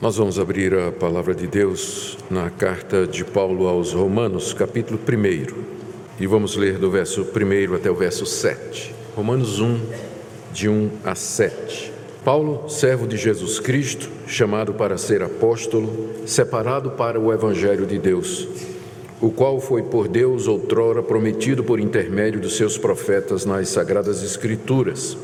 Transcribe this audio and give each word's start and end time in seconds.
Nós 0.00 0.18
vamos 0.18 0.38
abrir 0.38 0.74
a 0.74 0.92
palavra 0.92 1.34
de 1.34 1.46
Deus 1.46 2.18
na 2.30 2.50
carta 2.50 3.06
de 3.06 3.24
Paulo 3.24 3.66
aos 3.66 3.94
Romanos, 3.94 4.52
capítulo 4.52 5.00
1, 5.00 5.54
e 6.20 6.26
vamos 6.26 6.54
ler 6.54 6.76
do 6.76 6.90
verso 6.90 7.22
1 7.22 7.74
até 7.74 7.90
o 7.90 7.94
verso 7.94 8.26
7. 8.26 8.94
Romanos 9.16 9.58
1, 9.58 9.80
de 10.52 10.68
1 10.68 10.90
a 11.02 11.14
7. 11.14 11.90
Paulo, 12.22 12.68
servo 12.68 13.06
de 13.06 13.16
Jesus 13.16 13.58
Cristo, 13.58 14.10
chamado 14.26 14.74
para 14.74 14.98
ser 14.98 15.22
apóstolo, 15.22 16.10
separado 16.26 16.90
para 16.90 17.18
o 17.18 17.32
Evangelho 17.32 17.86
de 17.86 17.98
Deus, 17.98 18.46
o 19.18 19.30
qual 19.30 19.58
foi 19.58 19.82
por 19.82 20.08
Deus 20.08 20.46
outrora 20.46 21.02
prometido 21.02 21.64
por 21.64 21.80
intermédio 21.80 22.38
dos 22.38 22.58
seus 22.58 22.76
profetas 22.76 23.46
nas 23.46 23.70
Sagradas 23.70 24.22
Escrituras, 24.22 25.16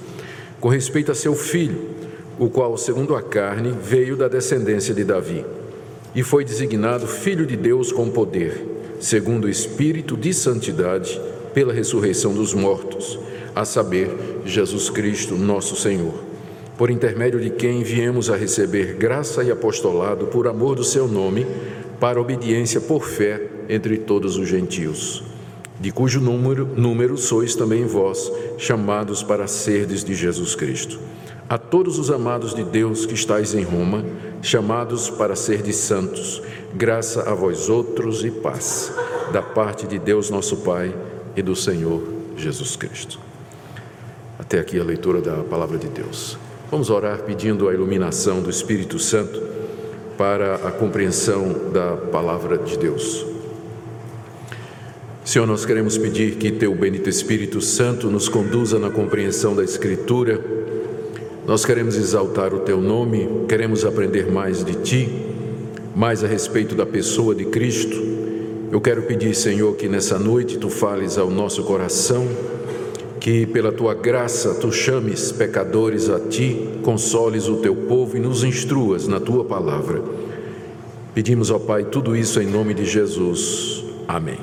com 0.59 0.71
respeito 0.71 1.13
a 1.13 1.15
seu 1.15 1.35
filho 1.35 1.92
o 2.39 2.49
qual, 2.49 2.77
segundo 2.77 3.15
a 3.15 3.23
carne, 3.23 3.75
veio 3.83 4.17
da 4.17 4.29
descendência 4.29 4.95
de 4.95 5.05
Davi, 5.05 5.45
e 6.15 6.23
foi 6.23 6.45
designado 6.45 7.07
Filho 7.07 7.47
de 7.47 7.57
Deus 7.57 7.93
com 7.93 8.11
poder, 8.11 8.97
segundo 9.01 9.45
o 9.45 9.49
Espírito 9.49 10.17
de 10.17 10.33
Santidade, 10.33 11.21
pela 11.55 11.73
ressurreição 11.73 12.33
dos 12.33 12.55
mortos, 12.55 13.19
a 13.55 13.65
saber, 13.65 14.11
Jesus 14.45 14.89
Cristo, 14.89 15.35
nosso 15.35 15.77
Senhor, 15.77 16.15
por 16.79 16.91
intermédio 16.91 17.41
de 17.41 17.51
quem 17.51 17.83
viemos 17.83 18.31
a 18.31 18.37
receber 18.37 18.95
graça 18.95 19.45
e 19.45 19.51
apostolado 19.51 20.27
por 20.27 20.49
amor 20.49 20.77
do 20.77 20.85
seu 20.85 21.07
nome, 21.07 21.47
para 22.01 22.21
obediência 22.21 22.81
por 22.81 23.05
fé 23.05 23.41
entre 23.69 23.99
todos 23.99 24.37
os 24.37 24.49
gentios, 24.49 25.23
de 25.81 25.93
cujo 25.93 26.21
número, 26.21 26.67
número 26.77 27.17
sois 27.17 27.55
também 27.55 27.85
vós, 27.85 28.33
chamados 28.59 29.23
para 29.23 29.47
serdes 29.47 30.03
de 30.03 30.15
Jesus 30.15 30.55
Cristo 30.55 30.99
a 31.53 31.59
todos 31.59 31.99
os 31.99 32.11
amados 32.11 32.55
de 32.55 32.65
Deus 32.65 33.05
que 33.05 33.13
estáis 33.13 33.53
em 33.53 33.63
Roma, 33.63 34.03
chamados 34.41 35.11
para 35.11 35.37
ser 35.37 35.61
de 35.61 35.71
santos, 35.71 36.41
graça 36.73 37.29
a 37.31 37.35
vós 37.35 37.69
outros 37.69 38.25
e 38.25 38.31
paz, 38.31 38.91
da 39.35 39.43
parte 39.43 39.87
de 39.87 39.99
Deus 39.99 40.31
nosso 40.31 40.57
Pai 40.57 40.95
e 41.37 41.43
do 41.43 41.55
Senhor 41.55 42.03
Jesus 42.39 42.75
Cristo. 42.75 43.21
Até 44.39 44.61
aqui 44.61 44.81
a 44.81 44.83
leitura 44.83 45.21
da 45.21 45.43
palavra 45.45 45.77
de 45.77 45.89
Deus. 45.89 46.39
Vamos 46.71 46.89
orar 46.89 47.19
pedindo 47.19 47.69
a 47.69 47.75
iluminação 47.75 48.41
do 48.41 48.49
Espírito 48.49 48.99
Santo 48.99 49.43
para 50.17 50.55
a 50.55 50.73
compreensão 50.73 51.71
da 51.71 51.99
palavra 52.11 52.57
de 52.57 52.79
Deus. 52.79 53.27
Senhor, 55.23 55.47
nós 55.47 55.67
queremos 55.67 55.99
pedir 55.99 56.37
que 56.37 56.51
Teu 56.51 56.75
bendito 56.75 57.11
Espírito 57.11 57.61
Santo 57.61 58.11
nos 58.11 58.27
conduza 58.27 58.79
na 58.79 58.89
compreensão 58.89 59.55
da 59.55 59.63
Escritura 59.63 60.63
nós 61.47 61.65
queremos 61.65 61.97
exaltar 61.97 62.55
o 62.55 62.61
teu 62.61 62.81
nome, 62.81 63.47
queremos 63.49 63.85
aprender 63.85 64.31
mais 64.31 64.65
de 64.65 64.75
ti, 64.75 65.09
mais 65.95 66.23
a 66.23 66.27
respeito 66.27 66.75
da 66.75 66.87
pessoa 66.87 67.35
de 67.35 67.47
Cristo. 67.47 68.01
Eu 68.71 68.81
quero 68.81 69.03
pedir, 69.03 69.35
Senhor, 69.35 69.75
que 69.75 69.89
nessa 69.89 70.19
noite 70.19 70.57
tu 70.57 70.71
fales 70.71 71.19
ao 71.19 71.29
nosso 71.29 71.65
coração, 71.65 72.27
que 73.19 73.45
pela 73.47 73.73
tua 73.73 73.93
graça 73.93 74.55
tu 74.55 74.71
chames 74.71 75.33
pecadores 75.33 76.09
a 76.09 76.21
ti, 76.21 76.79
consoles 76.83 77.49
o 77.49 77.57
teu 77.57 77.75
povo 77.75 78.17
e 78.17 78.21
nos 78.21 78.45
instruas 78.45 79.09
na 79.09 79.19
tua 79.19 79.45
palavra. 79.45 80.01
Pedimos 81.13 81.51
ao 81.51 81.61
Pai 81.61 81.85
tudo 81.85 82.17
isso 82.17 82.41
em 82.41 82.47
nome 82.47 82.73
de 82.73 82.85
Jesus. 82.85 83.85
Amém. 84.07 84.39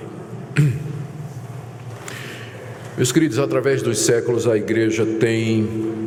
Meus 2.95 3.13
queridos, 3.13 3.39
através 3.39 3.81
dos 3.81 3.99
séculos 3.99 4.45
a 4.45 4.57
igreja 4.57 5.05
tem 5.05 5.98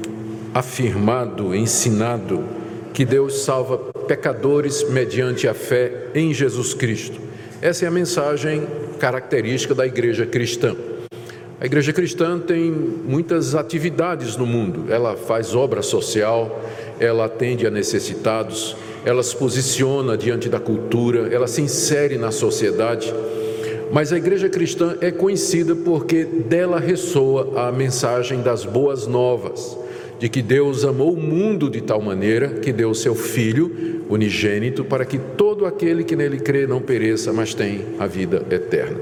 afirmado, 0.55 1.55
ensinado 1.55 2.45
que 2.93 3.05
Deus 3.05 3.43
salva 3.43 3.79
pecadores 4.07 4.85
mediante 4.89 5.49
a 5.49 5.55
fé 5.55 6.09
em 6.15 6.35
Jesus 6.35 6.75
Cristo. 6.75 7.19
Essa 7.61 7.87
é 7.87 7.89
a 7.89 7.91
mensagem 7.91 8.67
característica 8.99 9.75
da 9.75 9.87
igreja 9.87 10.27
cristã. 10.27 10.77
A 11.59 11.65
igreja 11.65 11.93
cristã 11.93 12.39
tem 12.39 12.71
muitas 12.71 13.55
atividades 13.55 14.37
no 14.37 14.45
mundo. 14.45 14.93
Ela 14.93 15.17
faz 15.17 15.55
obra 15.55 15.81
social, 15.81 16.61
ela 16.99 17.27
atende 17.27 17.67
a 17.67 17.71
necessitados, 17.71 18.77
ela 19.05 19.23
se 19.23 19.35
posiciona 19.35 20.17
diante 20.17 20.49
da 20.49 20.61
cultura, 20.61 21.33
ela 21.33 21.47
se 21.47 21.63
insere 21.63 22.19
na 22.19 22.31
sociedade. 22.31 23.15
Mas 23.93 24.13
a 24.13 24.19
igreja 24.19 24.49
cristã 24.49 24.97
é 25.01 25.11
conhecida 25.11 25.75
porque 25.77 26.25
dela 26.25 26.81
ressoa 26.81 27.69
a 27.69 27.73
mensagem 27.73 28.43
das 28.43 28.65
boas 28.65 29.07
novas 29.07 29.82
de 30.23 30.29
que 30.29 30.41
Deus 30.41 30.85
amou 30.85 31.15
o 31.15 31.21
mundo 31.21 31.69
de 31.69 31.81
tal 31.81 32.01
maneira 32.01 32.51
que 32.51 32.73
deu 32.73 32.91
o 32.91 32.95
seu 32.95 33.13
Filho 33.13 34.05
unigênito 34.09 34.85
para 34.85 35.05
que 35.05 35.19
todo 35.19 35.67
aquele 35.67 36.05
que 36.05 36.15
nele 36.15 36.39
crê 36.39 36.65
não 36.65 36.81
pereça, 36.81 37.33
mas 37.33 37.55
tenha 37.55 37.81
a 37.99 38.07
vida 38.07 38.47
eterna. 38.49 39.01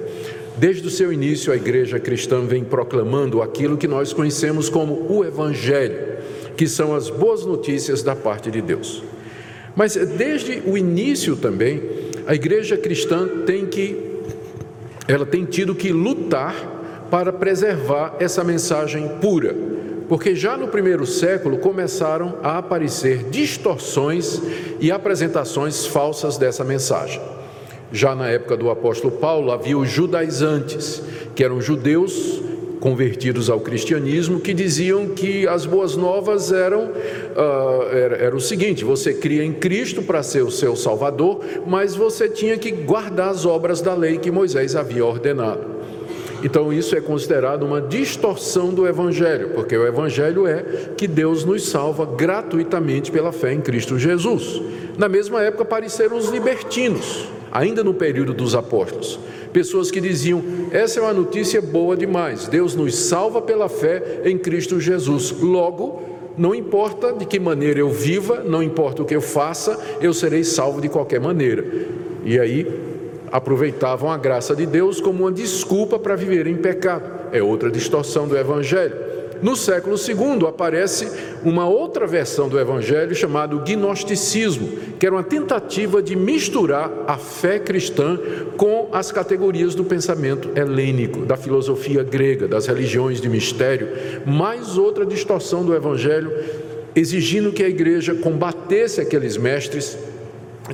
Desde 0.56 0.88
o 0.88 0.91
seu 0.91 1.12
início, 1.12 1.53
a 1.53 1.56
igreja 1.56 2.00
cristã 2.00 2.47
vem 2.47 2.64
proclamando 2.64 3.42
aquilo 3.42 3.76
que 3.76 3.86
nós 3.86 4.14
conhecemos 4.14 4.70
como 4.70 4.94
o 5.12 5.22
Evangelho, 5.22 5.98
que 6.56 6.66
são 6.66 6.94
as 6.94 7.10
boas 7.10 7.44
notícias 7.44 8.02
da 8.02 8.16
parte 8.16 8.50
de 8.50 8.62
Deus. 8.62 9.02
Mas 9.76 9.97
desde 9.97 10.62
o 10.64 10.75
início 10.75 11.37
também, 11.37 11.82
a 12.26 12.34
igreja 12.34 12.78
cristã 12.78 13.28
tem 13.44 13.66
que, 13.66 13.94
ela 15.06 15.26
tem 15.26 15.44
tido 15.44 15.75
que 15.75 15.92
lutar 15.92 16.80
para 17.10 17.32
preservar 17.32 18.15
essa 18.21 18.44
mensagem 18.44 19.09
pura, 19.21 19.54
porque 20.09 20.34
já 20.34 20.56
no 20.56 20.69
primeiro 20.69 21.04
século 21.04 21.59
começaram 21.59 22.37
a 22.43 22.59
aparecer 22.59 23.25
distorções 23.31 24.41
e 24.81 24.91
apresentações 24.91 25.87
falsas 25.87 26.37
dessa 26.37 26.65
mensagem. 26.65 27.20
Já 27.93 28.15
na 28.15 28.28
época 28.28 28.56
do 28.56 28.70
apóstolo 28.70 29.12
Paulo 29.12 29.50
havia 29.50 29.76
os 29.76 29.91
judaizantes, 29.91 31.03
que 31.34 31.43
eram 31.43 31.60
judeus 31.60 32.41
convertidos 32.81 33.50
ao 33.50 33.60
cristianismo, 33.60 34.41
que 34.41 34.54
diziam 34.54 35.09
que 35.09 35.47
as 35.47 35.66
boas 35.66 35.97
novas 35.97 36.50
eram 36.50 36.84
uh, 36.87 37.88
era, 37.93 38.16
era, 38.16 38.37
o 38.37 38.41
seguinte: 38.41 38.84
você 38.84 39.12
cria 39.12 39.44
em 39.44 39.53
Cristo 39.53 40.03
para 40.03 40.22
ser 40.22 40.43
o 40.43 40.50
seu 40.50 40.75
Salvador, 40.75 41.44
mas 41.66 41.94
você 41.94 42.28
tinha 42.28 42.56
que 42.56 42.70
guardar 42.70 43.28
as 43.28 43.44
obras 43.44 43.81
da 43.81 43.94
lei 43.94 44.19
que 44.19 44.31
Moisés 44.31 44.75
havia 44.75 45.04
ordenado. 45.04 45.80
Então, 46.43 46.73
isso 46.73 46.97
é 46.97 47.01
considerado 47.01 47.65
uma 47.65 47.81
distorção 47.81 48.73
do 48.73 48.87
Evangelho, 48.87 49.51
porque 49.55 49.77
o 49.77 49.87
Evangelho 49.87 50.47
é 50.47 50.65
que 50.97 51.06
Deus 51.06 51.45
nos 51.45 51.69
salva 51.69 52.06
gratuitamente 52.06 53.11
pela 53.11 53.33
fé 53.33 53.53
em 53.53 53.61
Cristo 53.61 53.99
Jesus. 53.99 54.62
Na 54.97 55.09
mesma 55.09 55.43
época 55.43 55.62
apareceram 55.62 56.17
os 56.17 56.29
libertinos, 56.29 57.29
ainda 57.53 57.84
no 57.84 57.93
período 57.93 58.33
dos 58.33 58.55
apóstolos. 58.55 59.19
Pessoas 59.53 59.91
que 59.91 60.00
diziam: 60.00 60.43
essa 60.71 61.00
é 61.00 61.03
uma 61.03 61.12
notícia 61.12 61.61
boa 61.61 61.97
demais, 61.97 62.49
Deus 62.49 62.75
nos 62.75 62.95
salva 62.95 63.43
pela 63.43 63.69
fé 63.69 64.23
em 64.25 64.39
Cristo 64.39 64.81
Jesus. 64.81 65.33
Logo, 65.41 66.03
não 66.39 66.55
importa 66.55 67.12
de 67.12 67.27
que 67.27 67.39
maneira 67.39 67.81
eu 67.81 67.91
viva, 67.91 68.43
não 68.45 68.62
importa 68.62 69.03
o 69.03 69.05
que 69.05 69.15
eu 69.15 69.21
faça, 69.21 69.79
eu 70.00 70.15
serei 70.15 70.45
salvo 70.45 70.81
de 70.81 70.89
qualquer 70.89 71.21
maneira. 71.21 71.65
E 72.25 72.39
aí 72.39 72.90
aproveitavam 73.31 74.11
a 74.11 74.17
graça 74.17 74.55
de 74.55 74.67
Deus 74.67 75.01
como 75.01 75.25
uma 75.25 75.33
desculpa 75.33 75.99
para 75.99 76.17
viver 76.17 76.47
em 76.47 76.57
pecado. 76.57 77.29
É 77.33 77.43
outra 77.43 77.71
distorção 77.71 78.27
do 78.27 78.37
Evangelho. 78.37 79.11
No 79.43 79.57
século 79.57 79.97
II 79.97 80.47
aparece 80.47 81.09
uma 81.43 81.67
outra 81.67 82.07
versão 82.07 82.47
do 82.47 82.59
Evangelho 82.59 83.15
chamado 83.15 83.61
gnosticismo, 83.61 84.69
que 84.99 85.07
era 85.07 85.15
uma 85.15 85.23
tentativa 85.23 86.03
de 86.03 86.15
misturar 86.15 86.91
a 87.07 87.17
fé 87.17 87.59
cristã 87.59 88.19
com 88.59 88.91
as 88.93 89.11
categorias 89.11 89.75
do 89.75 89.83
pensamento 89.83 90.51
helênico, 90.55 91.25
da 91.25 91.39
filosofia 91.39 92.03
grega, 92.03 92.47
das 92.47 92.67
religiões 92.67 93.19
de 93.19 93.31
mistério. 93.31 93.89
Mais 94.27 94.77
outra 94.77 95.07
distorção 95.07 95.65
do 95.65 95.75
Evangelho, 95.75 96.31
exigindo 96.95 97.53
que 97.53 97.62
a 97.62 97.69
igreja 97.69 98.15
combatesse 98.15 99.01
aqueles 99.01 99.39
mestres 99.39 99.97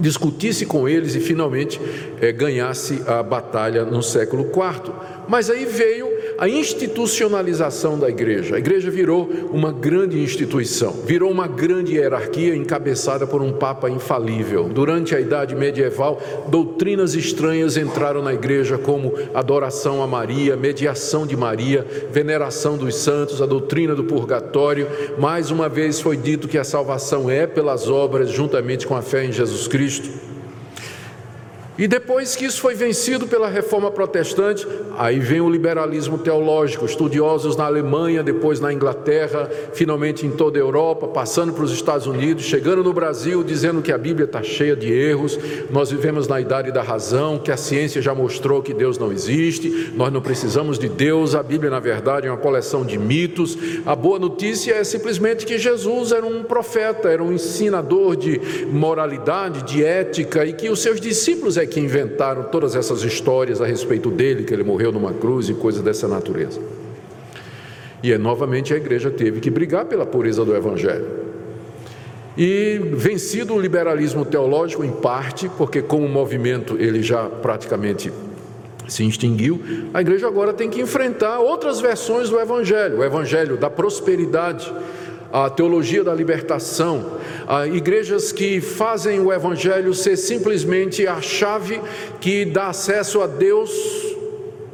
discutisse 0.00 0.66
com 0.66 0.88
eles 0.88 1.14
e 1.14 1.20
finalmente 1.20 1.80
é, 2.20 2.32
ganhasse 2.32 3.02
a 3.06 3.22
batalha 3.22 3.84
no 3.84 4.02
século 4.02 4.44
IV. 4.44 4.92
Mas 5.28 5.50
aí 5.50 5.64
veio 5.64 6.15
a 6.38 6.48
institucionalização 6.48 7.98
da 7.98 8.08
igreja. 8.08 8.56
A 8.56 8.58
igreja 8.58 8.90
virou 8.90 9.28
uma 9.52 9.72
grande 9.72 10.18
instituição, 10.18 10.92
virou 11.04 11.30
uma 11.30 11.46
grande 11.46 11.94
hierarquia 11.94 12.54
encabeçada 12.54 13.26
por 13.26 13.42
um 13.42 13.52
papa 13.52 13.88
infalível. 13.88 14.68
Durante 14.68 15.14
a 15.14 15.20
idade 15.20 15.54
medieval, 15.54 16.20
doutrinas 16.48 17.14
estranhas 17.14 17.76
entraram 17.76 18.22
na 18.22 18.34
igreja 18.34 18.76
como 18.76 19.14
adoração 19.34 20.02
a 20.02 20.06
Maria, 20.06 20.56
mediação 20.56 21.26
de 21.26 21.36
Maria, 21.36 21.86
veneração 22.10 22.76
dos 22.76 22.96
santos, 22.96 23.40
a 23.40 23.46
doutrina 23.46 23.94
do 23.94 24.04
purgatório. 24.04 24.88
Mais 25.18 25.50
uma 25.50 25.68
vez 25.68 26.00
foi 26.00 26.16
dito 26.16 26.48
que 26.48 26.58
a 26.58 26.64
salvação 26.64 27.30
é 27.30 27.46
pelas 27.46 27.88
obras 27.88 28.30
juntamente 28.30 28.86
com 28.86 28.94
a 28.94 29.02
fé 29.02 29.24
em 29.24 29.32
Jesus 29.32 29.66
Cristo. 29.66 30.25
E 31.78 31.86
depois 31.86 32.34
que 32.34 32.46
isso 32.46 32.60
foi 32.60 32.74
vencido 32.74 33.26
pela 33.26 33.48
reforma 33.48 33.90
protestante, 33.90 34.66
aí 34.96 35.18
vem 35.18 35.42
o 35.42 35.50
liberalismo 35.50 36.16
teológico, 36.16 36.86
estudiosos 36.86 37.54
na 37.54 37.66
Alemanha, 37.66 38.22
depois 38.22 38.60
na 38.60 38.72
Inglaterra, 38.72 39.50
finalmente 39.74 40.24
em 40.24 40.30
toda 40.30 40.58
a 40.58 40.60
Europa, 40.60 41.06
passando 41.06 41.52
para 41.52 41.64
os 41.64 41.72
Estados 41.72 42.06
Unidos, 42.06 42.44
chegando 42.44 42.82
no 42.82 42.94
Brasil, 42.94 43.44
dizendo 43.44 43.82
que 43.82 43.92
a 43.92 43.98
Bíblia 43.98 44.24
está 44.24 44.42
cheia 44.42 44.74
de 44.74 44.90
erros, 44.90 45.38
nós 45.70 45.90
vivemos 45.90 46.26
na 46.26 46.40
idade 46.40 46.72
da 46.72 46.82
razão, 46.82 47.38
que 47.38 47.52
a 47.52 47.56
ciência 47.58 48.00
já 48.00 48.14
mostrou 48.14 48.62
que 48.62 48.72
Deus 48.72 48.96
não 48.96 49.12
existe, 49.12 49.92
nós 49.94 50.10
não 50.10 50.22
precisamos 50.22 50.78
de 50.78 50.88
Deus, 50.88 51.34
a 51.34 51.42
Bíblia, 51.42 51.70
na 51.70 51.80
verdade, 51.80 52.26
é 52.26 52.30
uma 52.30 52.38
coleção 52.38 52.86
de 52.86 52.96
mitos. 52.96 53.56
A 53.84 53.94
boa 53.94 54.18
notícia 54.18 54.74
é 54.74 54.84
simplesmente 54.84 55.44
que 55.44 55.58
Jesus 55.58 56.12
era 56.12 56.24
um 56.24 56.42
profeta, 56.42 57.10
era 57.10 57.22
um 57.22 57.32
ensinador 57.32 58.16
de 58.16 58.40
moralidade, 58.70 59.62
de 59.62 59.84
ética, 59.84 60.46
e 60.46 60.54
que 60.54 60.70
os 60.70 60.80
seus 60.80 61.00
discípulos 61.00 61.58
é 61.58 61.65
que 61.66 61.80
inventaram 61.80 62.44
todas 62.44 62.74
essas 62.76 63.02
histórias 63.02 63.60
a 63.60 63.66
respeito 63.66 64.10
dele, 64.10 64.44
que 64.44 64.54
ele 64.54 64.64
morreu 64.64 64.92
numa 64.92 65.12
cruz 65.12 65.48
e 65.48 65.54
coisas 65.54 65.82
dessa 65.82 66.08
natureza. 66.08 66.60
E 68.02 68.12
é, 68.12 68.18
novamente 68.18 68.72
a 68.72 68.76
igreja 68.76 69.10
teve 69.10 69.40
que 69.40 69.50
brigar 69.50 69.86
pela 69.86 70.06
pureza 70.06 70.44
do 70.44 70.54
Evangelho. 70.54 71.06
E 72.36 72.78
vencido 72.92 73.54
o 73.54 73.60
liberalismo 73.60 74.24
teológico, 74.24 74.84
em 74.84 74.92
parte, 74.92 75.48
porque 75.56 75.80
como 75.80 76.06
movimento 76.06 76.76
ele 76.78 77.02
já 77.02 77.24
praticamente 77.28 78.12
se 78.86 79.04
extinguiu, 79.04 79.60
a 79.92 80.00
igreja 80.00 80.26
agora 80.26 80.52
tem 80.52 80.70
que 80.70 80.80
enfrentar 80.80 81.40
outras 81.40 81.80
versões 81.80 82.30
do 82.30 82.38
Evangelho, 82.38 82.98
o 82.98 83.04
Evangelho 83.04 83.56
da 83.56 83.68
prosperidade, 83.68 84.72
a 85.44 85.50
teologia 85.50 86.02
da 86.02 86.14
libertação, 86.14 87.18
a 87.46 87.66
igrejas 87.66 88.32
que 88.32 88.58
fazem 88.58 89.20
o 89.20 89.30
Evangelho 89.30 89.92
ser 89.92 90.16
simplesmente 90.16 91.06
a 91.06 91.20
chave 91.20 91.78
que 92.18 92.46
dá 92.46 92.68
acesso 92.68 93.20
a 93.20 93.26
Deus, 93.26 93.70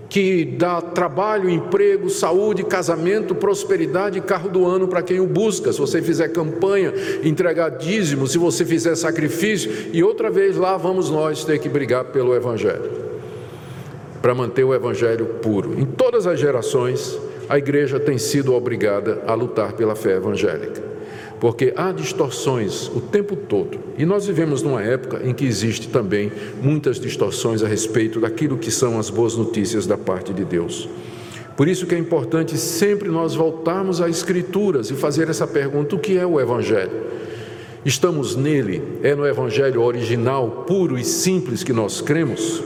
que 0.08 0.44
dá 0.44 0.80
trabalho, 0.80 1.50
emprego, 1.50 2.08
saúde, 2.08 2.62
casamento, 2.62 3.34
prosperidade 3.34 4.18
e 4.18 4.20
carro 4.20 4.48
do 4.48 4.64
ano 4.64 4.86
para 4.86 5.02
quem 5.02 5.18
o 5.18 5.26
busca. 5.26 5.72
Se 5.72 5.80
você 5.80 6.00
fizer 6.00 6.28
campanha, 6.28 6.92
entregar 7.24 7.70
dízimo, 7.70 8.28
se 8.28 8.38
você 8.38 8.64
fizer 8.64 8.94
sacrifício, 8.94 9.90
e 9.92 10.04
outra 10.04 10.30
vez 10.30 10.56
lá 10.56 10.76
vamos 10.76 11.10
nós 11.10 11.44
ter 11.44 11.58
que 11.58 11.68
brigar 11.68 12.04
pelo 12.04 12.36
Evangelho 12.36 13.02
para 14.20 14.32
manter 14.32 14.62
o 14.62 14.72
Evangelho 14.72 15.26
puro. 15.42 15.76
Em 15.76 15.84
todas 15.84 16.24
as 16.28 16.38
gerações, 16.38 17.18
a 17.48 17.58
igreja 17.58 17.98
tem 17.98 18.18
sido 18.18 18.54
obrigada 18.54 19.22
a 19.26 19.34
lutar 19.34 19.72
pela 19.72 19.94
fé 19.94 20.16
evangélica, 20.16 20.82
porque 21.40 21.72
há 21.76 21.92
distorções 21.92 22.88
o 22.88 23.00
tempo 23.00 23.36
todo, 23.36 23.78
e 23.98 24.04
nós 24.04 24.26
vivemos 24.26 24.62
numa 24.62 24.82
época 24.82 25.20
em 25.24 25.34
que 25.34 25.44
existe 25.44 25.88
também 25.88 26.30
muitas 26.62 26.98
distorções 26.98 27.62
a 27.62 27.68
respeito 27.68 28.20
daquilo 28.20 28.58
que 28.58 28.70
são 28.70 28.98
as 28.98 29.10
boas 29.10 29.36
notícias 29.36 29.86
da 29.86 29.96
parte 29.96 30.32
de 30.32 30.44
Deus. 30.44 30.88
Por 31.56 31.68
isso 31.68 31.86
que 31.86 31.94
é 31.94 31.98
importante 31.98 32.56
sempre 32.56 33.08
nós 33.08 33.34
voltarmos 33.34 34.00
às 34.00 34.16
Escrituras 34.16 34.90
e 34.90 34.94
fazer 34.94 35.28
essa 35.28 35.46
pergunta: 35.46 35.94
o 35.94 35.98
que 35.98 36.16
é 36.16 36.26
o 36.26 36.40
Evangelho? 36.40 37.12
Estamos 37.84 38.36
nele? 38.36 38.82
É 39.02 39.14
no 39.14 39.26
Evangelho 39.26 39.82
original, 39.82 40.64
puro 40.66 40.98
e 40.98 41.04
simples 41.04 41.62
que 41.62 41.72
nós 41.72 42.00
cremos? 42.00 42.62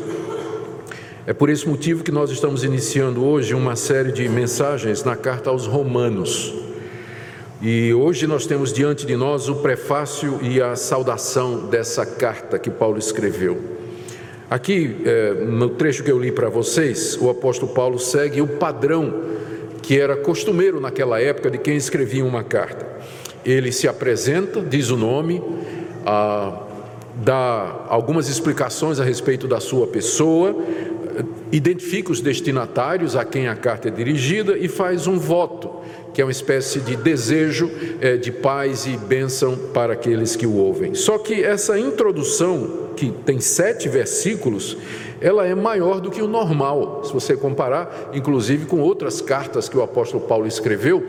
É 1.28 1.32
por 1.34 1.50
esse 1.50 1.68
motivo 1.68 2.04
que 2.04 2.12
nós 2.12 2.30
estamos 2.30 2.62
iniciando 2.62 3.24
hoje 3.24 3.52
uma 3.52 3.74
série 3.74 4.12
de 4.12 4.28
mensagens 4.28 5.02
na 5.02 5.16
carta 5.16 5.50
aos 5.50 5.66
Romanos. 5.66 6.54
E 7.60 7.92
hoje 7.92 8.28
nós 8.28 8.46
temos 8.46 8.72
diante 8.72 9.04
de 9.04 9.16
nós 9.16 9.48
o 9.48 9.56
prefácio 9.56 10.38
e 10.40 10.62
a 10.62 10.76
saudação 10.76 11.66
dessa 11.66 12.06
carta 12.06 12.60
que 12.60 12.70
Paulo 12.70 12.96
escreveu. 12.96 13.60
Aqui, 14.48 14.98
é, 15.04 15.34
no 15.34 15.70
trecho 15.70 16.04
que 16.04 16.12
eu 16.12 16.18
li 16.20 16.30
para 16.30 16.48
vocês, 16.48 17.18
o 17.20 17.28
apóstolo 17.28 17.72
Paulo 17.72 17.98
segue 17.98 18.40
o 18.40 18.46
padrão 18.46 19.12
que 19.82 19.98
era 19.98 20.14
costumeiro 20.14 20.78
naquela 20.78 21.20
época 21.20 21.50
de 21.50 21.58
quem 21.58 21.76
escrevia 21.76 22.24
uma 22.24 22.44
carta. 22.44 22.86
Ele 23.44 23.72
se 23.72 23.88
apresenta, 23.88 24.60
diz 24.60 24.90
o 24.90 24.96
nome, 24.96 25.42
ah, 26.06 26.62
dá 27.16 27.84
algumas 27.88 28.28
explicações 28.28 29.00
a 29.00 29.04
respeito 29.04 29.48
da 29.48 29.58
sua 29.58 29.88
pessoa, 29.88 30.54
identifica 31.52 32.12
os 32.12 32.20
destinatários 32.20 33.16
a 33.16 33.24
quem 33.24 33.48
a 33.48 33.54
carta 33.54 33.88
é 33.88 33.90
dirigida 33.90 34.56
e 34.56 34.68
faz 34.68 35.06
um 35.06 35.18
voto, 35.18 35.70
que 36.12 36.20
é 36.20 36.24
uma 36.24 36.32
espécie 36.32 36.80
de 36.80 36.96
desejo 36.96 37.70
é, 38.00 38.16
de 38.16 38.32
paz 38.32 38.86
e 38.86 38.96
bênção 38.96 39.56
para 39.72 39.92
aqueles 39.92 40.34
que 40.34 40.46
o 40.46 40.54
ouvem. 40.56 40.94
Só 40.94 41.18
que 41.18 41.42
essa 41.42 41.78
introdução, 41.78 42.90
que 42.96 43.10
tem 43.10 43.40
sete 43.40 43.88
versículos, 43.88 44.76
ela 45.20 45.46
é 45.46 45.54
maior 45.54 46.00
do 46.00 46.10
que 46.10 46.22
o 46.22 46.28
normal, 46.28 47.02
se 47.04 47.12
você 47.12 47.36
comparar, 47.36 48.10
inclusive, 48.12 48.66
com 48.66 48.80
outras 48.80 49.20
cartas 49.20 49.68
que 49.68 49.76
o 49.76 49.82
apóstolo 49.82 50.24
Paulo 50.24 50.46
escreveu, 50.46 51.02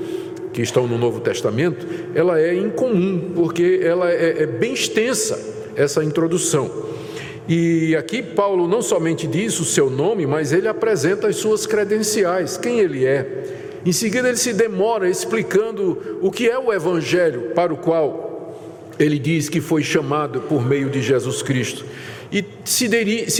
que 0.53 0.62
estão 0.62 0.88
no 0.88 0.98
Novo 0.98 1.19
Testamento, 1.19 1.86
ela 2.15 2.39
é 2.39 2.56
incomum, 2.56 3.31
porque 3.36 3.80
ela 3.83 4.12
é, 4.12 4.44
é 4.44 4.45
bem 4.45 4.74
extensa, 4.74 5.39
essa 5.75 6.03
introdução. 6.03 6.87
E 7.47 7.95
aqui 7.95 8.21
Paulo 8.21 8.67
não 8.67 8.81
somente 8.81 9.25
diz 9.25 9.59
o 9.59 9.65
seu 9.65 9.89
nome, 9.89 10.25
mas 10.25 10.51
ele 10.51 10.67
apresenta 10.67 11.27
as 11.27 11.38
suas 11.38 11.65
credenciais, 11.65 12.57
quem 12.57 12.79
ele 12.79 13.05
é. 13.05 13.81
Em 13.85 13.91
seguida, 13.94 14.27
ele 14.27 14.38
se 14.38 14.51
demora 14.51 15.09
explicando 15.09 16.19
o 16.21 16.29
que 16.29 16.49
é 16.49 16.59
o 16.59 16.73
evangelho 16.73 17.51
para 17.55 17.73
o 17.73 17.77
qual 17.77 18.27
ele 18.99 19.17
diz 19.17 19.47
que 19.47 19.61
foi 19.61 19.81
chamado 19.81 20.41
por 20.41 20.65
meio 20.65 20.89
de 20.89 21.01
Jesus 21.01 21.41
Cristo. 21.41 21.85
E 22.29 22.44
se, 22.65 22.88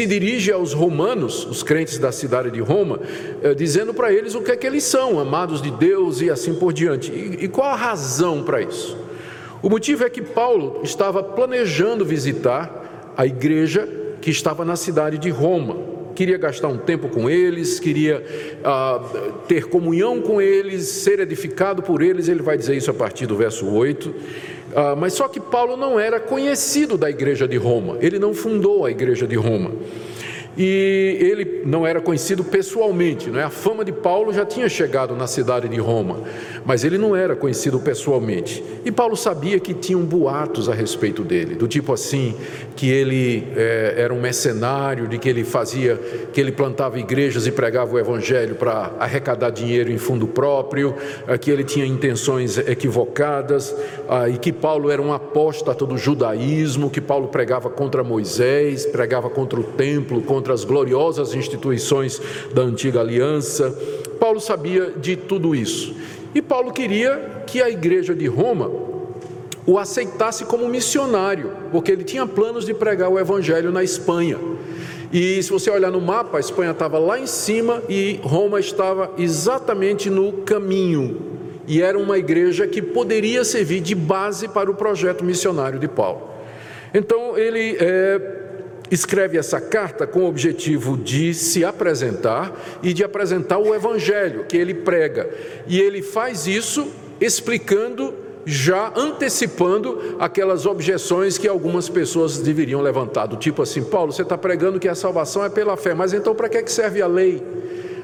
dirige 0.08 0.52
aos 0.52 0.72
romanos, 0.72 1.46
os 1.46 1.62
crentes 1.62 1.98
da 1.98 2.12
cidade 2.12 2.50
de 2.52 2.62
Roma, 2.62 3.02
eh, 3.44 3.54
dizendo 3.54 3.94
para 3.94 4.14
eles 4.14 4.34
o 4.34 4.42
que 4.42 4.52
é 4.52 4.56
que 4.56 4.66
eles 4.66 4.86
são, 4.86 5.20
amados 5.20 5.62
de 5.62 5.70
Deus 5.70 6.22
e 6.22 6.30
assim 6.30 6.56
por 6.56 6.72
diante. 6.72 7.12
E 7.12 7.50
qual 7.50 7.68
a 7.70 7.76
razão 7.76 8.44
para 8.44 8.62
isso? 8.62 8.98
O 9.62 9.70
motivo 9.70 10.06
é 10.06 10.10
que 10.10 10.22
Paulo 10.22 10.80
estava 10.84 11.22
planejando 11.22 12.06
visitar 12.06 12.77
a 13.18 13.26
igreja 13.26 13.90
que 14.22 14.30
estava 14.30 14.64
na 14.64 14.76
cidade 14.76 15.18
de 15.18 15.30
Roma. 15.30 15.98
Queria 16.16 16.38
gastar 16.38 16.68
um 16.68 16.78
tempo 16.78 17.10
com 17.10 17.30
eles, 17.30 17.80
queria 17.80 18.24
ah, 18.64 19.02
ter 19.48 19.66
comunhão 19.66 20.22
com 20.22 20.42
eles, 20.42 20.86
ser 20.86 21.20
edificado 21.20 21.84
por 21.84 22.02
eles. 22.02 22.28
Ele 22.28 22.42
vai 22.42 22.58
dizer 22.58 22.76
isso 22.76 22.90
a 22.90 22.94
partir 22.94 23.26
do 23.26 23.36
verso 23.36 23.68
8. 23.68 24.16
Ah, 24.76 24.96
mas 24.96 25.14
só 25.14 25.28
que 25.28 25.40
Paulo 25.40 25.76
não 25.76 26.00
era 26.00 26.20
conhecido 26.20 26.98
da 26.98 27.10
igreja 27.10 27.48
de 27.48 27.58
Roma, 27.58 27.98
ele 28.00 28.20
não 28.20 28.34
fundou 28.34 28.86
a 28.86 28.92
igreja 28.92 29.28
de 29.28 29.36
Roma 29.36 29.72
e 30.58 31.18
ele 31.20 31.62
não 31.66 31.86
era 31.86 32.02
conhecido 32.02 32.44
pessoalmente, 32.44 33.30
não 33.30 33.40
é? 33.40 33.44
A 33.44 33.50
fama 33.50 33.86
de 33.86 33.92
Paulo 33.92 34.34
já 34.34 34.44
tinha 34.44 34.68
chegado 34.68 35.16
na 35.16 35.28
cidade 35.28 35.70
de 35.70 35.80
Roma, 35.80 36.24
mas 36.66 36.84
ele 36.84 36.98
não 36.98 37.16
era 37.16 37.36
conhecido 37.36 37.80
pessoalmente. 37.80 38.64
E 38.84 38.92
Paulo 38.92 39.16
sabia 39.16 39.60
que 39.60 39.74
tinham 39.74 40.02
boatos 40.02 40.68
a 40.68 40.74
respeito 40.74 41.24
dele, 41.24 41.56
do 41.56 41.68
tipo 41.68 41.94
assim 41.94 42.36
que 42.76 42.90
ele 42.90 43.48
é, 43.56 43.96
era 43.98 44.14
um 44.14 44.20
mercenário, 44.20 45.08
de 45.08 45.20
que 45.20 45.30
ele 45.30 45.44
fazia, 45.44 46.00
que 46.34 46.42
ele 46.42 46.52
plantava 46.52 47.00
igrejas 47.00 47.46
e 47.46 47.52
pregava 47.52 47.96
o 47.96 48.00
evangelho 48.00 48.56
para 48.56 48.94
arrecadar 49.00 49.52
dinheiro 49.52 49.92
em 49.92 49.98
fundo 49.98 50.28
próprio, 50.28 50.96
é, 51.28 51.38
que 51.38 51.52
ele 51.52 51.64
tinha 51.64 51.86
intenções 51.86 52.58
equivocadas, 52.58 53.76
é, 54.10 54.30
e 54.30 54.38
que 54.38 54.52
Paulo 54.52 54.90
era 54.90 55.02
um 55.02 55.14
apóstata 55.14 55.86
do 55.86 55.98
judaísmo, 55.98 56.90
que 56.90 57.02
Paulo 57.02 57.28
pregava 57.28 57.70
contra 57.70 58.04
Moisés, 58.04 58.86
pregava 58.88 59.30
contra 59.30 59.60
o 59.60 59.64
templo, 59.64 60.22
contra 60.22 60.47
contra 60.48 60.54
as 60.54 60.64
gloriosas 60.64 61.36
instituições 61.36 62.22
da 62.54 62.62
antiga 62.62 63.02
aliança. 63.02 63.78
Paulo 64.18 64.40
sabia 64.40 64.94
de 64.96 65.18
tudo 65.18 65.54
isso. 65.54 65.94
E 66.34 66.42
Paulo 66.42 66.72
queria 66.72 67.44
que 67.46 67.62
a 67.62 67.70
igreja 67.70 68.16
de 68.16 68.28
Roma 68.28 68.72
o 69.66 69.78
aceitasse 69.78 70.46
como 70.46 70.70
missionário, 70.70 71.52
porque 71.72 71.92
ele 71.92 72.06
tinha 72.06 72.26
planos 72.26 72.66
de 72.66 72.74
pregar 72.74 73.10
o 73.10 73.20
evangelho 73.20 73.72
na 73.72 73.84
Espanha. 73.84 74.38
E 75.12 75.44
se 75.44 75.50
você 75.50 75.70
olhar 75.70 75.92
no 75.92 76.00
mapa, 76.00 76.38
a 76.38 76.40
Espanha 76.40 76.72
estava 76.72 76.98
lá 76.98 77.20
em 77.20 77.28
cima 77.28 77.84
e 77.90 78.20
Roma 78.24 78.62
estava 78.62 79.12
exatamente 79.18 80.10
no 80.10 80.32
caminho. 80.32 81.18
E 81.68 81.82
era 81.82 82.00
uma 82.00 82.18
igreja 82.18 82.66
que 82.66 82.82
poderia 82.82 83.44
servir 83.44 83.82
de 83.82 83.94
base 83.94 84.48
para 84.48 84.72
o 84.72 84.76
projeto 84.76 85.26
missionário 85.26 85.78
de 85.78 85.88
Paulo. 85.90 86.22
Então 86.94 87.38
ele 87.38 87.76
é, 87.80 88.37
escreve 88.90 89.38
essa 89.38 89.60
carta 89.60 90.08
com 90.08 90.22
o 90.22 90.28
objetivo 90.28 90.98
de 90.98 91.34
se 91.34 91.64
apresentar 91.66 92.54
e 92.82 92.94
de 92.94 93.04
apresentar 93.04 93.58
o 93.58 93.74
evangelho 93.74 94.46
que 94.46 94.58
ele 94.58 94.74
prega. 94.74 95.30
E 95.68 95.80
ele 95.80 96.02
faz 96.02 96.48
isso 96.48 96.88
explicando, 97.20 98.14
já 98.46 98.92
antecipando 98.96 100.16
aquelas 100.20 100.66
objeções 100.66 101.38
que 101.38 101.48
algumas 101.48 101.90
pessoas 101.90 102.38
deveriam 102.40 102.82
levantar, 102.82 103.26
do 103.26 103.38
tipo 103.38 103.62
assim: 103.62 103.84
Paulo, 103.84 104.12
você 104.12 104.22
está 104.22 104.38
pregando 104.38 104.80
que 104.80 104.88
a 104.88 104.96
salvação 104.96 105.44
é 105.44 105.50
pela 105.50 105.76
fé, 105.76 105.94
mas 105.94 106.14
então 106.14 106.34
para 106.34 106.50
que 106.50 106.72
serve 106.72 107.02
a 107.02 107.08
lei? 107.08 107.44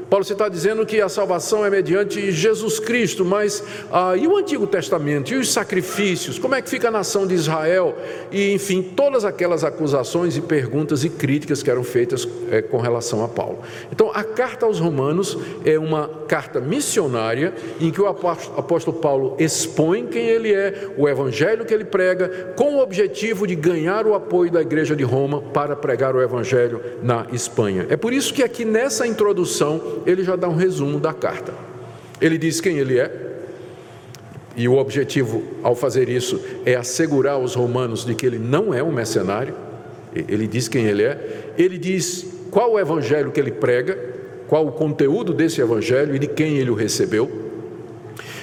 Paulo 0.10 0.24
está 0.24 0.50
dizendo 0.50 0.86
que 0.86 1.02
a 1.02 1.10
salvação 1.10 1.66
é 1.66 1.70
mediante 1.70 2.32
Jesus 2.32 2.80
Cristo, 2.80 3.26
mas 3.26 3.64
ah, 3.92 4.16
e 4.16 4.28
o 4.28 4.38
Antigo 4.38 4.68
Testamento, 4.68 5.34
e 5.34 5.36
os 5.36 5.52
sacrifícios, 5.52 6.38
como 6.38 6.56
é 6.56 6.62
que 6.62 6.70
fica 6.70 6.88
a 6.88 6.92
nação 6.92 7.26
de 7.26 7.34
Israel? 7.34 7.96
E 8.32 8.52
enfim, 8.52 8.82
todas 8.82 9.26
aquelas 9.26 9.64
acusações 9.64 10.38
e 10.38 10.42
perguntas 10.42 11.04
e 11.04 11.10
críticas 11.10 11.64
que 11.64 11.70
eram 11.70 11.84
feitas 11.84 12.28
é, 12.50 12.62
com 12.62 12.80
relação 12.80 13.24
a 13.24 13.28
Paulo. 13.28 13.60
Então, 13.92 14.12
a 14.14 14.24
carta 14.24 14.66
aos 14.66 14.80
Romanos 14.80 15.38
é 15.66 15.78
uma 15.78 16.10
carta 16.28 16.60
missionária 16.60 17.54
em 17.80 17.92
que 17.92 18.02
o 18.02 18.08
apóstolo 18.08 18.98
Paulo 18.98 19.36
expõe 19.40 20.06
quem 20.08 20.28
ele 20.28 20.54
é, 20.54 20.90
o 20.98 21.08
evangelho 21.08 21.66
que 21.66 21.74
ele 21.74 21.86
prega, 21.86 22.54
com 22.56 22.76
o 22.76 22.80
objetivo 22.80 23.46
de 23.48 23.56
ganhar 23.56 24.06
o 24.06 24.14
apoio 24.14 24.52
da 24.52 24.62
igreja 24.62 24.96
de 24.96 25.04
Roma 25.04 25.42
para 25.42 25.76
pregar 25.76 26.16
o 26.16 26.22
evangelho 26.22 26.82
na 27.02 27.28
Espanha. 27.32 27.86
É 27.90 27.98
por 27.98 28.14
isso 28.14 28.34
que 28.34 28.44
aqui 28.44 28.66
nessa 28.66 29.06
introdução 29.08 29.93
ele 30.06 30.24
já 30.24 30.36
dá 30.36 30.48
um 30.48 30.56
resumo 30.56 31.00
da 31.00 31.14
carta. 31.14 31.54
Ele 32.22 32.38
diz 32.38 32.62
quem 32.62 32.78
ele 32.78 33.00
é, 33.00 33.12
e 34.56 34.68
o 34.68 34.78
objetivo 34.78 35.44
ao 35.64 35.76
fazer 35.76 36.10
isso 36.10 36.40
é 36.66 36.76
assegurar 36.76 37.36
aos 37.36 37.56
romanos 37.56 38.06
de 38.06 38.14
que 38.14 38.26
ele 38.26 38.38
não 38.38 38.74
é 38.74 38.84
um 38.84 38.92
mercenário. 38.92 39.56
Ele 40.16 40.48
diz 40.48 40.68
quem 40.68 40.86
ele 40.86 41.04
é, 41.04 41.54
ele 41.58 41.78
diz 41.78 42.26
qual 42.52 42.74
o 42.74 42.80
evangelho 42.80 43.32
que 43.32 43.40
ele 43.40 43.52
prega, 43.52 43.98
qual 44.48 44.68
o 44.68 44.72
conteúdo 44.72 45.34
desse 45.34 45.60
evangelho 45.60 46.16
e 46.16 46.20
de 46.20 46.28
quem 46.28 46.58
ele 46.58 46.70
o 46.70 46.76
recebeu. 46.76 47.32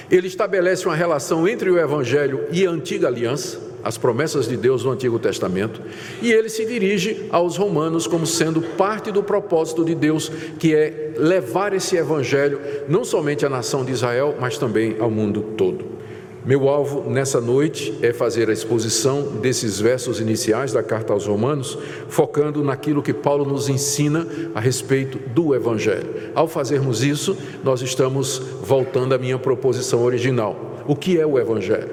Ele 0.09 0.27
estabelece 0.27 0.85
uma 0.85 0.95
relação 0.95 1.47
entre 1.47 1.69
o 1.69 1.79
evangelho 1.79 2.45
e 2.51 2.65
a 2.65 2.69
antiga 2.69 3.07
aliança 3.07 3.70
as 3.83 3.97
promessas 3.97 4.47
de 4.47 4.57
Deus 4.57 4.83
no 4.83 4.91
Antigo 4.91 5.19
Testamento, 5.19 5.81
e 6.21 6.31
ele 6.31 6.49
se 6.49 6.65
dirige 6.65 7.27
aos 7.29 7.57
romanos 7.57 8.07
como 8.07 8.25
sendo 8.25 8.61
parte 8.61 9.11
do 9.11 9.23
propósito 9.23 9.83
de 9.83 9.95
Deus, 9.95 10.29
que 10.59 10.75
é 10.75 11.13
levar 11.17 11.73
esse 11.73 11.95
evangelho 11.95 12.59
não 12.87 13.03
somente 13.03 13.45
à 13.45 13.49
nação 13.49 13.83
de 13.83 13.91
Israel, 13.91 14.35
mas 14.39 14.57
também 14.57 14.95
ao 14.99 15.09
mundo 15.09 15.41
todo. 15.57 16.01
Meu 16.43 16.67
alvo 16.67 17.07
nessa 17.07 17.39
noite 17.39 17.95
é 18.01 18.11
fazer 18.11 18.49
a 18.49 18.53
exposição 18.53 19.21
desses 19.21 19.79
versos 19.79 20.19
iniciais 20.19 20.73
da 20.73 20.81
carta 20.81 21.13
aos 21.13 21.27
Romanos, 21.27 21.77
focando 22.09 22.63
naquilo 22.63 23.03
que 23.03 23.13
Paulo 23.13 23.45
nos 23.45 23.69
ensina 23.69 24.25
a 24.55 24.59
respeito 24.59 25.19
do 25.35 25.53
Evangelho. 25.53 26.31
Ao 26.33 26.47
fazermos 26.47 27.03
isso, 27.03 27.37
nós 27.63 27.83
estamos 27.83 28.39
voltando 28.63 29.13
à 29.13 29.19
minha 29.19 29.37
proposição 29.37 30.03
original. 30.03 30.81
O 30.87 30.95
que 30.95 31.19
é 31.19 31.25
o 31.27 31.37
Evangelho? 31.37 31.91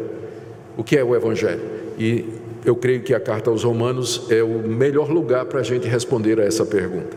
O 0.79 0.83
que 0.83 0.97
é 0.97 1.05
o 1.05 1.15
Evangelho? 1.15 1.78
E 1.99 2.25
eu 2.65 2.77
creio 2.77 3.03
que 3.03 3.13
a 3.13 3.19
carta 3.19 3.51
aos 3.51 3.65
Romanos 3.65 4.27
é 4.31 4.43
o 4.43 4.69
melhor 4.69 5.11
lugar 5.11 5.47
para 5.47 5.61
a 5.61 5.63
gente 5.65 5.89
responder 5.89 6.39
a 6.39 6.45
essa 6.45 6.65
pergunta, 6.65 7.17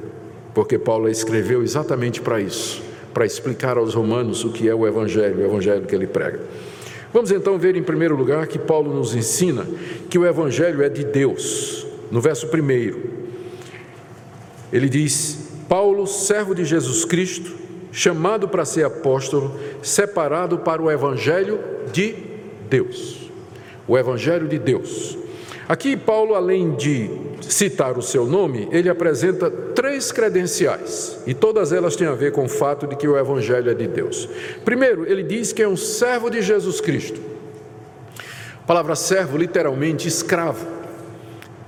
porque 0.55 0.77
Paulo 0.79 1.07
escreveu 1.07 1.61
exatamente 1.61 2.19
para 2.19 2.41
isso, 2.41 2.81
para 3.13 3.25
explicar 3.25 3.77
aos 3.77 3.93
Romanos 3.93 4.43
o 4.43 4.51
que 4.51 4.67
é 4.67 4.73
o 4.73 4.88
Evangelho, 4.88 5.39
o 5.39 5.45
Evangelho 5.45 5.85
que 5.85 5.93
ele 5.93 6.07
prega. 6.07 6.39
Vamos 7.13 7.31
então 7.31 7.59
ver 7.59 7.75
em 7.75 7.83
primeiro 7.83 8.15
lugar 8.15 8.47
que 8.47 8.57
Paulo 8.57 8.91
nos 8.93 9.13
ensina 9.13 9.67
que 10.09 10.17
o 10.17 10.25
Evangelho 10.25 10.81
é 10.81 10.89
de 10.89 11.03
Deus. 11.03 11.85
No 12.09 12.21
verso 12.21 12.47
primeiro, 12.47 13.01
ele 14.71 14.89
diz: 14.89 15.51
Paulo, 15.67 16.07
servo 16.07 16.55
de 16.55 16.63
Jesus 16.65 17.05
Cristo, 17.05 17.51
chamado 17.91 18.47
para 18.47 18.65
ser 18.65 18.85
apóstolo, 18.85 19.59
separado 19.83 20.59
para 20.59 20.81
o 20.81 20.89
Evangelho 20.89 21.59
de 21.91 22.15
Deus 22.69 23.30
o 23.88 23.97
Evangelho 23.97 24.47
de 24.47 24.59
Deus. 24.59 25.17
Aqui, 25.67 25.95
Paulo, 25.95 26.35
além 26.35 26.75
de 26.75 27.09
citar 27.41 27.97
o 27.97 28.01
seu 28.01 28.25
nome, 28.25 28.67
ele 28.71 28.89
apresenta 28.89 29.50
três 29.50 30.11
credenciais, 30.11 31.21
e 31.25 31.33
todas 31.33 31.71
elas 31.71 31.95
têm 31.95 32.07
a 32.07 32.13
ver 32.13 32.31
com 32.31 32.43
o 32.43 32.50
fato 32.50 32.85
de 32.85 32.95
que 32.95 33.07
o 33.07 33.17
Evangelho 33.17 33.71
é 33.71 33.73
de 33.73 33.88
Deus. 33.88 34.27
Primeiro, 34.65 35.09
ele 35.09 35.23
diz 35.23 35.53
que 35.53 35.61
é 35.61 35.67
um 35.67 35.77
servo 35.77 36.29
de 36.29 36.41
Jesus 36.41 36.81
Cristo. 36.81 37.21
A 38.63 38.67
palavra 38.67 38.95
servo, 38.95 39.38
literalmente, 39.38 40.07
escravo. 40.07 40.67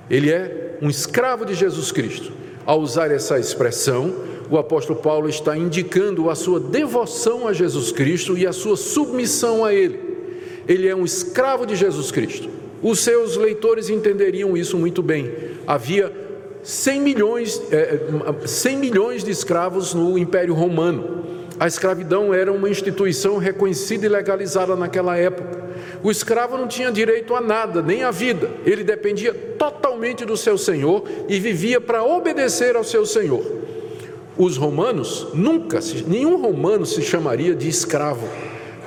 Ele 0.10 0.32
é 0.32 0.78
um 0.82 0.90
escravo 0.90 1.46
de 1.46 1.54
Jesus 1.54 1.92
Cristo. 1.92 2.32
Ao 2.66 2.80
usar 2.80 3.10
essa 3.10 3.40
expressão, 3.40 4.14
o 4.50 4.58
apóstolo 4.58 5.00
Paulo 5.00 5.30
está 5.30 5.58
indicando 5.58 6.30
a 6.30 6.36
sua 6.36 6.60
devoção 6.60 7.48
a 7.48 7.54
Jesus 7.54 7.92
Cristo 7.92 8.38
e 8.38 8.46
a 8.46 8.52
sua 8.52 8.76
submissão 8.76 9.64
a 9.64 9.74
Ele 9.74 10.03
ele 10.68 10.88
é 10.88 10.96
um 10.96 11.06
escravo 11.06 11.66
de 11.66 11.76
Jesus 11.76 12.12
Cristo. 12.12 12.50
Os 12.82 13.00
seus 13.00 13.38
leitores 13.38 13.90
entenderiam 13.90 14.58
isso 14.58 14.78
muito 14.78 15.02
bem. 15.02 15.32
Havia 15.66 16.12
100 16.64 17.02
milhões, 17.02 17.62
é, 17.72 18.00
100 18.46 18.78
milhões 18.78 19.24
de 19.24 19.32
escravos 19.32 19.94
no 19.94 20.18
Império 20.18 20.54
Romano. 20.54 21.24
A 21.60 21.68
escravidão 21.68 22.34
era 22.34 22.52
uma 22.52 22.70
instituição 22.70 23.38
reconhecida 23.38 24.06
e 24.06 24.10
legalizada 24.10 24.76
naquela 24.76 25.18
época. 25.18 25.64
O 26.02 26.12
escravo 26.12 26.58
não 26.58 26.68
tinha 26.68 26.92
direito 26.92 27.36
a 27.36 27.42
nada, 27.42 27.82
nem 27.82 28.04
à 28.04 28.12
vida. 28.12 28.50
Ele 28.66 28.84
dependia 28.84 29.34
totalmente 29.34 30.26
do 30.26 30.36
seu 30.36 30.58
senhor 30.58 31.04
e 31.30 31.40
vivia 31.40 31.80
para 31.80 32.04
obedecer 32.04 32.76
ao 32.76 32.84
seu 32.84 33.06
senhor. 33.06 33.44
Os 34.38 34.58
romanos 34.58 35.28
nunca, 35.34 35.80
nenhum 36.08 36.42
romano 36.42 36.86
se 36.86 37.02
chamaria 37.02 37.56
de 37.56 37.70
escravo 37.70 38.28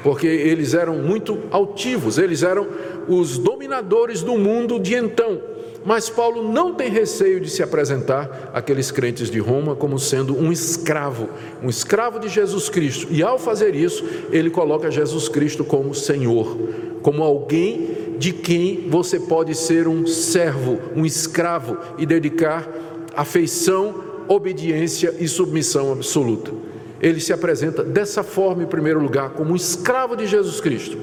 porque 0.02 0.26
eles 0.26 0.74
eram 0.74 0.98
muito 0.98 1.38
altivos, 1.50 2.18
eles 2.18 2.42
eram 2.42 2.66
os 3.08 3.38
dominadores 3.38 4.22
do 4.22 4.36
mundo 4.36 4.78
de 4.78 4.94
então. 4.94 5.40
Mas 5.84 6.10
Paulo 6.10 6.52
não 6.52 6.74
tem 6.74 6.90
receio 6.90 7.40
de 7.40 7.48
se 7.48 7.62
apresentar 7.62 8.50
àqueles 8.52 8.90
crentes 8.90 9.30
de 9.30 9.38
Roma 9.38 9.76
como 9.76 10.00
sendo 10.00 10.36
um 10.36 10.50
escravo, 10.50 11.28
um 11.62 11.68
escravo 11.68 12.18
de 12.18 12.28
Jesus 12.28 12.68
Cristo. 12.68 13.06
E 13.08 13.22
ao 13.22 13.38
fazer 13.38 13.76
isso, 13.76 14.04
ele 14.32 14.50
coloca 14.50 14.90
Jesus 14.90 15.28
Cristo 15.28 15.64
como 15.64 15.94
Senhor, 15.94 16.58
como 17.02 17.22
alguém 17.22 18.16
de 18.18 18.32
quem 18.32 18.88
você 18.88 19.20
pode 19.20 19.54
ser 19.54 19.86
um 19.86 20.08
servo, 20.08 20.80
um 20.96 21.06
escravo 21.06 21.78
e 21.98 22.04
dedicar 22.04 22.68
afeição, 23.14 24.02
obediência 24.26 25.14
e 25.20 25.28
submissão 25.28 25.92
absoluta 25.92 26.65
ele 27.06 27.20
se 27.20 27.32
apresenta 27.32 27.84
dessa 27.84 28.24
forma, 28.24 28.64
em 28.64 28.66
primeiro 28.66 29.00
lugar, 29.00 29.30
como 29.30 29.52
um 29.52 29.56
escravo 29.56 30.16
de 30.16 30.26
Jesus 30.26 30.60
Cristo. 30.60 30.98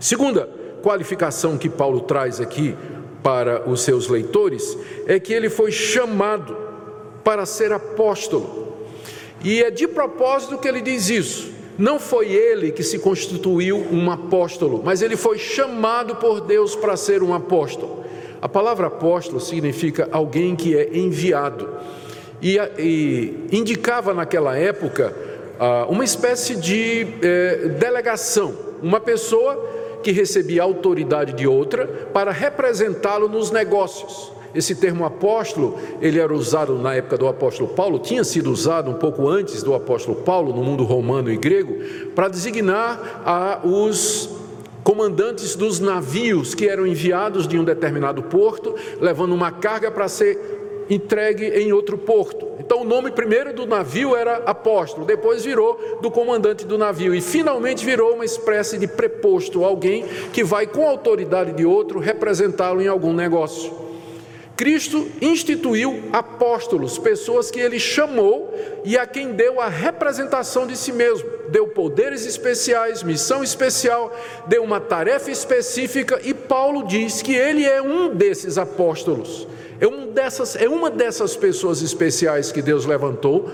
Segunda 0.00 0.48
qualificação 0.82 1.58
que 1.58 1.68
Paulo 1.68 2.00
traz 2.00 2.40
aqui 2.40 2.74
para 3.22 3.68
os 3.68 3.82
seus 3.82 4.08
leitores 4.08 4.76
é 5.06 5.20
que 5.20 5.34
ele 5.34 5.50
foi 5.50 5.70
chamado 5.70 6.56
para 7.22 7.44
ser 7.44 7.72
apóstolo. 7.72 8.72
E 9.44 9.62
é 9.62 9.70
de 9.70 9.86
propósito 9.86 10.56
que 10.56 10.66
ele 10.66 10.80
diz 10.80 11.10
isso. 11.10 11.52
Não 11.78 12.00
foi 12.00 12.32
ele 12.32 12.72
que 12.72 12.82
se 12.82 12.98
constituiu 12.98 13.86
um 13.92 14.10
apóstolo, 14.10 14.80
mas 14.82 15.02
ele 15.02 15.16
foi 15.16 15.38
chamado 15.38 16.16
por 16.16 16.40
Deus 16.40 16.74
para 16.74 16.96
ser 16.96 17.22
um 17.22 17.34
apóstolo. 17.34 18.02
A 18.40 18.48
palavra 18.48 18.86
apóstolo 18.86 19.40
significa 19.40 20.08
alguém 20.10 20.56
que 20.56 20.74
é 20.74 20.96
enviado 20.96 21.68
e, 22.42 22.58
e 22.78 23.48
indicava 23.56 24.12
naquela 24.12 24.58
época 24.58 25.14
ah, 25.58 25.86
uma 25.88 26.02
espécie 26.02 26.56
de 26.56 27.06
eh, 27.22 27.68
delegação, 27.78 28.52
uma 28.82 28.98
pessoa 28.98 29.54
que 30.02 30.10
recebia 30.10 30.64
autoridade 30.64 31.32
de 31.34 31.46
outra 31.46 31.86
para 32.12 32.32
representá-lo 32.32 33.28
nos 33.28 33.52
negócios. 33.52 34.32
Esse 34.52 34.74
termo 34.74 35.04
apóstolo, 35.04 35.78
ele 36.00 36.18
era 36.18 36.34
usado 36.34 36.76
na 36.76 36.94
época 36.94 37.16
do 37.16 37.28
apóstolo 37.28 37.70
Paulo, 37.70 38.00
tinha 38.00 38.24
sido 38.24 38.50
usado 38.50 38.90
um 38.90 38.94
pouco 38.94 39.28
antes 39.28 39.62
do 39.62 39.72
apóstolo 39.72 40.16
Paulo, 40.16 40.52
no 40.52 40.64
mundo 40.64 40.82
romano 40.82 41.30
e 41.30 41.36
grego, 41.36 41.78
para 42.14 42.28
designar 42.28 43.22
a 43.24 43.60
os 43.64 44.28
comandantes 44.82 45.54
dos 45.54 45.78
navios 45.78 46.54
que 46.54 46.66
eram 46.66 46.84
enviados 46.86 47.46
de 47.46 47.56
um 47.56 47.64
determinado 47.64 48.20
porto, 48.24 48.74
levando 49.00 49.32
uma 49.32 49.52
carga 49.52 49.90
para 49.92 50.08
ser 50.08 50.61
entregue 50.94 51.46
em 51.46 51.72
outro 51.72 51.96
porto. 51.96 52.52
Então 52.58 52.82
o 52.82 52.84
nome 52.84 53.10
primeiro 53.10 53.52
do 53.52 53.66
navio 53.66 54.14
era 54.14 54.36
apóstolo, 54.46 55.06
depois 55.06 55.44
virou 55.44 55.98
do 56.00 56.10
comandante 56.10 56.64
do 56.64 56.78
navio 56.78 57.14
e 57.14 57.20
finalmente 57.20 57.84
virou 57.84 58.14
uma 58.14 58.24
espécie 58.24 58.78
de 58.78 58.86
preposto, 58.86 59.64
alguém 59.64 60.04
que 60.32 60.44
vai 60.44 60.66
com 60.66 60.86
a 60.86 60.90
autoridade 60.90 61.52
de 61.52 61.64
outro 61.64 61.98
representá-lo 61.98 62.80
em 62.80 62.88
algum 62.88 63.12
negócio. 63.12 63.82
Cristo 64.56 65.10
instituiu 65.20 66.04
apóstolos, 66.12 66.98
pessoas 66.98 67.50
que 67.50 67.58
ele 67.58 67.80
chamou 67.80 68.54
e 68.84 68.96
a 68.98 69.06
quem 69.06 69.32
deu 69.32 69.60
a 69.60 69.68
representação 69.68 70.66
de 70.66 70.76
si 70.76 70.92
mesmo, 70.92 71.28
deu 71.48 71.68
poderes 71.68 72.26
especiais, 72.26 73.02
missão 73.02 73.42
especial, 73.42 74.14
deu 74.46 74.62
uma 74.62 74.78
tarefa 74.80 75.30
específica 75.30 76.20
e 76.22 76.32
Paulo 76.32 76.86
diz 76.86 77.22
que 77.22 77.34
ele 77.34 77.64
é 77.64 77.80
um 77.80 78.14
desses 78.14 78.58
apóstolos. 78.58 79.48
É, 79.82 79.86
um 79.88 80.12
dessas, 80.12 80.54
é 80.54 80.68
uma 80.68 80.88
dessas 80.88 81.34
pessoas 81.34 81.82
especiais 81.82 82.52
que 82.52 82.62
Deus 82.62 82.86
levantou 82.86 83.50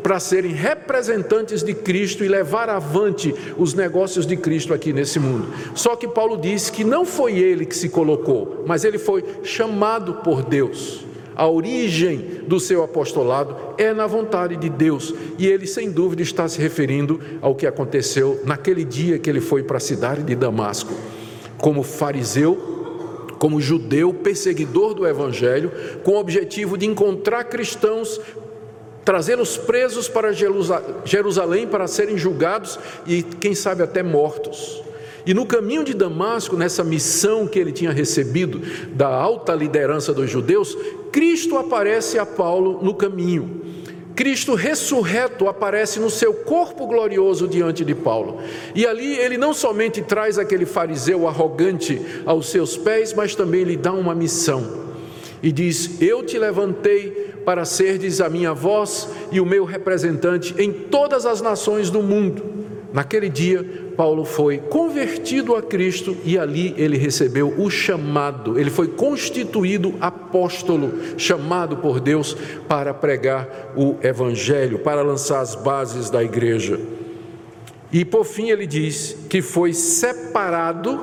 para 0.00 0.20
serem 0.20 0.52
representantes 0.52 1.60
de 1.60 1.74
Cristo 1.74 2.24
e 2.24 2.28
levar 2.28 2.68
avante 2.68 3.34
os 3.58 3.74
negócios 3.74 4.24
de 4.24 4.36
Cristo 4.36 4.72
aqui 4.72 4.92
nesse 4.92 5.18
mundo. 5.18 5.52
Só 5.74 5.96
que 5.96 6.06
Paulo 6.06 6.36
diz 6.36 6.70
que 6.70 6.84
não 6.84 7.04
foi 7.04 7.36
ele 7.36 7.66
que 7.66 7.74
se 7.74 7.88
colocou, 7.88 8.62
mas 8.64 8.84
ele 8.84 8.96
foi 8.96 9.24
chamado 9.42 10.14
por 10.22 10.44
Deus. 10.44 11.04
a 11.34 11.48
origem 11.48 12.42
do 12.46 12.60
seu 12.60 12.84
apostolado 12.84 13.56
é 13.78 13.92
na 13.92 14.06
vontade 14.06 14.54
de 14.54 14.68
Deus. 14.68 15.12
E 15.38 15.46
ele, 15.46 15.66
sem 15.66 15.90
dúvida, 15.90 16.22
está 16.22 16.46
se 16.46 16.60
referindo 16.60 17.20
ao 17.40 17.54
que 17.54 17.66
aconteceu 17.66 18.40
naquele 18.44 18.84
dia 18.84 19.18
que 19.18 19.28
ele 19.28 19.40
foi 19.40 19.62
para 19.62 19.78
a 19.78 19.80
cidade 19.80 20.22
de 20.22 20.36
Damasco. 20.36 20.92
Como 21.58 21.82
fariseu, 21.82 22.71
como 23.42 23.60
judeu, 23.60 24.14
perseguidor 24.14 24.94
do 24.94 25.04
evangelho, 25.04 25.72
com 26.04 26.12
o 26.12 26.20
objetivo 26.20 26.78
de 26.78 26.86
encontrar 26.86 27.42
cristãos 27.42 28.20
trazê-los 29.04 29.56
presos 29.56 30.08
para 30.08 30.32
Jerusalém 31.04 31.66
para 31.66 31.88
serem 31.88 32.16
julgados 32.16 32.78
e, 33.04 33.20
quem 33.24 33.52
sabe, 33.52 33.82
até 33.82 34.00
mortos. 34.00 34.80
E 35.26 35.34
no 35.34 35.44
caminho 35.44 35.82
de 35.82 35.92
Damasco, 35.92 36.56
nessa 36.56 36.84
missão 36.84 37.48
que 37.48 37.58
ele 37.58 37.72
tinha 37.72 37.90
recebido 37.90 38.62
da 38.92 39.08
alta 39.08 39.52
liderança 39.56 40.14
dos 40.14 40.30
judeus, 40.30 40.78
Cristo 41.10 41.58
aparece 41.58 42.20
a 42.20 42.24
Paulo 42.24 42.78
no 42.80 42.94
caminho. 42.94 43.60
Cristo 44.14 44.54
ressurreto 44.54 45.48
aparece 45.48 45.98
no 45.98 46.10
seu 46.10 46.34
corpo 46.34 46.86
glorioso 46.86 47.48
diante 47.48 47.84
de 47.84 47.94
Paulo. 47.94 48.40
E 48.74 48.86
ali 48.86 49.18
ele 49.18 49.38
não 49.38 49.54
somente 49.54 50.02
traz 50.02 50.38
aquele 50.38 50.66
fariseu 50.66 51.26
arrogante 51.26 52.00
aos 52.26 52.50
seus 52.50 52.76
pés, 52.76 53.14
mas 53.14 53.34
também 53.34 53.64
lhe 53.64 53.76
dá 53.76 53.92
uma 53.92 54.14
missão. 54.14 54.82
E 55.42 55.50
diz: 55.50 56.00
Eu 56.00 56.22
te 56.22 56.38
levantei 56.38 57.32
para 57.44 57.64
serdes 57.64 58.20
a 58.20 58.28
minha 58.28 58.52
voz 58.52 59.08
e 59.32 59.40
o 59.40 59.46
meu 59.46 59.64
representante 59.64 60.54
em 60.58 60.72
todas 60.72 61.26
as 61.26 61.40
nações 61.40 61.90
do 61.90 62.02
mundo. 62.02 62.62
Naquele 62.92 63.28
dia, 63.28 63.81
Paulo 63.96 64.24
foi 64.24 64.58
convertido 64.58 65.54
a 65.54 65.62
Cristo 65.62 66.16
e 66.24 66.38
ali 66.38 66.74
ele 66.76 66.96
recebeu 66.96 67.54
o 67.58 67.70
chamado, 67.70 68.58
ele 68.58 68.70
foi 68.70 68.88
constituído 68.88 69.94
apóstolo, 70.00 70.92
chamado 71.16 71.76
por 71.76 72.00
Deus 72.00 72.36
para 72.68 72.92
pregar 72.92 73.72
o 73.76 73.96
Evangelho, 74.02 74.78
para 74.78 75.02
lançar 75.02 75.40
as 75.40 75.54
bases 75.54 76.10
da 76.10 76.22
igreja. 76.22 76.80
E 77.92 78.04
por 78.04 78.24
fim 78.24 78.50
ele 78.50 78.66
diz 78.66 79.16
que 79.28 79.42
foi 79.42 79.74
separado 79.74 80.98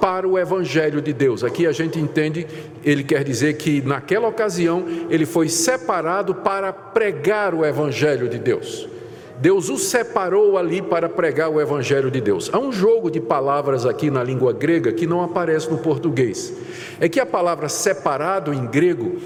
para 0.00 0.26
o 0.26 0.36
Evangelho 0.36 1.00
de 1.00 1.12
Deus. 1.12 1.44
Aqui 1.44 1.64
a 1.64 1.70
gente 1.70 1.96
entende, 1.96 2.44
ele 2.84 3.04
quer 3.04 3.22
dizer 3.22 3.56
que 3.56 3.80
naquela 3.80 4.26
ocasião 4.26 4.84
ele 5.08 5.24
foi 5.24 5.48
separado 5.48 6.34
para 6.34 6.72
pregar 6.72 7.54
o 7.54 7.64
Evangelho 7.64 8.28
de 8.28 8.38
Deus. 8.38 8.91
Deus 9.42 9.68
o 9.68 9.76
separou 9.76 10.56
ali 10.56 10.80
para 10.80 11.08
pregar 11.08 11.50
o 11.50 11.60
Evangelho 11.60 12.12
de 12.12 12.20
Deus. 12.20 12.48
Há 12.52 12.60
um 12.60 12.70
jogo 12.70 13.10
de 13.10 13.20
palavras 13.20 13.84
aqui 13.84 14.08
na 14.08 14.22
língua 14.22 14.52
grega 14.52 14.92
que 14.92 15.04
não 15.04 15.20
aparece 15.20 15.68
no 15.68 15.78
português. 15.78 16.52
É 17.00 17.08
que 17.08 17.18
a 17.18 17.26
palavra 17.26 17.68
separado 17.68 18.54
em 18.54 18.64
grego, 18.66 19.16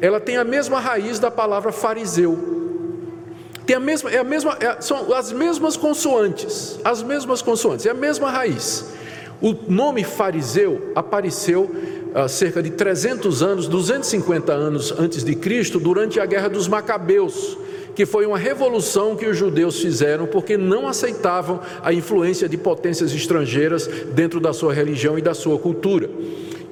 ela 0.00 0.20
tem 0.20 0.36
a 0.36 0.44
mesma 0.44 0.78
raiz 0.78 1.18
da 1.18 1.28
palavra 1.28 1.72
fariseu. 1.72 2.38
Tem 3.66 3.74
a 3.74 3.80
mesma, 3.80 4.12
é 4.12 4.18
a 4.18 4.24
mesma, 4.24 4.56
é, 4.60 4.80
são 4.80 5.12
as 5.12 5.32
mesmas 5.32 5.76
consoantes, 5.76 6.78
as 6.84 7.02
mesmas 7.02 7.42
consoantes, 7.42 7.84
é 7.84 7.90
a 7.90 7.94
mesma 7.94 8.30
raiz. 8.30 8.92
O 9.42 9.56
nome 9.68 10.04
fariseu 10.04 10.92
apareceu 10.94 11.68
há 12.14 12.28
cerca 12.28 12.62
de 12.62 12.70
300 12.70 13.42
anos, 13.42 13.66
250 13.66 14.52
anos 14.52 14.92
antes 14.96 15.24
de 15.24 15.34
Cristo, 15.34 15.80
durante 15.80 16.20
a 16.20 16.26
Guerra 16.26 16.48
dos 16.48 16.68
Macabeus, 16.68 17.58
que 17.94 18.04
foi 18.04 18.26
uma 18.26 18.38
revolução 18.38 19.16
que 19.16 19.26
os 19.26 19.36
judeus 19.36 19.80
fizeram 19.80 20.26
porque 20.26 20.56
não 20.56 20.88
aceitavam 20.88 21.60
a 21.82 21.92
influência 21.92 22.48
de 22.48 22.56
potências 22.56 23.12
estrangeiras 23.12 23.86
dentro 23.86 24.40
da 24.40 24.52
sua 24.52 24.72
religião 24.72 25.18
e 25.18 25.22
da 25.22 25.34
sua 25.34 25.58
cultura. 25.58 26.08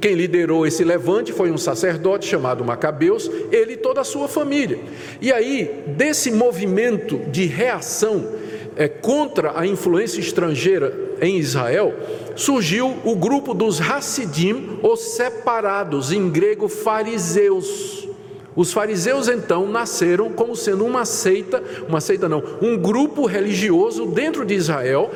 Quem 0.00 0.14
liderou 0.14 0.66
esse 0.66 0.82
levante 0.82 1.32
foi 1.32 1.52
um 1.52 1.56
sacerdote 1.56 2.26
chamado 2.26 2.64
Macabeus, 2.64 3.30
ele 3.52 3.74
e 3.74 3.76
toda 3.76 4.00
a 4.00 4.04
sua 4.04 4.26
família. 4.26 4.80
E 5.20 5.32
aí, 5.32 5.84
desse 5.86 6.32
movimento 6.32 7.18
de 7.30 7.46
reação 7.46 8.26
é, 8.74 8.88
contra 8.88 9.56
a 9.56 9.64
influência 9.64 10.18
estrangeira 10.18 10.92
em 11.20 11.38
Israel, 11.38 11.94
surgiu 12.34 12.96
o 13.04 13.14
grupo 13.14 13.54
dos 13.54 13.80
Hassidim, 13.80 14.80
os 14.82 15.14
separados, 15.14 16.10
em 16.10 16.28
grego 16.28 16.66
fariseus. 16.66 18.08
Os 18.54 18.72
fariseus 18.72 19.28
então 19.28 19.66
nasceram 19.66 20.30
como 20.30 20.54
sendo 20.54 20.84
uma 20.84 21.04
seita, 21.04 21.62
uma 21.88 22.00
seita 22.00 22.28
não, 22.28 22.42
um 22.60 22.76
grupo 22.76 23.26
religioso 23.26 24.06
dentro 24.06 24.44
de 24.44 24.54
Israel 24.54 25.10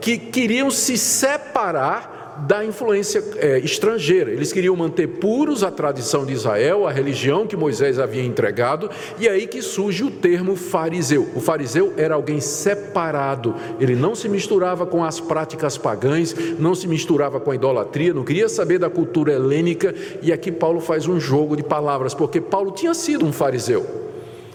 que 0.00 0.16
queriam 0.16 0.70
se 0.70 0.96
separar 0.96 2.17
da 2.46 2.64
influência 2.64 3.22
é, 3.36 3.58
estrangeira. 3.58 4.30
Eles 4.30 4.52
queriam 4.52 4.76
manter 4.76 5.06
puros 5.06 5.62
a 5.62 5.70
tradição 5.70 6.24
de 6.24 6.32
Israel, 6.32 6.86
a 6.86 6.92
religião 6.92 7.46
que 7.46 7.56
Moisés 7.56 7.98
havia 7.98 8.24
entregado, 8.24 8.90
e 9.18 9.26
é 9.26 9.30
aí 9.30 9.46
que 9.46 9.62
surge 9.62 10.04
o 10.04 10.10
termo 10.10 10.56
fariseu. 10.56 11.28
O 11.34 11.40
fariseu 11.40 11.92
era 11.96 12.14
alguém 12.14 12.40
separado, 12.40 13.54
ele 13.80 13.94
não 13.94 14.14
se 14.14 14.28
misturava 14.28 14.86
com 14.86 15.04
as 15.04 15.20
práticas 15.20 15.76
pagãs, 15.76 16.34
não 16.58 16.74
se 16.74 16.86
misturava 16.86 17.40
com 17.40 17.50
a 17.50 17.54
idolatria, 17.54 18.14
não 18.14 18.24
queria 18.24 18.48
saber 18.48 18.78
da 18.78 18.90
cultura 18.90 19.32
helênica, 19.32 19.94
e 20.22 20.32
aqui 20.32 20.52
Paulo 20.52 20.80
faz 20.80 21.06
um 21.06 21.18
jogo 21.18 21.56
de 21.56 21.62
palavras, 21.62 22.14
porque 22.14 22.40
Paulo 22.40 22.70
tinha 22.72 22.94
sido 22.94 23.24
um 23.24 23.32
fariseu, 23.32 23.86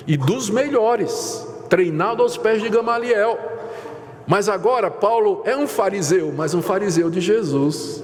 e 0.07 0.17
dos 0.17 0.49
melhores, 0.49 1.47
treinado 1.69 2.21
aos 2.21 2.37
pés 2.37 2.61
de 2.61 2.69
Gamaliel. 2.69 3.52
Mas 4.25 4.47
agora 4.47 4.89
Paulo 4.89 5.41
é 5.45 5.55
um 5.55 5.67
fariseu, 5.67 6.33
mas 6.35 6.53
um 6.53 6.61
fariseu 6.61 7.09
de 7.09 7.19
Jesus. 7.19 8.03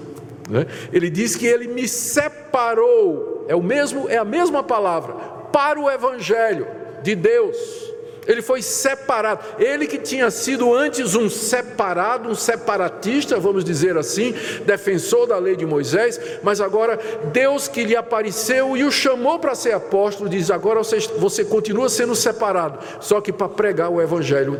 Né? 0.49 0.65
Ele 0.91 1.09
diz 1.09 1.35
que 1.35 1.45
ele 1.45 1.67
me 1.67 1.87
separou, 1.87 3.45
é 3.47 3.55
o 3.55 3.61
mesmo, 3.61 4.09
é 4.09 4.17
a 4.17 4.25
mesma 4.25 4.63
palavra, 4.63 5.13
para 5.51 5.79
o 5.79 5.89
evangelho 5.89 6.67
de 7.01 7.15
Deus 7.15 7.89
ele 8.27 8.41
foi 8.41 8.61
separado. 8.61 9.43
Ele 9.57 9.87
que 9.87 9.97
tinha 9.97 10.29
sido 10.29 10.73
antes 10.73 11.15
um 11.15 11.29
separado, 11.29 12.29
um 12.29 12.35
separatista, 12.35 13.39
vamos 13.39 13.63
dizer 13.63 13.97
assim, 13.97 14.33
defensor 14.65 15.27
da 15.27 15.37
lei 15.37 15.55
de 15.55 15.65
Moisés, 15.65 16.19
mas 16.43 16.61
agora 16.61 16.99
Deus 17.31 17.67
que 17.67 17.83
lhe 17.83 17.95
apareceu 17.95 18.77
e 18.77 18.83
o 18.83 18.91
chamou 18.91 19.39
para 19.39 19.55
ser 19.55 19.73
apóstolo, 19.73 20.29
diz: 20.29 20.51
agora 20.51 20.83
você, 20.83 20.99
você 21.17 21.43
continua 21.43 21.89
sendo 21.89 22.15
separado, 22.15 22.79
só 22.99 23.21
que 23.21 23.31
para 23.31 23.49
pregar 23.49 23.89
o 23.89 24.01
evangelho 24.01 24.59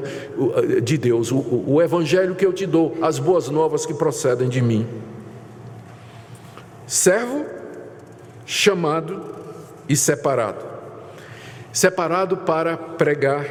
de 0.84 0.98
Deus, 0.98 1.32
o, 1.32 1.64
o 1.68 1.82
evangelho 1.82 2.36
que 2.36 2.46
eu 2.46 2.54
te 2.54 2.66
dou, 2.66 2.98
as 3.02 3.20
boas 3.20 3.50
novas 3.50 3.86
que 3.86 3.94
procedem 3.94 4.50
de 4.50 4.62
mim. 4.62 4.88
Servo, 6.88 7.46
chamado 8.46 9.24
e 9.88 9.96
separado 9.96 10.79
separado 11.72 12.38
para 12.38 12.78
pregar 12.78 13.46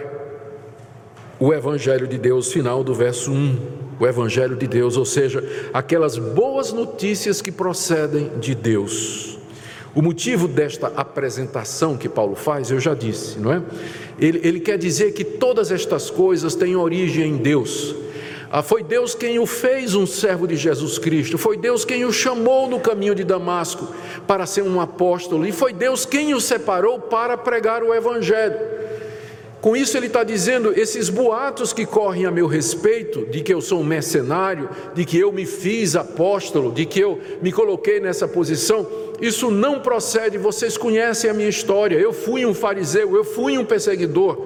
o 1.41 1.53
Evangelho 1.53 2.07
de 2.07 2.19
Deus, 2.19 2.53
final 2.53 2.83
do 2.83 2.95
verso 2.95 3.31
1. 3.31 3.79
O 4.01 4.07
Evangelho 4.07 4.57
de 4.57 4.67
Deus, 4.67 4.97
ou 4.97 5.05
seja, 5.05 5.43
aquelas 5.73 6.19
boas 6.19 6.73
notícias 6.73 7.43
que 7.43 7.51
procedem 7.51 8.31
de 8.39 8.55
Deus. 8.55 9.39
O 9.95 10.03
motivo 10.03 10.47
desta 10.47 10.87
apresentação 10.89 11.97
que 11.97 12.09
Paulo 12.09 12.37
faz, 12.37 12.71
eu 12.71 12.79
já 12.79 12.95
disse, 12.95 13.39
não 13.39 13.53
é? 13.53 13.63
Ele, 14.21 14.41
ele 14.45 14.61
quer 14.61 14.79
dizer 14.79 15.13
que 15.13 15.25
todas 15.25 15.73
estas 15.73 16.11
coisas 16.11 16.55
têm 16.55 16.77
origem 16.77 17.31
em 17.31 17.37
Deus 17.37 17.95
foi 18.63 18.83
Deus 18.83 19.15
quem 19.15 19.39
o 19.39 19.47
fez 19.47 19.95
um 19.95 20.07
servo 20.07 20.47
de 20.47 20.57
Jesus 20.57 20.99
Cristo, 20.99 21.37
foi 21.37 21.57
Deus 21.57 21.85
quem 21.85 22.05
o 22.05 22.13
chamou 22.13 22.69
no 22.69 22.81
caminho 22.81 23.15
de 23.15 23.25
Damasco 23.25 23.89
para 24.27 24.47
ser 24.47 24.63
um 24.63 24.81
apóstolo, 24.81 25.47
e 25.47 25.53
foi 25.53 25.73
Deus 25.73 26.05
quem 26.05 26.35
o 26.35 26.41
separou 26.41 26.99
para 26.99 27.37
pregar 27.37 27.83
o 27.83 27.95
Evangelho. 27.95 28.79
Com 29.61 29.77
isso, 29.77 29.97
ele 29.97 30.07
está 30.07 30.23
dizendo: 30.23 30.73
esses 30.79 31.09
boatos 31.09 31.73
que 31.73 31.85
correm 31.85 32.27
a 32.27 32.31
meu 32.31 32.47
respeito, 32.47 33.27
de 33.27 33.43
que 33.43 33.53
eu 33.53 33.61
sou 33.61 33.81
um 33.81 33.85
mercenário, 33.85 34.71
de 34.95 35.05
que 35.05 35.19
eu 35.19 35.33
me 35.33 35.45
fiz 35.45 35.97
apóstolo, 35.97 36.71
de 36.71 36.87
que 36.87 37.01
eu 37.01 37.21
me 37.43 37.51
coloquei 37.51 37.99
nessa 37.99 38.29
posição, 38.29 38.87
isso 39.21 39.51
não 39.51 39.81
procede. 39.81 40.39
Vocês 40.39 40.77
conhecem 40.77 41.29
a 41.29 41.35
minha 41.35 41.49
história. 41.49 41.97
Eu 41.97 42.13
fui 42.13 42.47
um 42.47 42.55
fariseu, 42.55 43.17
eu 43.17 43.25
fui 43.25 43.59
um 43.59 43.65
perseguidor, 43.65 44.39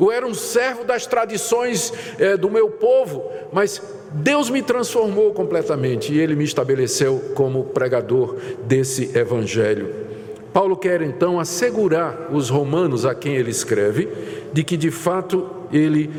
eu 0.00 0.10
era 0.10 0.26
um 0.26 0.34
servo 0.34 0.84
das 0.84 1.06
tradições 1.06 1.92
é, 2.18 2.36
do 2.36 2.50
meu 2.50 2.68
povo, 2.70 3.24
mas 3.52 3.80
Deus 4.12 4.50
me 4.50 4.62
transformou 4.62 5.32
completamente 5.32 6.12
e 6.12 6.18
Ele 6.18 6.34
me 6.34 6.44
estabeleceu 6.44 7.32
como 7.34 7.64
pregador 7.64 8.36
desse 8.64 9.16
evangelho. 9.16 10.12
Paulo 10.52 10.76
quer 10.76 11.00
então 11.00 11.40
assegurar 11.40 12.28
os 12.30 12.50
romanos 12.50 13.06
a 13.06 13.14
quem 13.14 13.36
ele 13.36 13.50
escreve 13.50 14.08
de 14.52 14.62
que 14.62 14.76
de 14.76 14.90
fato 14.90 15.50
ele 15.72 16.10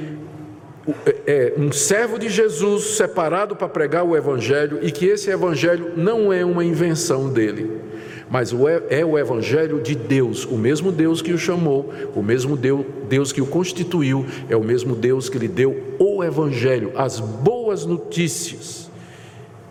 é 1.27 1.53
um 1.55 1.71
servo 1.71 2.17
de 2.17 2.29
Jesus 2.29 2.95
separado 2.95 3.55
para 3.55 3.69
pregar 3.69 4.03
o 4.03 4.17
evangelho 4.17 4.79
e 4.81 4.91
que 4.91 5.05
esse 5.05 5.29
evangelho 5.29 5.93
não 5.95 6.33
é 6.33 6.43
uma 6.43 6.65
invenção 6.65 7.29
dele 7.29 7.79
mas 8.29 8.53
é 8.89 9.05
o 9.05 9.17
Evangelho 9.17 9.81
de 9.81 9.95
Deus, 9.95 10.45
o 10.45 10.57
mesmo 10.57 10.91
Deus 10.91 11.21
que 11.21 11.33
o 11.33 11.37
chamou, 11.37 11.93
o 12.15 12.21
mesmo 12.21 12.57
Deus 12.57 13.31
que 13.31 13.41
o 13.41 13.45
constituiu, 13.45 14.25
é 14.49 14.55
o 14.55 14.63
mesmo 14.63 14.95
Deus 14.95 15.29
que 15.29 15.37
lhe 15.37 15.47
deu 15.47 15.95
o 15.99 16.23
Evangelho, 16.23 16.91
as 16.95 17.19
boas 17.19 17.85
notícias. 17.85 18.92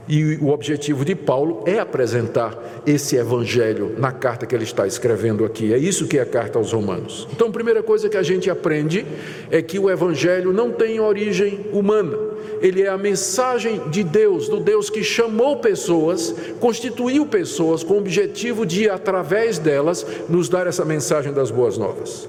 E 0.08 0.36
o 0.36 0.48
objetivo 0.48 1.04
de 1.04 1.14
Paulo 1.14 1.62
é 1.64 1.78
apresentar 1.78 2.82
esse 2.84 3.16
evangelho 3.16 3.94
na 3.98 4.10
carta 4.10 4.44
que 4.44 4.54
ele 4.54 4.64
está 4.64 4.86
escrevendo 4.86 5.44
aqui. 5.44 5.72
É 5.72 5.78
isso 5.78 6.08
que 6.08 6.18
é 6.18 6.22
a 6.22 6.26
carta 6.26 6.58
aos 6.58 6.72
Romanos. 6.72 7.28
Então, 7.32 7.48
a 7.48 7.52
primeira 7.52 7.82
coisa 7.82 8.08
que 8.08 8.16
a 8.16 8.22
gente 8.22 8.50
aprende 8.50 9.06
é 9.50 9.62
que 9.62 9.78
o 9.78 9.88
evangelho 9.88 10.52
não 10.52 10.70
tem 10.72 10.98
origem 10.98 11.66
humana. 11.72 12.18
Ele 12.60 12.82
é 12.82 12.88
a 12.88 12.98
mensagem 12.98 13.80
de 13.90 14.02
Deus, 14.02 14.48
do 14.48 14.58
Deus 14.58 14.90
que 14.90 15.02
chamou 15.04 15.58
pessoas, 15.58 16.34
constituiu 16.58 17.26
pessoas 17.26 17.84
com 17.84 17.94
o 17.94 17.98
objetivo 17.98 18.66
de, 18.66 18.88
através 18.88 19.58
delas, 19.58 20.04
nos 20.28 20.48
dar 20.48 20.66
essa 20.66 20.84
mensagem 20.84 21.32
das 21.32 21.50
boas 21.50 21.78
novas. 21.78 22.28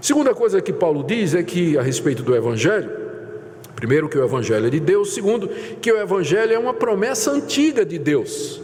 Segunda 0.00 0.34
coisa 0.34 0.60
que 0.60 0.72
Paulo 0.72 1.02
diz 1.02 1.34
é 1.34 1.42
que, 1.42 1.76
a 1.76 1.82
respeito 1.82 2.22
do 2.22 2.34
evangelho, 2.34 3.07
Primeiro, 3.78 4.08
que 4.08 4.18
o 4.18 4.24
Evangelho 4.24 4.66
é 4.66 4.70
de 4.70 4.80
Deus. 4.80 5.14
Segundo, 5.14 5.46
que 5.80 5.92
o 5.92 6.00
Evangelho 6.00 6.52
é 6.52 6.58
uma 6.58 6.74
promessa 6.74 7.30
antiga 7.30 7.84
de 7.84 7.96
Deus. 7.96 8.60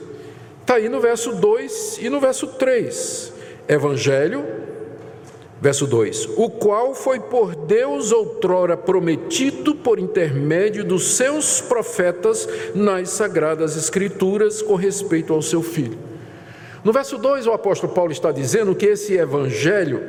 Está 0.61 0.75
aí 0.75 0.89
no 0.89 1.01
verso 1.01 1.31
2 1.31 2.01
e 2.03 2.11
no 2.11 2.19
verso 2.19 2.49
3. 2.49 3.33
Evangelho, 3.69 4.45
verso 5.61 5.87
2: 5.87 6.31
O 6.37 6.51
qual 6.51 6.97
foi 6.97 7.21
por 7.21 7.55
Deus 7.55 8.11
outrora 8.11 8.77
prometido 8.77 9.77
por 9.77 10.01
intermédio 10.01 10.85
dos 10.85 11.15
seus 11.15 11.61
profetas 11.61 12.49
nas 12.75 13.11
sagradas 13.11 13.77
Escrituras 13.77 14.63
com 14.63 14.75
respeito 14.75 15.33
ao 15.33 15.41
seu 15.41 15.63
filho. 15.63 15.97
No 16.83 16.93
verso 16.93 17.17
2, 17.19 17.47
o 17.47 17.53
apóstolo 17.53 17.93
Paulo 17.93 18.11
está 18.11 18.33
dizendo 18.33 18.75
que 18.75 18.87
esse 18.87 19.15
Evangelho, 19.15 20.03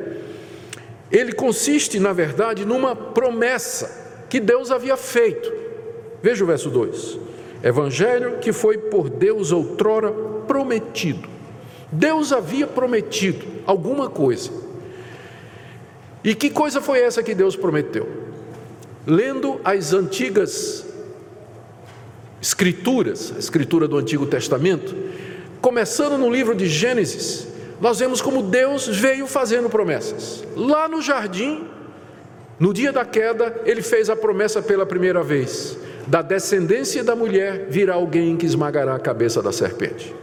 ele 1.12 1.32
consiste, 1.32 2.00
na 2.00 2.12
verdade, 2.12 2.66
numa 2.66 2.96
promessa 2.96 4.05
que 4.30 4.40
Deus 4.40 4.72
havia 4.72 4.98
feito. 4.98 5.52
Veja 6.22 6.44
o 6.44 6.48
verso 6.48 6.70
2: 6.70 7.20
Evangelho 7.64 8.38
que 8.40 8.52
foi 8.52 8.78
por 8.78 9.10
Deus 9.10 9.52
outrora 9.52 10.12
prometido. 10.48 11.28
Deus 11.92 12.34
havia 12.34 12.68
prometido 12.68 13.46
alguma 13.66 14.10
coisa. 14.10 14.52
E 16.24 16.34
que 16.34 16.50
coisa 16.50 16.82
foi 16.82 17.00
essa 17.00 17.22
que 17.22 17.36
Deus 17.36 17.56
prometeu? 17.56 18.10
Lendo 19.06 19.62
as 19.64 19.94
antigas 19.94 20.86
escrituras, 22.42 23.34
a 23.36 23.40
escritura 23.40 23.88
do 23.88 23.98
Antigo 23.98 24.26
Testamento, 24.26 24.96
começando 25.62 26.18
no 26.18 26.32
livro 26.32 26.56
de 26.56 26.68
Gênesis, 26.68 27.48
nós 27.80 28.00
vemos 28.00 28.22
como 28.22 28.42
Deus 28.42 28.88
veio 28.88 29.28
fazendo 29.28 29.70
promessas. 29.70 30.44
Lá 30.56 30.88
no 30.88 31.02
jardim, 31.02 31.68
no 32.60 32.74
dia 32.74 32.92
da 32.92 33.04
queda, 33.04 33.62
ele 33.66 33.82
fez 33.82 34.10
a 34.10 34.16
promessa 34.16 34.62
pela 34.62 34.86
primeira 34.86 35.22
vez: 35.22 35.78
da 36.08 36.22
descendência 36.22 37.04
da 37.04 37.16
mulher 37.16 37.68
virá 37.70 37.96
alguém 37.96 38.38
que 38.38 38.46
esmagará 38.46 38.96
a 38.96 39.00
cabeça 39.00 39.42
da 39.42 39.52
serpente. 39.52 40.16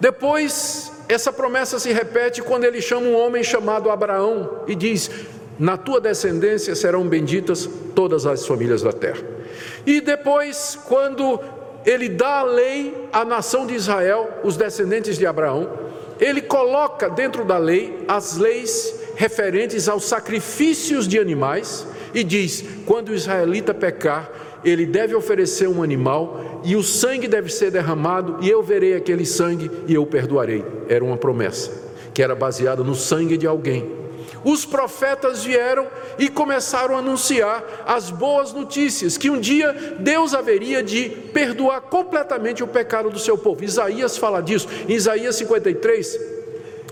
Depois, 0.00 0.92
essa 1.08 1.32
promessa 1.32 1.78
se 1.78 1.90
repete 1.90 2.42
quando 2.42 2.64
ele 2.64 2.82
chama 2.82 3.06
um 3.06 3.16
homem 3.16 3.42
chamado 3.42 3.90
Abraão 3.90 4.62
e 4.66 4.74
diz: 4.74 5.10
Na 5.58 5.76
tua 5.76 6.00
descendência 6.00 6.74
serão 6.74 7.08
benditas 7.08 7.68
todas 7.94 8.26
as 8.26 8.46
famílias 8.46 8.82
da 8.82 8.92
terra. 8.92 9.22
E 9.86 10.00
depois, 10.00 10.78
quando 10.86 11.40
ele 11.86 12.10
dá 12.10 12.40
a 12.40 12.42
lei 12.42 13.08
à 13.10 13.24
nação 13.24 13.66
de 13.66 13.74
Israel, 13.74 14.40
os 14.44 14.56
descendentes 14.56 15.16
de 15.16 15.26
Abraão, 15.26 15.70
ele 16.20 16.42
coloca 16.42 17.08
dentro 17.08 17.44
da 17.44 17.56
lei 17.56 18.04
as 18.06 18.36
leis 18.36 18.94
referentes 19.18 19.88
aos 19.88 20.04
sacrifícios 20.04 21.08
de 21.08 21.18
animais 21.18 21.84
e 22.14 22.22
diz: 22.22 22.64
quando 22.86 23.08
o 23.08 23.14
israelita 23.14 23.74
pecar, 23.74 24.30
ele 24.64 24.86
deve 24.86 25.12
oferecer 25.14 25.68
um 25.68 25.82
animal 25.82 26.62
e 26.64 26.76
o 26.76 26.84
sangue 26.84 27.26
deve 27.26 27.50
ser 27.50 27.72
derramado, 27.72 28.38
e 28.40 28.48
eu 28.48 28.62
verei 28.62 28.94
aquele 28.94 29.26
sangue 29.26 29.70
e 29.88 29.94
eu 29.94 30.06
perdoarei. 30.06 30.64
Era 30.88 31.04
uma 31.04 31.16
promessa 31.16 31.88
que 32.14 32.22
era 32.22 32.34
baseada 32.34 32.84
no 32.84 32.94
sangue 32.94 33.36
de 33.36 33.46
alguém. 33.46 33.98
Os 34.44 34.64
profetas 34.64 35.42
vieram 35.42 35.88
e 36.16 36.28
começaram 36.28 36.94
a 36.94 37.00
anunciar 37.00 37.84
as 37.86 38.10
boas 38.10 38.52
notícias, 38.52 39.18
que 39.18 39.28
um 39.28 39.40
dia 39.40 39.96
Deus 39.98 40.32
haveria 40.32 40.80
de 40.80 41.08
perdoar 41.08 41.80
completamente 41.80 42.62
o 42.62 42.68
pecado 42.68 43.10
do 43.10 43.18
seu 43.18 43.36
povo. 43.36 43.64
Isaías 43.64 44.16
fala 44.16 44.40
disso, 44.40 44.68
em 44.88 44.94
Isaías 44.94 45.34
53, 45.36 46.37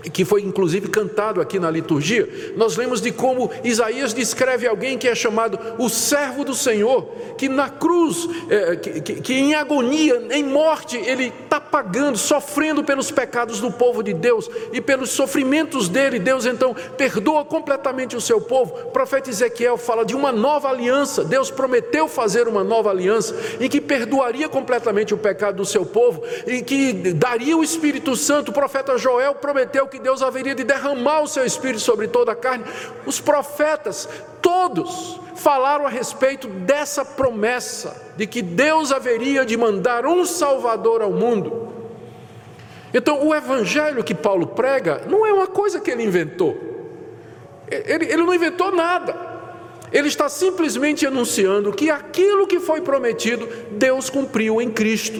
que 0.09 0.25
foi 0.25 0.41
inclusive 0.41 0.87
cantado 0.87 1.41
aqui 1.41 1.59
na 1.59 1.69
liturgia, 1.69 2.53
nós 2.55 2.77
lemos 2.77 3.01
de 3.01 3.11
como 3.11 3.49
Isaías 3.63 4.13
descreve 4.13 4.67
alguém 4.67 4.97
que 4.97 5.07
é 5.07 5.15
chamado 5.15 5.59
o 5.77 5.89
servo 5.89 6.43
do 6.43 6.53
Senhor, 6.53 7.03
que 7.37 7.47
na 7.49 7.69
cruz, 7.69 8.27
é, 8.49 8.75
que, 8.75 9.01
que, 9.01 9.13
que, 9.21 9.33
em 9.33 9.55
agonia, 9.55 10.27
em 10.31 10.43
morte, 10.43 10.97
ele 10.97 11.33
está 11.43 11.59
pagando, 11.59 12.17
sofrendo 12.17 12.83
pelos 12.83 13.11
pecados 13.11 13.59
do 13.59 13.71
povo 13.71 14.01
de 14.01 14.13
Deus 14.13 14.49
e 14.71 14.81
pelos 14.81 15.09
sofrimentos 15.11 15.89
dele. 15.89 16.19
Deus 16.19 16.45
então 16.45 16.75
perdoa 16.97 17.45
completamente 17.45 18.15
o 18.15 18.21
seu 18.21 18.41
povo. 18.41 18.73
O 18.85 18.91
profeta 18.91 19.29
Ezequiel 19.29 19.77
fala 19.77 20.05
de 20.05 20.15
uma 20.15 20.31
nova 20.31 20.69
aliança. 20.69 21.23
Deus 21.23 21.51
prometeu 21.51 22.07
fazer 22.07 22.47
uma 22.47 22.63
nova 22.63 22.89
aliança 22.89 23.35
em 23.59 23.69
que 23.69 23.81
perdoaria 23.81 24.49
completamente 24.49 25.13
o 25.13 25.17
pecado 25.17 25.57
do 25.57 25.65
seu 25.65 25.85
povo 25.85 26.21
e 26.45 26.61
que 26.61 26.93
daria 27.13 27.57
o 27.57 27.63
Espírito 27.63 28.15
Santo. 28.15 28.49
O 28.49 28.53
profeta 28.53 28.97
Joel 28.97 29.35
prometeu 29.35 29.87
que 29.87 29.96
que 29.97 30.03
Deus 30.03 30.21
haveria 30.21 30.53
de 30.53 30.63
derramar 30.63 31.21
o 31.21 31.27
seu 31.27 31.43
espírito 31.43 31.79
sobre 31.79 32.07
toda 32.07 32.31
a 32.31 32.35
carne. 32.35 32.63
Os 33.05 33.19
profetas, 33.19 34.07
todos, 34.43 35.19
falaram 35.35 35.87
a 35.87 35.89
respeito 35.89 36.47
dessa 36.47 37.03
promessa 37.03 38.13
de 38.15 38.27
que 38.27 38.43
Deus 38.43 38.91
haveria 38.91 39.43
de 39.43 39.57
mandar 39.57 40.05
um 40.05 40.23
Salvador 40.23 41.01
ao 41.01 41.11
mundo. 41.11 41.73
Então, 42.93 43.27
o 43.27 43.33
evangelho 43.33 44.03
que 44.03 44.13
Paulo 44.13 44.47
prega 44.47 45.01
não 45.09 45.25
é 45.25 45.33
uma 45.33 45.47
coisa 45.47 45.79
que 45.79 45.89
ele 45.89 46.03
inventou, 46.03 46.55
ele, 47.67 48.05
ele 48.05 48.23
não 48.23 48.33
inventou 48.33 48.71
nada. 48.71 49.25
Ele 49.91 50.09
está 50.09 50.27
simplesmente 50.27 51.07
anunciando 51.07 51.71
que 51.71 51.89
aquilo 51.89 52.45
que 52.45 52.59
foi 52.59 52.81
prometido, 52.81 53.47
Deus 53.71 54.09
cumpriu 54.09 54.61
em 54.61 54.69
Cristo 54.69 55.19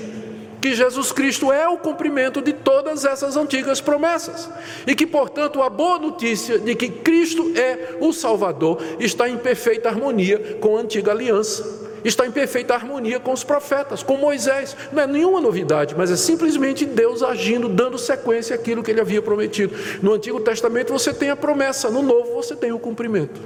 que 0.68 0.76
Jesus 0.76 1.14
Cristo 1.14 1.50
é 1.50 1.66
o 1.70 1.78
cumprimento 1.78 2.42
de 2.42 2.52
todas 2.52 3.06
essas 3.06 3.38
antigas 3.38 3.80
promessas 3.80 4.50
e 4.86 4.94
que, 4.94 5.08
portanto, 5.08 5.62
a 5.62 5.70
boa 5.70 5.98
notícia 5.98 6.60
de 6.60 6.76
que 6.76 6.90
Cristo 6.90 7.54
é 7.56 7.96
o 8.02 8.12
Salvador 8.12 8.82
está 9.00 9.30
em 9.30 9.38
perfeita 9.38 9.88
harmonia 9.88 10.58
com 10.60 10.76
a 10.76 10.82
antiga 10.82 11.12
aliança. 11.12 11.88
Está 12.04 12.28
em 12.28 12.32
perfeita 12.32 12.74
harmonia 12.74 13.18
com 13.18 13.32
os 13.32 13.46
profetas, 13.46 14.04
com 14.04 14.18
Moisés. 14.18 14.76
Não 14.92 15.04
é 15.04 15.08
nenhuma 15.08 15.40
novidade, 15.40 15.96
mas 15.98 16.12
é 16.12 16.18
simplesmente 16.18 16.86
Deus 16.86 17.24
agindo, 17.24 17.70
dando 17.70 17.98
sequência 17.98 18.54
àquilo 18.54 18.84
que 18.84 18.92
ele 18.92 19.00
havia 19.00 19.22
prometido. 19.22 19.74
No 20.02 20.14
Antigo 20.14 20.42
Testamento 20.42 20.92
você 20.92 21.14
tem 21.14 21.30
a 21.30 21.36
promessa, 21.36 21.90
no 21.90 22.02
Novo 22.02 22.34
você 22.34 22.58
tem 22.58 22.74
o 22.74 22.80
cumprimento. 22.80 23.40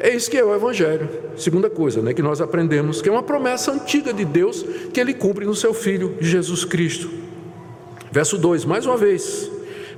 É 0.00 0.14
isso 0.14 0.30
que 0.30 0.36
é 0.36 0.44
o 0.44 0.54
Evangelho. 0.54 1.08
Segunda 1.36 1.68
coisa 1.68 2.00
né, 2.00 2.14
que 2.14 2.22
nós 2.22 2.40
aprendemos, 2.40 3.02
que 3.02 3.08
é 3.08 3.12
uma 3.12 3.22
promessa 3.22 3.72
antiga 3.72 4.12
de 4.12 4.24
Deus 4.24 4.64
que 4.92 5.00
ele 5.00 5.12
cumpre 5.12 5.44
no 5.44 5.54
seu 5.54 5.74
Filho 5.74 6.16
Jesus 6.20 6.64
Cristo. 6.64 7.10
Verso 8.10 8.38
2, 8.38 8.64
mais 8.64 8.86
uma 8.86 8.96
vez. 8.96 9.50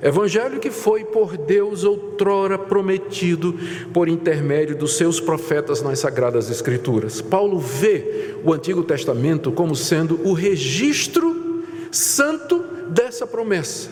Evangelho 0.03 0.59
que 0.59 0.71
foi 0.71 1.05
por 1.05 1.37
Deus 1.37 1.85
outrora 1.85 2.59
prometido 2.59 3.59
por 3.93 4.09
intermédio 4.09 4.75
dos 4.75 4.97
seus 4.97 5.21
profetas 5.21 5.83
nas 5.83 5.99
Sagradas 5.99 6.51
Escrituras. 6.51 7.21
Paulo 7.21 7.59
vê 7.59 8.35
o 8.43 8.53
Antigo 8.53 8.83
Testamento 8.83 9.53
como 9.53 9.77
sendo 9.77 10.19
o 10.27 10.33
registro 10.33 11.65
santo 11.91 12.65
dessa 12.89 13.27
promessa. 13.27 13.91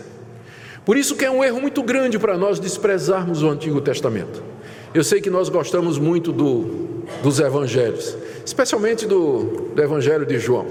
Por 0.84 0.96
isso 0.96 1.14
que 1.14 1.26
é 1.26 1.30
um 1.30 1.44
erro 1.44 1.60
muito 1.60 1.82
grande 1.82 2.18
para 2.18 2.38
nós 2.38 2.58
desprezarmos 2.58 3.42
o 3.42 3.50
Antigo 3.50 3.78
Testamento. 3.78 4.42
Eu 4.94 5.04
sei 5.04 5.20
que 5.20 5.28
nós 5.28 5.48
gostamos 5.48 5.98
muito 5.98 6.32
do, 6.32 7.04
dos 7.22 7.38
evangelhos, 7.40 8.16
especialmente 8.44 9.06
do, 9.06 9.70
do 9.74 9.82
evangelho 9.82 10.24
de 10.24 10.38
João. 10.38 10.66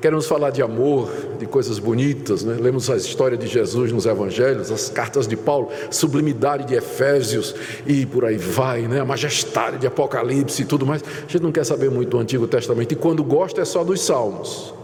Queremos 0.00 0.26
falar 0.26 0.50
de 0.50 0.60
amor, 0.60 1.08
de 1.38 1.46
coisas 1.46 1.78
bonitas, 1.78 2.44
né? 2.44 2.58
lemos 2.60 2.90
a 2.90 2.96
história 2.96 3.38
de 3.38 3.46
Jesus 3.46 3.90
nos 3.90 4.04
evangelhos, 4.04 4.70
as 4.70 4.90
cartas 4.90 5.26
de 5.26 5.34
Paulo, 5.34 5.70
sublimidade 5.90 6.66
de 6.66 6.74
Efésios 6.74 7.54
e 7.86 8.04
por 8.04 8.26
aí 8.26 8.36
vai, 8.36 8.82
né? 8.82 9.00
a 9.00 9.04
majestade 9.04 9.78
de 9.78 9.86
Apocalipse 9.86 10.60
e 10.60 10.64
tudo 10.66 10.84
mais. 10.84 11.02
A 11.02 11.30
gente 11.30 11.42
não 11.42 11.50
quer 11.50 11.64
saber 11.64 11.90
muito 11.90 12.10
do 12.10 12.18
Antigo 12.18 12.46
Testamento 12.46 12.92
e 12.92 12.96
quando 12.96 13.24
gosta 13.24 13.62
é 13.62 13.64
só 13.64 13.82
dos 13.82 14.02
Salmos 14.02 14.74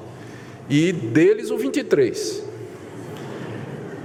e 0.70 0.90
deles 0.90 1.50
o 1.50 1.59
23. 1.59 2.44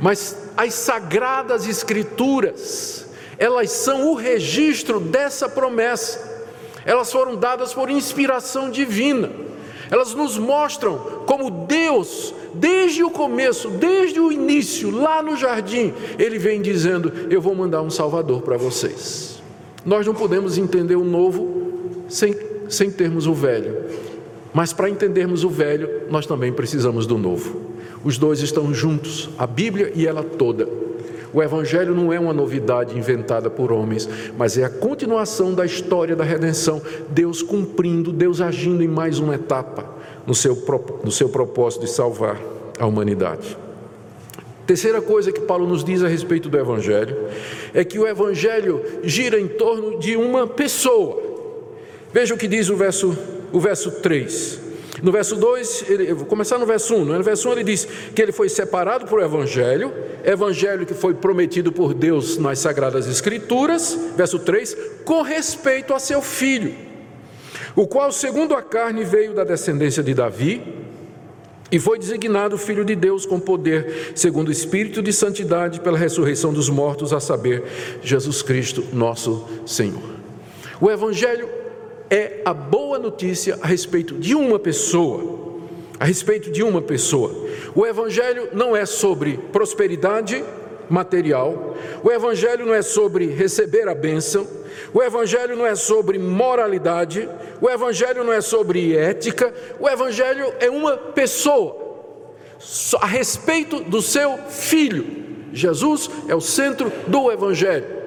Mas 0.02 0.50
as 0.58 0.74
sagradas 0.74 1.66
Escrituras, 1.66 3.05
elas 3.38 3.72
são 3.72 4.12
o 4.12 4.16
registro 4.16 5.00
dessa 5.00 5.50
promessa. 5.50 6.34
Elas 6.86 7.12
foram 7.12 7.36
dadas 7.36 7.74
por 7.74 7.90
inspiração 7.90 8.70
divina. 8.70 9.32
Elas 9.90 10.14
nos 10.14 10.38
mostram 10.38 10.98
como 11.26 11.50
Deus, 11.50 12.34
desde 12.54 13.04
o 13.04 13.10
começo, 13.10 13.70
desde 13.70 14.20
o 14.20 14.32
início, 14.32 14.90
lá 14.90 15.22
no 15.22 15.36
jardim, 15.36 15.94
Ele 16.18 16.38
vem 16.38 16.62
dizendo: 16.62 17.12
Eu 17.30 17.42
vou 17.42 17.56
mandar 17.56 17.82
um 17.82 17.90
Salvador 17.90 18.42
para 18.42 18.58
vocês. 18.58 19.42
Nós 19.86 20.06
não 20.06 20.14
podemos 20.14 20.58
entender 20.58 20.96
o 20.96 21.04
novo 21.04 22.04
sem, 22.08 22.36
sem 22.70 22.92
termos 22.92 23.28
o 23.28 23.34
velho. 23.34 23.86
Mas 24.54 24.72
para 24.72 24.90
entendermos 24.90 25.44
o 25.44 25.50
velho, 25.50 26.04
nós 26.10 26.26
também 26.26 26.52
precisamos 26.52 27.06
do 27.06 27.18
novo. 27.18 27.62
Os 28.04 28.18
dois 28.18 28.40
estão 28.42 28.74
juntos, 28.74 29.30
a 29.38 29.46
Bíblia 29.46 29.92
e 29.96 30.08
ela 30.08 30.24
toda. 30.24 30.68
O 31.36 31.44
Evangelho 31.44 31.94
não 31.94 32.14
é 32.14 32.18
uma 32.18 32.32
novidade 32.32 32.98
inventada 32.98 33.50
por 33.50 33.70
homens, 33.70 34.08
mas 34.38 34.58
é 34.58 34.64
a 34.64 34.70
continuação 34.70 35.54
da 35.54 35.66
história 35.66 36.16
da 36.16 36.24
redenção, 36.24 36.82
Deus 37.10 37.42
cumprindo, 37.42 38.14
Deus 38.14 38.40
agindo 38.40 38.82
em 38.82 38.88
mais 38.88 39.20
uma 39.20 39.36
etapa 39.36 39.86
no 40.26 40.34
seu, 40.34 40.58
no 41.04 41.12
seu 41.12 41.28
propósito 41.28 41.82
de 41.82 41.92
salvar 41.92 42.40
a 42.80 42.86
humanidade. 42.86 43.58
Terceira 44.66 45.02
coisa 45.02 45.30
que 45.30 45.42
Paulo 45.42 45.68
nos 45.68 45.84
diz 45.84 46.02
a 46.04 46.08
respeito 46.08 46.48
do 46.48 46.58
Evangelho 46.58 47.18
é 47.74 47.84
que 47.84 48.00
o 48.00 48.08
Evangelho 48.08 48.82
gira 49.04 49.38
em 49.38 49.50
torno 49.50 50.00
de 50.00 50.16
uma 50.16 50.48
pessoa. 50.48 51.22
Veja 52.14 52.34
o 52.34 52.38
que 52.38 52.48
diz 52.48 52.70
o 52.70 52.78
verso, 52.78 53.14
o 53.52 53.60
verso 53.60 53.92
3. 53.92 54.65
No 55.02 55.12
verso 55.12 55.36
2, 55.36 55.86
ele, 55.90 56.14
vou 56.14 56.26
começar 56.26 56.58
no 56.58 56.66
verso 56.66 56.96
1. 56.96 57.06
No 57.06 57.24
verso 57.24 57.50
1 57.50 57.52
ele 57.52 57.64
diz 57.64 57.86
que 58.14 58.22
ele 58.22 58.32
foi 58.32 58.48
separado 58.50 59.06
por 59.06 59.22
Evangelho, 59.22 59.94
Evangelho 60.24 60.86
que 60.86 60.94
foi 60.94 61.14
prometido 61.14 61.72
por 61.72 61.94
Deus 61.94 62.38
nas 62.38 62.60
Sagradas 62.60 63.08
Escrituras. 63.08 63.98
Verso 64.16 64.40
3, 64.40 64.78
com 65.04 65.22
respeito 65.22 65.94
a 65.94 66.00
seu 66.00 66.22
filho, 66.22 66.74
o 67.76 67.86
qual, 67.86 68.12
segundo 68.12 68.56
a 68.56 68.62
carne, 68.62 69.04
veio 69.04 69.34
da 69.34 69.44
descendência 69.44 70.02
de 70.02 70.14
Davi 70.14 70.62
e 71.72 71.80
foi 71.80 72.00
designado 72.00 72.58
Filho 72.58 72.86
de 72.86 72.96
Deus 72.96 73.26
com 73.26 73.40
poder, 73.40 74.14
segundo 74.16 74.48
o 74.48 74.52
Espírito 74.52 75.02
de 75.02 75.12
Santidade, 75.12 75.82
pela 75.82 75.98
ressurreição 75.98 76.54
dos 76.54 76.70
mortos, 76.70 77.12
a 77.12 77.20
saber, 77.20 77.64
Jesus 78.02 78.42
Cristo, 78.42 78.84
nosso 78.94 79.46
Senhor. 79.66 80.16
O 80.80 80.90
Evangelho 80.90 81.50
é 82.10 82.42
a 82.46 82.54
boa 82.54 83.00
notícia 83.00 83.58
a 83.62 83.68
respeito 83.68 84.16
de 84.16 84.36
uma 84.36 84.60
pessoa, 84.60 85.60
a 86.00 86.06
respeito 86.06 86.52
de 86.52 86.64
uma 86.64 86.82
pessoa. 86.82 87.32
O 87.74 87.86
Evangelho 87.86 88.50
não 88.54 88.76
é 88.76 88.86
sobre 88.86 89.38
prosperidade 89.52 90.44
material, 90.90 91.76
o 92.04 92.12
Evangelho 92.12 92.66
não 92.66 92.74
é 92.74 92.82
sobre 92.82 93.28
receber 93.28 93.88
a 93.88 93.96
bênção, 93.96 94.48
o 94.94 95.02
Evangelho 95.02 95.56
não 95.56 95.66
é 95.66 95.76
sobre 95.76 96.20
moralidade, 96.20 97.28
o 97.62 97.70
Evangelho 97.70 98.24
não 98.24 98.34
é 98.34 98.42
sobre 98.42 98.96
ética, 98.96 99.54
o 99.80 99.90
Evangelho 99.90 100.54
é 100.60 100.70
uma 100.70 100.98
pessoa, 100.98 101.84
a 103.02 103.06
respeito 103.06 103.80
do 103.82 104.02
seu 104.02 104.38
filho. 104.50 105.26
Jesus 105.52 106.10
é 106.28 106.36
o 106.36 106.42
centro 106.42 106.92
do 107.08 107.32
Evangelho. 107.32 108.05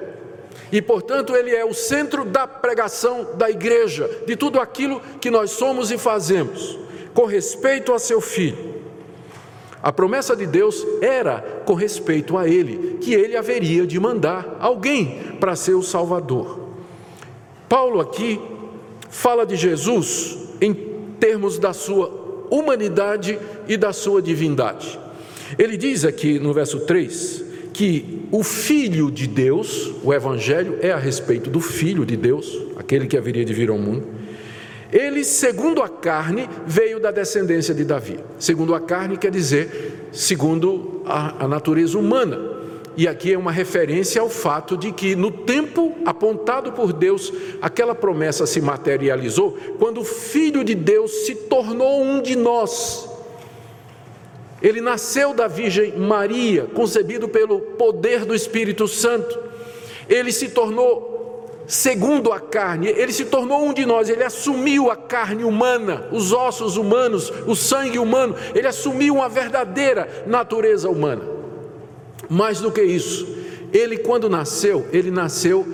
E, 0.71 0.81
portanto, 0.81 1.35
ele 1.35 1.55
é 1.55 1.65
o 1.65 1.73
centro 1.73 2.23
da 2.23 2.45
pregação 2.45 3.29
da 3.35 3.49
igreja, 3.49 4.09
de 4.25 4.35
tudo 4.35 4.59
aquilo 4.59 5.01
que 5.19 5.31
nós 5.31 5.51
somos 5.51 5.91
e 5.91 5.97
fazemos, 5.97 6.77
com 7.13 7.25
respeito 7.25 7.93
a 7.93 7.99
seu 7.99 8.21
filho. 8.21 8.75
A 9.81 9.91
promessa 9.91 10.35
de 10.35 10.45
Deus 10.45 10.85
era 11.01 11.61
com 11.65 11.73
respeito 11.73 12.37
a 12.37 12.47
ele, 12.47 12.97
que 13.01 13.13
ele 13.13 13.35
haveria 13.35 13.87
de 13.87 13.99
mandar 13.99 14.57
alguém 14.59 15.37
para 15.39 15.55
ser 15.55 15.73
o 15.73 15.81
Salvador. 15.81 16.59
Paulo 17.67 18.01
aqui 18.01 18.39
fala 19.09 19.45
de 19.45 19.55
Jesus 19.55 20.37
em 20.61 20.73
termos 21.19 21.57
da 21.57 21.73
sua 21.73 22.47
humanidade 22.49 23.39
e 23.67 23.77
da 23.77 23.93
sua 23.93 24.21
divindade. 24.21 24.99
Ele 25.57 25.77
diz 25.77 26.03
aqui 26.03 26.39
no 26.39 26.53
verso 26.53 26.81
3 26.81 27.48
que 27.79 28.27
o 28.29 28.43
Filho 28.43 29.09
de 29.09 29.25
Deus, 29.25 29.93
o 30.03 30.13
Evangelho 30.13 30.79
é 30.81 30.91
a 30.91 30.97
respeito 30.97 31.49
do 31.49 31.61
Filho 31.61 32.05
de 32.05 32.17
Deus, 32.17 32.61
aquele 32.75 33.07
que 33.07 33.15
haveria 33.15 33.45
de 33.45 33.53
vir 33.53 33.69
ao 33.69 33.77
mundo. 33.77 34.05
Ele, 34.91 35.23
segundo 35.23 35.81
a 35.81 35.87
carne, 35.87 36.49
veio 36.67 36.99
da 36.99 37.09
descendência 37.09 37.73
de 37.73 37.85
Davi. 37.85 38.19
Segundo 38.37 38.75
a 38.75 38.81
carne 38.81 39.15
quer 39.15 39.31
dizer 39.31 40.09
segundo 40.11 41.03
a, 41.05 41.45
a 41.45 41.47
natureza 41.47 41.97
humana. 41.97 42.37
E 42.97 43.07
aqui 43.07 43.31
é 43.31 43.37
uma 43.37 43.53
referência 43.53 44.19
ao 44.19 44.29
fato 44.29 44.75
de 44.75 44.91
que 44.91 45.15
no 45.15 45.31
tempo 45.31 45.95
apontado 46.05 46.73
por 46.73 46.91
Deus, 46.91 47.31
aquela 47.61 47.95
promessa 47.95 48.45
se 48.45 48.59
materializou 48.59 49.57
quando 49.79 50.01
o 50.01 50.03
Filho 50.03 50.65
de 50.65 50.75
Deus 50.75 51.11
se 51.25 51.33
tornou 51.33 52.03
um 52.03 52.21
de 52.21 52.35
nós. 52.35 53.08
Ele 54.61 54.81
nasceu 54.81 55.33
da 55.33 55.47
Virgem 55.47 55.97
Maria, 55.97 56.65
concebido 56.73 57.27
pelo 57.27 57.61
poder 57.61 58.25
do 58.25 58.35
Espírito 58.35 58.87
Santo. 58.87 59.39
Ele 60.07 60.31
se 60.31 60.49
tornou 60.49 61.17
segundo 61.69 62.33
a 62.33 62.39
carne, 62.39 62.87
ele 62.87 63.13
se 63.13 63.25
tornou 63.25 63.63
um 63.63 63.71
de 63.71 63.85
nós, 63.85 64.09
ele 64.09 64.23
assumiu 64.23 64.89
a 64.89 64.95
carne 64.95 65.43
humana, 65.43 66.07
os 66.11 66.33
ossos 66.33 66.77
humanos, 66.77 67.31
o 67.45 67.55
sangue 67.55 67.99
humano, 67.99 68.35
ele 68.55 68.67
assumiu 68.67 69.13
uma 69.13 69.29
verdadeira 69.29 70.25
natureza 70.25 70.89
humana. 70.89 71.21
Mais 72.27 72.59
do 72.59 72.71
que 72.71 72.81
isso, 72.81 73.27
ele, 73.71 73.99
quando 73.99 74.27
nasceu, 74.27 74.87
ele 74.91 75.11
nasceu 75.11 75.65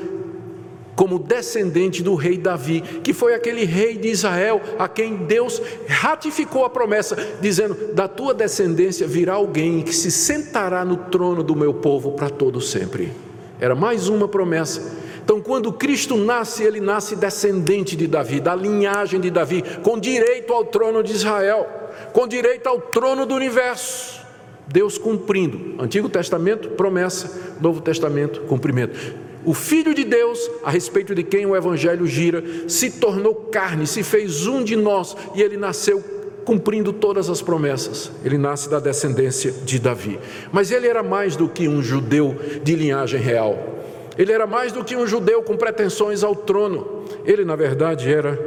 como 0.95 1.19
descendente 1.19 2.01
do 2.01 2.15
rei 2.15 2.37
Davi, 2.37 2.81
que 3.03 3.13
foi 3.13 3.33
aquele 3.33 3.65
rei 3.65 3.97
de 3.97 4.07
Israel 4.07 4.61
a 4.79 4.87
quem 4.87 5.15
Deus 5.17 5.61
ratificou 5.87 6.65
a 6.65 6.69
promessa, 6.69 7.17
dizendo: 7.41 7.93
Da 7.93 8.07
tua 8.07 8.33
descendência 8.33 9.07
virá 9.07 9.33
alguém 9.33 9.81
que 9.81 9.93
se 9.93 10.09
sentará 10.09 10.85
no 10.85 10.97
trono 10.97 11.43
do 11.43 11.55
meu 11.55 11.73
povo 11.73 12.13
para 12.13 12.29
todo 12.29 12.61
sempre. 12.61 13.11
Era 13.59 13.75
mais 13.75 14.07
uma 14.07 14.27
promessa. 14.27 15.05
Então, 15.23 15.41
quando 15.41 15.73
Cristo 15.73 16.15
nasce, 16.15 16.63
ele 16.63 16.79
nasce 16.79 17.15
descendente 17.15 17.95
de 17.95 18.05
Davi, 18.05 18.39
da 18.39 18.53
linhagem 18.53 19.19
de 19.19 19.31
Davi, 19.31 19.63
com 19.81 19.99
direito 19.99 20.53
ao 20.53 20.63
trono 20.65 21.01
de 21.01 21.13
Israel, 21.13 21.67
com 22.13 22.27
direito 22.27 22.67
ao 22.67 22.79
trono 22.79 23.25
do 23.25 23.33
universo. 23.33 24.23
Deus 24.67 24.97
cumprindo. 24.97 25.81
Antigo 25.81 26.09
Testamento, 26.09 26.69
promessa, 26.69 27.55
Novo 27.59 27.81
Testamento, 27.81 28.41
cumprimento. 28.41 29.24
O 29.45 29.53
Filho 29.53 29.93
de 29.93 30.03
Deus, 30.03 30.49
a 30.63 30.71
respeito 30.71 31.13
de 31.13 31.23
quem 31.23 31.45
o 31.45 31.55
Evangelho 31.55 32.07
gira, 32.07 32.43
se 32.67 32.91
tornou 32.91 33.35
carne, 33.35 33.85
se 33.85 34.01
fez 34.01 34.47
um 34.47 34.63
de 34.63 34.75
nós 34.75 35.15
e 35.35 35.41
ele 35.41 35.55
nasceu 35.55 36.03
cumprindo 36.43 36.91
todas 36.91 37.29
as 37.29 37.41
promessas. 37.41 38.11
Ele 38.23 38.37
nasce 38.37 38.69
da 38.69 38.79
descendência 38.79 39.51
de 39.51 39.79
Davi. 39.79 40.19
Mas 40.51 40.71
ele 40.71 40.87
era 40.87 41.03
mais 41.03 41.35
do 41.35 41.47
que 41.47 41.67
um 41.67 41.81
judeu 41.81 42.35
de 42.63 42.75
linhagem 42.75 43.19
real. 43.19 43.75
Ele 44.17 44.31
era 44.31 44.47
mais 44.47 44.71
do 44.71 44.83
que 44.83 44.95
um 44.95 45.05
judeu 45.05 45.43
com 45.43 45.57
pretensões 45.57 46.23
ao 46.23 46.35
trono. 46.35 47.03
Ele, 47.25 47.43
na 47.43 47.55
verdade, 47.55 48.11
era 48.11 48.39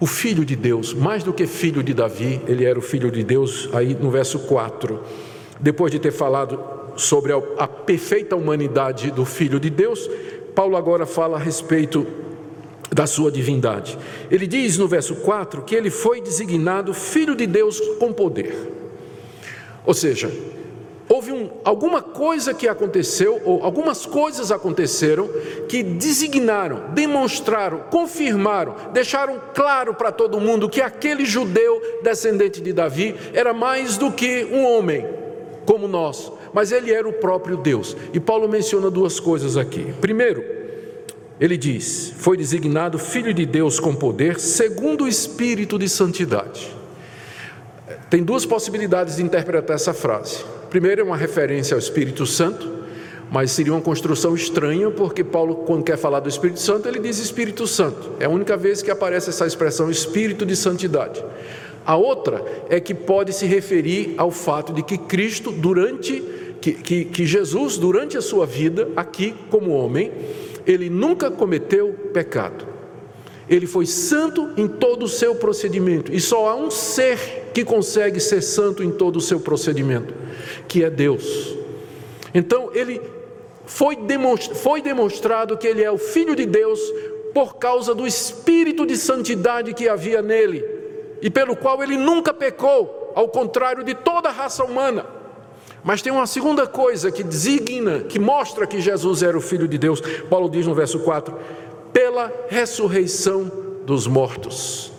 o 0.00 0.06
filho 0.06 0.44
de 0.44 0.56
Deus, 0.56 0.92
mais 0.92 1.22
do 1.22 1.32
que 1.32 1.46
filho 1.46 1.80
de 1.80 1.94
Davi, 1.94 2.40
ele 2.48 2.64
era 2.64 2.76
o 2.76 2.82
filho 2.82 3.08
de 3.08 3.22
Deus, 3.22 3.68
aí 3.72 3.94
no 3.94 4.10
verso 4.10 4.40
4. 4.40 5.00
Depois 5.60 5.92
de 5.92 6.00
ter 6.00 6.10
falado 6.10 6.58
sobre 6.96 7.32
a, 7.32 7.66
perfeita 7.66 8.36
humanidade 8.36 9.10
do 9.10 9.24
Filho 9.24 9.58
de 9.58 9.70
Deus, 9.70 10.08
Paulo 10.54 10.76
agora 10.76 11.06
fala 11.06 11.36
a 11.36 11.40
respeito 11.40 12.06
da 12.90 13.06
sua 13.06 13.32
divindade. 13.32 13.98
Ele 14.30 14.46
diz 14.46 14.76
no 14.76 14.86
verso 14.86 15.16
4 15.16 15.62
que 15.62 15.74
ele 15.74 15.90
foi 15.90 16.20
designado 16.20 16.92
Filho 16.92 17.34
de 17.34 17.46
Deus 17.46 17.80
com 17.98 18.12
poder. 18.12 18.70
Ou 19.84 19.94
seja, 19.94 20.30
houve 21.08 21.32
um, 21.32 21.50
alguma 21.64 22.02
coisa 22.02 22.54
que 22.54 22.68
aconteceu, 22.68 23.40
ou 23.44 23.64
algumas 23.64 24.06
coisas 24.06 24.52
aconteceram, 24.52 25.28
que 25.68 25.82
designaram, 25.82 26.90
demonstraram, 26.90 27.80
confirmaram, 27.90 28.74
deixaram 28.92 29.40
claro 29.54 29.94
para 29.94 30.12
todo 30.12 30.40
mundo 30.40 30.68
que 30.68 30.80
aquele 30.80 31.24
judeu 31.24 32.00
descendente 32.02 32.60
de 32.60 32.72
Davi 32.72 33.14
era 33.32 33.52
mais 33.52 33.96
do 33.96 34.12
que 34.12 34.44
um 34.52 34.64
homem 34.64 35.06
como 35.64 35.86
nós, 35.86 36.32
mas 36.52 36.72
ele 36.72 36.92
era 36.92 37.08
o 37.08 37.12
próprio 37.12 37.56
Deus. 37.56 37.96
E 38.12 38.20
Paulo 38.20 38.48
menciona 38.48 38.90
duas 38.90 39.18
coisas 39.18 39.56
aqui. 39.56 39.92
Primeiro, 40.00 40.44
ele 41.40 41.56
diz: 41.56 42.12
foi 42.18 42.36
designado 42.36 42.98
Filho 42.98 43.32
de 43.34 43.44
Deus 43.44 43.80
com 43.80 43.94
poder, 43.94 44.38
segundo 44.38 45.04
o 45.04 45.08
Espírito 45.08 45.78
de 45.78 45.88
Santidade. 45.88 46.72
Tem 48.08 48.22
duas 48.22 48.44
possibilidades 48.44 49.16
de 49.16 49.22
interpretar 49.22 49.76
essa 49.76 49.94
frase. 49.94 50.44
Primeiro, 50.68 51.00
é 51.00 51.04
uma 51.04 51.16
referência 51.16 51.74
ao 51.74 51.78
Espírito 51.78 52.26
Santo, 52.26 52.70
mas 53.30 53.50
seria 53.50 53.72
uma 53.72 53.80
construção 53.80 54.34
estranha, 54.34 54.90
porque 54.90 55.24
Paulo, 55.24 55.56
quando 55.66 55.82
quer 55.82 55.96
falar 55.96 56.20
do 56.20 56.28
Espírito 56.28 56.60
Santo, 56.60 56.86
ele 56.86 57.00
diz 57.00 57.18
Espírito 57.18 57.66
Santo. 57.66 58.12
É 58.20 58.26
a 58.26 58.28
única 58.28 58.56
vez 58.56 58.82
que 58.82 58.90
aparece 58.90 59.30
essa 59.30 59.46
expressão 59.46 59.90
Espírito 59.90 60.44
de 60.44 60.54
Santidade. 60.54 61.24
A 61.84 61.96
outra 61.96 62.44
é 62.68 62.78
que 62.78 62.94
pode 62.94 63.32
se 63.32 63.46
referir 63.46 64.14
ao 64.16 64.30
fato 64.30 64.72
de 64.72 64.82
que 64.82 64.96
Cristo, 64.96 65.50
durante 65.50 66.22
que, 66.62 66.72
que, 66.74 67.04
que 67.04 67.26
Jesus, 67.26 67.76
durante 67.76 68.16
a 68.16 68.22
sua 68.22 68.46
vida, 68.46 68.88
aqui 68.94 69.34
como 69.50 69.72
homem, 69.72 70.12
ele 70.64 70.88
nunca 70.88 71.28
cometeu 71.28 71.92
pecado. 72.14 72.64
Ele 73.48 73.66
foi 73.66 73.84
santo 73.84 74.50
em 74.56 74.68
todo 74.68 75.02
o 75.02 75.08
seu 75.08 75.34
procedimento. 75.34 76.14
E 76.14 76.20
só 76.20 76.48
há 76.48 76.54
um 76.54 76.70
ser 76.70 77.50
que 77.52 77.64
consegue 77.64 78.20
ser 78.20 78.40
santo 78.40 78.84
em 78.84 78.92
todo 78.92 79.16
o 79.16 79.20
seu 79.20 79.40
procedimento, 79.40 80.14
que 80.68 80.84
é 80.84 80.88
Deus. 80.88 81.56
Então, 82.32 82.70
ele 82.72 83.00
foi 83.66 83.98
foi 84.54 84.80
demonstrado 84.80 85.58
que 85.58 85.66
ele 85.66 85.82
é 85.82 85.90
o 85.90 85.98
Filho 85.98 86.36
de 86.36 86.46
Deus 86.46 86.80
por 87.34 87.56
causa 87.56 87.92
do 87.92 88.06
Espírito 88.06 88.86
de 88.86 88.96
santidade 88.96 89.74
que 89.74 89.88
havia 89.88 90.22
nele. 90.22 90.64
e 91.20 91.30
pelo 91.30 91.54
qual 91.54 91.80
ele 91.84 91.96
nunca 91.96 92.34
pecou, 92.34 93.12
ao 93.14 93.28
contrário 93.28 93.84
de 93.84 93.94
toda 93.94 94.28
a 94.28 94.32
raça 94.32 94.64
humana. 94.64 95.21
Mas 95.84 96.00
tem 96.00 96.12
uma 96.12 96.26
segunda 96.26 96.66
coisa 96.66 97.10
que 97.10 97.24
designa, 97.24 98.00
que 98.00 98.18
mostra 98.18 98.66
que 98.66 98.80
Jesus 98.80 99.22
era 99.22 99.36
o 99.36 99.40
Filho 99.40 99.66
de 99.66 99.78
Deus. 99.78 100.00
Paulo 100.30 100.48
diz 100.48 100.66
no 100.66 100.74
verso 100.74 101.00
4: 101.00 101.36
pela 101.92 102.32
ressurreição 102.48 103.50
dos 103.84 104.06
mortos. 104.06 104.91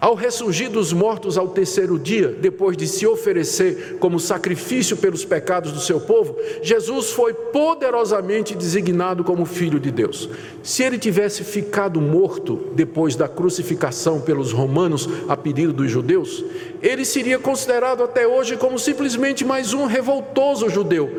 Ao 0.00 0.14
ressurgir 0.14 0.70
dos 0.70 0.92
mortos 0.92 1.36
ao 1.36 1.48
terceiro 1.48 1.98
dia, 1.98 2.28
depois 2.28 2.76
de 2.76 2.86
se 2.86 3.04
oferecer 3.04 3.96
como 3.98 4.20
sacrifício 4.20 4.96
pelos 4.96 5.24
pecados 5.24 5.72
do 5.72 5.80
seu 5.80 6.00
povo, 6.00 6.36
Jesus 6.62 7.10
foi 7.10 7.34
poderosamente 7.34 8.54
designado 8.54 9.24
como 9.24 9.44
Filho 9.44 9.80
de 9.80 9.90
Deus. 9.90 10.30
Se 10.62 10.84
ele 10.84 10.98
tivesse 10.98 11.42
ficado 11.42 12.00
morto 12.00 12.68
depois 12.76 13.16
da 13.16 13.26
crucificação 13.26 14.20
pelos 14.20 14.52
romanos 14.52 15.08
a 15.28 15.36
pedido 15.36 15.72
dos 15.72 15.90
judeus, 15.90 16.44
ele 16.80 17.04
seria 17.04 17.38
considerado 17.38 18.04
até 18.04 18.24
hoje 18.24 18.56
como 18.56 18.78
simplesmente 18.78 19.44
mais 19.44 19.74
um 19.74 19.84
revoltoso 19.86 20.68
judeu, 20.68 21.10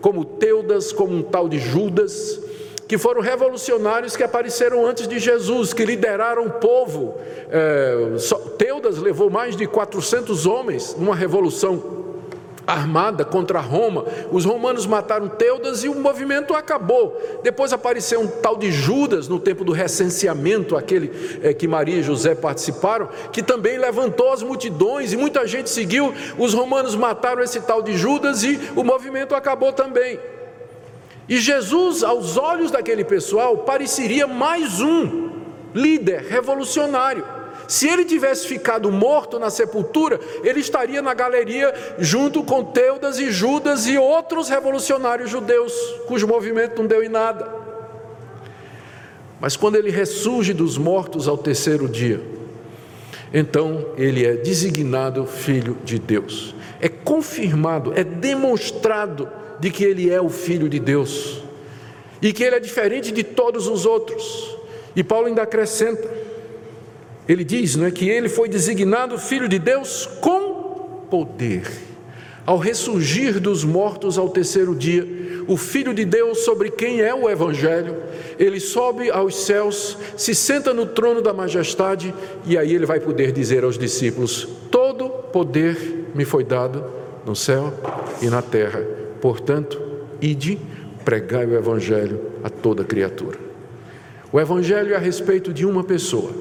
como 0.00 0.24
Teudas, 0.24 0.92
como 0.92 1.12
um 1.12 1.22
tal 1.22 1.48
de 1.48 1.58
Judas 1.58 2.51
que 2.92 2.98
foram 2.98 3.22
revolucionários 3.22 4.14
que 4.14 4.22
apareceram 4.22 4.84
antes 4.84 5.08
de 5.08 5.18
Jesus, 5.18 5.72
que 5.72 5.82
lideraram 5.82 6.44
o 6.44 6.50
povo. 6.50 7.14
É, 7.50 8.18
Teudas 8.58 8.98
levou 8.98 9.30
mais 9.30 9.56
de 9.56 9.66
400 9.66 10.44
homens 10.44 10.94
numa 10.98 11.14
revolução 11.14 12.02
armada 12.66 13.24
contra 13.24 13.60
Roma. 13.60 14.04
Os 14.30 14.44
romanos 14.44 14.84
mataram 14.84 15.26
Teudas 15.26 15.82
e 15.84 15.88
o 15.88 15.94
movimento 15.94 16.52
acabou. 16.52 17.18
Depois 17.42 17.72
apareceu 17.72 18.20
um 18.20 18.26
tal 18.26 18.58
de 18.58 18.70
Judas 18.70 19.26
no 19.26 19.40
tempo 19.40 19.64
do 19.64 19.72
recenseamento, 19.72 20.76
aquele 20.76 21.40
é, 21.42 21.54
que 21.54 21.66
Maria 21.66 21.96
e 21.96 22.02
José 22.02 22.34
participaram, 22.34 23.08
que 23.32 23.42
também 23.42 23.78
levantou 23.78 24.34
as 24.34 24.42
multidões 24.42 25.14
e 25.14 25.16
muita 25.16 25.46
gente 25.46 25.70
seguiu. 25.70 26.12
Os 26.36 26.52
romanos 26.52 26.94
mataram 26.94 27.42
esse 27.42 27.62
tal 27.62 27.80
de 27.80 27.96
Judas 27.96 28.42
e 28.42 28.60
o 28.76 28.84
movimento 28.84 29.34
acabou 29.34 29.72
também. 29.72 30.20
E 31.32 31.38
Jesus, 31.38 32.02
aos 32.02 32.36
olhos 32.36 32.70
daquele 32.70 33.02
pessoal, 33.02 33.56
pareceria 33.56 34.26
mais 34.26 34.82
um 34.82 35.30
líder 35.74 36.26
revolucionário. 36.28 37.24
Se 37.66 37.88
ele 37.88 38.04
tivesse 38.04 38.46
ficado 38.46 38.92
morto 38.92 39.38
na 39.38 39.48
sepultura, 39.48 40.20
ele 40.44 40.60
estaria 40.60 41.00
na 41.00 41.14
galeria 41.14 41.72
junto 41.98 42.44
com 42.44 42.62
Teudas 42.62 43.18
e 43.18 43.30
Judas 43.30 43.86
e 43.86 43.96
outros 43.96 44.50
revolucionários 44.50 45.30
judeus, 45.30 45.72
cujo 46.06 46.28
movimento 46.28 46.78
não 46.82 46.86
deu 46.86 47.02
em 47.02 47.08
nada. 47.08 47.50
Mas 49.40 49.56
quando 49.56 49.76
ele 49.76 49.90
ressurge 49.90 50.52
dos 50.52 50.76
mortos 50.76 51.26
ao 51.26 51.38
terceiro 51.38 51.88
dia, 51.88 52.20
então 53.32 53.86
ele 53.96 54.26
é 54.26 54.34
designado 54.34 55.24
filho 55.24 55.78
de 55.82 55.98
Deus. 55.98 56.54
É 56.78 56.90
confirmado, 56.90 57.94
é 57.96 58.04
demonstrado 58.04 59.40
de 59.62 59.70
que 59.70 59.84
ele 59.84 60.10
é 60.10 60.20
o 60.20 60.28
Filho 60.28 60.68
de 60.68 60.80
Deus 60.80 61.40
e 62.20 62.32
que 62.32 62.42
ele 62.42 62.56
é 62.56 62.60
diferente 62.60 63.12
de 63.12 63.22
todos 63.22 63.68
os 63.68 63.86
outros. 63.86 64.58
E 64.96 65.04
Paulo 65.04 65.28
ainda 65.28 65.42
acrescenta, 65.42 66.10
ele 67.28 67.44
diz 67.44 67.76
né, 67.76 67.88
que 67.92 68.08
ele 68.08 68.28
foi 68.28 68.48
designado 68.48 69.16
Filho 69.16 69.48
de 69.48 69.60
Deus 69.60 70.04
com 70.20 71.06
poder. 71.08 71.62
Ao 72.44 72.58
ressurgir 72.58 73.38
dos 73.38 73.62
mortos 73.62 74.18
ao 74.18 74.30
terceiro 74.30 74.74
dia, 74.74 75.06
o 75.46 75.56
Filho 75.56 75.94
de 75.94 76.04
Deus, 76.04 76.40
sobre 76.40 76.68
quem 76.68 77.00
é 77.00 77.14
o 77.14 77.30
Evangelho, 77.30 78.02
ele 78.40 78.58
sobe 78.58 79.12
aos 79.12 79.44
céus, 79.44 79.96
se 80.16 80.34
senta 80.34 80.74
no 80.74 80.86
trono 80.86 81.22
da 81.22 81.32
majestade, 81.32 82.12
e 82.44 82.58
aí 82.58 82.74
ele 82.74 82.84
vai 82.84 82.98
poder 82.98 83.30
dizer 83.30 83.62
aos 83.62 83.78
discípulos: 83.78 84.48
Todo 84.72 85.08
poder 85.08 86.10
me 86.16 86.24
foi 86.24 86.42
dado 86.42 86.84
no 87.24 87.36
céu 87.36 87.72
e 88.20 88.26
na 88.26 88.42
terra. 88.42 89.01
Portanto, 89.22 89.80
ide, 90.20 90.58
pregai 91.04 91.46
o 91.46 91.54
Evangelho 91.54 92.20
a 92.42 92.50
toda 92.50 92.82
criatura. 92.82 93.38
O 94.32 94.40
Evangelho 94.40 94.92
é 94.92 94.96
a 94.96 94.98
respeito 94.98 95.52
de 95.52 95.64
uma 95.64 95.84
pessoa. 95.84 96.32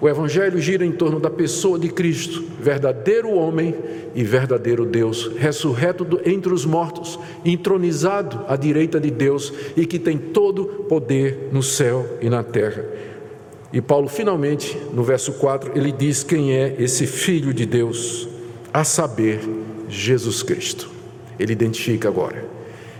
O 0.00 0.08
Evangelho 0.08 0.60
gira 0.60 0.86
em 0.86 0.92
torno 0.92 1.18
da 1.18 1.28
pessoa 1.28 1.76
de 1.76 1.88
Cristo, 1.88 2.44
verdadeiro 2.60 3.30
homem 3.30 3.74
e 4.14 4.22
verdadeiro 4.22 4.86
Deus, 4.86 5.32
ressurreto 5.36 6.20
entre 6.24 6.52
os 6.52 6.64
mortos, 6.64 7.18
entronizado 7.44 8.44
à 8.46 8.54
direita 8.54 9.00
de 9.00 9.10
Deus 9.10 9.52
e 9.76 9.84
que 9.84 9.98
tem 9.98 10.16
todo 10.16 10.84
poder 10.88 11.48
no 11.50 11.62
céu 11.62 12.06
e 12.22 12.30
na 12.30 12.44
terra. 12.44 12.84
E 13.72 13.80
Paulo, 13.80 14.06
finalmente, 14.06 14.78
no 14.92 15.02
verso 15.02 15.32
4, 15.32 15.72
ele 15.76 15.90
diz 15.90 16.22
quem 16.22 16.52
é 16.52 16.76
esse 16.78 17.04
Filho 17.04 17.52
de 17.52 17.66
Deus, 17.66 18.28
a 18.72 18.84
saber, 18.84 19.40
Jesus 19.88 20.44
Cristo. 20.44 20.95
Ele 21.38 21.52
identifica 21.52 22.08
agora. 22.08 22.44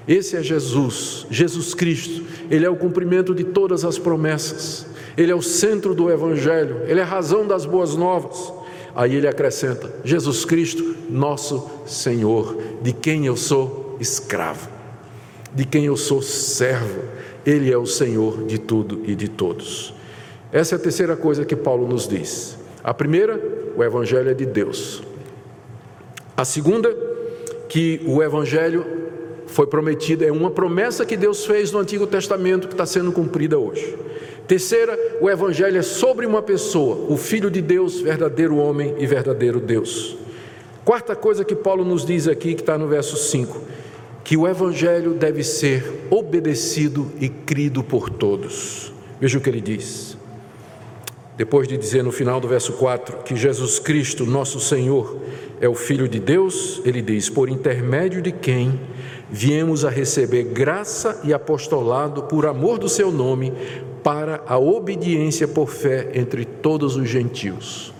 Esse 0.06 0.36
é 0.36 0.42
Jesus, 0.42 1.26
Jesus 1.30 1.74
Cristo. 1.74 2.24
Ele 2.50 2.64
é 2.64 2.70
o 2.70 2.76
cumprimento 2.76 3.34
de 3.34 3.44
todas 3.44 3.84
as 3.84 3.98
promessas. 3.98 4.86
Ele 5.16 5.32
é 5.32 5.34
o 5.34 5.42
centro 5.42 5.94
do 5.94 6.10
Evangelho. 6.10 6.82
Ele 6.86 7.00
é 7.00 7.02
a 7.02 7.06
razão 7.06 7.46
das 7.46 7.66
boas 7.66 7.96
novas. 7.96 8.52
Aí 8.94 9.16
ele 9.16 9.26
acrescenta: 9.26 9.92
Jesus 10.04 10.44
Cristo, 10.44 10.96
nosso 11.10 11.70
Senhor, 11.86 12.56
de 12.82 12.92
quem 12.92 13.26
eu 13.26 13.36
sou 13.36 13.96
escravo, 14.00 14.68
de 15.54 15.64
quem 15.64 15.84
eu 15.86 15.96
sou 15.96 16.22
servo. 16.22 17.02
Ele 17.44 17.72
é 17.72 17.78
o 17.78 17.86
Senhor 17.86 18.44
de 18.44 18.58
tudo 18.58 19.02
e 19.04 19.14
de 19.14 19.28
todos. 19.28 19.94
Essa 20.52 20.74
é 20.74 20.76
a 20.76 20.80
terceira 20.80 21.16
coisa 21.16 21.44
que 21.44 21.54
Paulo 21.54 21.86
nos 21.86 22.08
diz. 22.08 22.56
A 22.82 22.94
primeira, 22.94 23.40
o 23.76 23.84
Evangelho 23.84 24.30
é 24.30 24.34
de 24.34 24.46
Deus. 24.46 25.02
A 26.36 26.44
segunda, 26.44 26.94
que 27.76 28.00
o 28.06 28.22
Evangelho 28.22 28.86
foi 29.46 29.66
prometido, 29.66 30.24
é 30.24 30.32
uma 30.32 30.50
promessa 30.50 31.04
que 31.04 31.14
Deus 31.14 31.44
fez 31.44 31.70
no 31.72 31.78
Antigo 31.78 32.06
Testamento 32.06 32.68
que 32.68 32.72
está 32.72 32.86
sendo 32.86 33.12
cumprida 33.12 33.58
hoje. 33.58 33.98
Terceira, 34.48 34.98
o 35.20 35.28
Evangelho 35.28 35.76
é 35.76 35.82
sobre 35.82 36.24
uma 36.24 36.40
pessoa, 36.40 37.04
o 37.12 37.18
Filho 37.18 37.50
de 37.50 37.60
Deus, 37.60 38.00
verdadeiro 38.00 38.56
homem 38.56 38.94
e 38.98 39.06
verdadeiro 39.06 39.60
Deus. 39.60 40.16
Quarta 40.86 41.14
coisa 41.14 41.44
que 41.44 41.54
Paulo 41.54 41.84
nos 41.84 42.06
diz 42.06 42.26
aqui, 42.26 42.54
que 42.54 42.62
está 42.62 42.78
no 42.78 42.88
verso 42.88 43.14
5, 43.14 43.60
que 44.24 44.38
o 44.38 44.48
Evangelho 44.48 45.12
deve 45.12 45.44
ser 45.44 46.06
obedecido 46.08 47.12
e 47.20 47.28
crido 47.28 47.84
por 47.84 48.08
todos. 48.08 48.90
Veja 49.20 49.36
o 49.36 49.40
que 49.42 49.50
ele 49.50 49.60
diz. 49.60 50.16
Depois 51.36 51.68
de 51.68 51.76
dizer 51.76 52.02
no 52.02 52.10
final 52.10 52.40
do 52.40 52.48
verso 52.48 52.72
4 52.72 53.18
que 53.18 53.36
Jesus 53.36 53.78
Cristo, 53.78 54.24
nosso 54.24 54.58
Senhor, 54.58 55.20
é 55.60 55.68
o 55.68 55.74
Filho 55.74 56.08
de 56.08 56.18
Deus, 56.20 56.80
ele 56.84 57.00
diz: 57.00 57.28
por 57.28 57.48
intermédio 57.48 58.20
de 58.20 58.32
quem 58.32 58.78
viemos 59.30 59.84
a 59.84 59.90
receber 59.90 60.44
graça 60.44 61.20
e 61.24 61.32
apostolado 61.32 62.24
por 62.24 62.46
amor 62.46 62.78
do 62.78 62.88
seu 62.88 63.10
nome, 63.10 63.52
para 64.02 64.42
a 64.46 64.56
obediência 64.58 65.48
por 65.48 65.68
fé 65.68 66.10
entre 66.14 66.44
todos 66.44 66.96
os 66.96 67.08
gentios. 67.08 67.92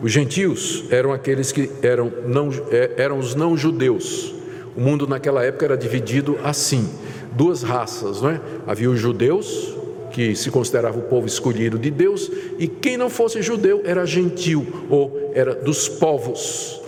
Os 0.00 0.10
gentios 0.10 0.84
eram 0.90 1.12
aqueles 1.12 1.52
que 1.52 1.70
eram, 1.82 2.10
não, 2.26 2.50
é, 2.70 2.92
eram 2.96 3.18
os 3.18 3.34
não-judeus. 3.34 4.34
O 4.76 4.80
mundo 4.80 5.06
naquela 5.06 5.44
época 5.44 5.66
era 5.66 5.76
dividido 5.76 6.38
assim: 6.42 6.88
duas 7.32 7.62
raças, 7.62 8.22
não 8.22 8.30
é? 8.30 8.40
Havia 8.66 8.90
os 8.90 8.98
judeus, 8.98 9.76
que 10.10 10.34
se 10.34 10.50
considerava 10.50 10.98
o 10.98 11.02
povo 11.02 11.26
escolhido 11.26 11.78
de 11.78 11.90
Deus, 11.90 12.30
e 12.58 12.66
quem 12.66 12.96
não 12.96 13.10
fosse 13.10 13.42
judeu 13.42 13.82
era 13.84 14.06
gentil, 14.06 14.66
ou 14.88 15.30
era 15.34 15.54
dos 15.54 15.88
povos. 15.88 16.83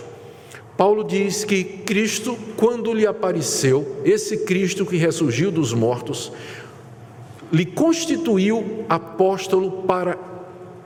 Paulo 0.77 1.03
diz 1.03 1.43
que 1.43 1.63
Cristo, 1.63 2.37
quando 2.55 2.93
lhe 2.93 3.07
apareceu, 3.07 3.97
esse 4.05 4.37
Cristo 4.37 4.85
que 4.85 4.95
ressurgiu 4.95 5.49
dos 5.49 5.73
mortos, 5.73 6.31
lhe 7.51 7.65
constituiu 7.65 8.85
apóstolo 8.87 9.83
para 9.87 10.19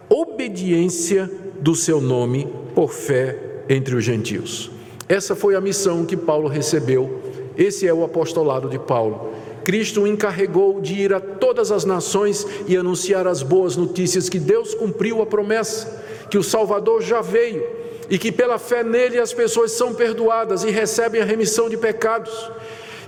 obediência 0.08 1.30
do 1.60 1.76
seu 1.76 2.00
nome 2.00 2.48
por 2.74 2.94
fé 2.94 3.64
entre 3.68 3.94
os 3.94 4.06
gentios. 4.06 4.72
Essa 5.10 5.36
foi 5.36 5.56
a 5.56 5.62
missão 5.62 6.06
que 6.06 6.16
Paulo 6.16 6.48
recebeu. 6.48 7.22
Esse 7.58 7.86
é 7.86 7.94
o 7.94 8.06
apostolado 8.06 8.70
de 8.70 8.80
Paulo. 8.80 9.34
Cristo 9.66 10.04
o 10.04 10.08
encarregou 10.08 10.80
de 10.80 10.94
ir 10.94 11.14
a 11.14 11.20
todas 11.20 11.70
as 11.70 11.84
nações 11.84 12.48
e 12.66 12.78
anunciar 12.78 13.28
as 13.28 13.44
boas 13.44 13.76
notícias 13.76 14.30
que 14.30 14.40
Deus 14.40 14.74
cumpriu 14.74 15.22
a 15.22 15.26
promessa, 15.26 16.02
que 16.30 16.38
o 16.38 16.44
Salvador 16.44 17.02
já 17.02 17.20
veio 17.20 17.81
e 18.10 18.18
que 18.18 18.32
pela 18.32 18.58
fé 18.58 18.84
nele 18.84 19.20
as 19.20 19.34
pessoas 19.34 19.72
são 19.72 19.94
perdoadas 19.94 20.64
e 20.64 20.70
recebem 20.70 21.22
a 21.22 21.26
remissão 21.26 21.70
de 21.70 21.78
pecados. 21.78 22.52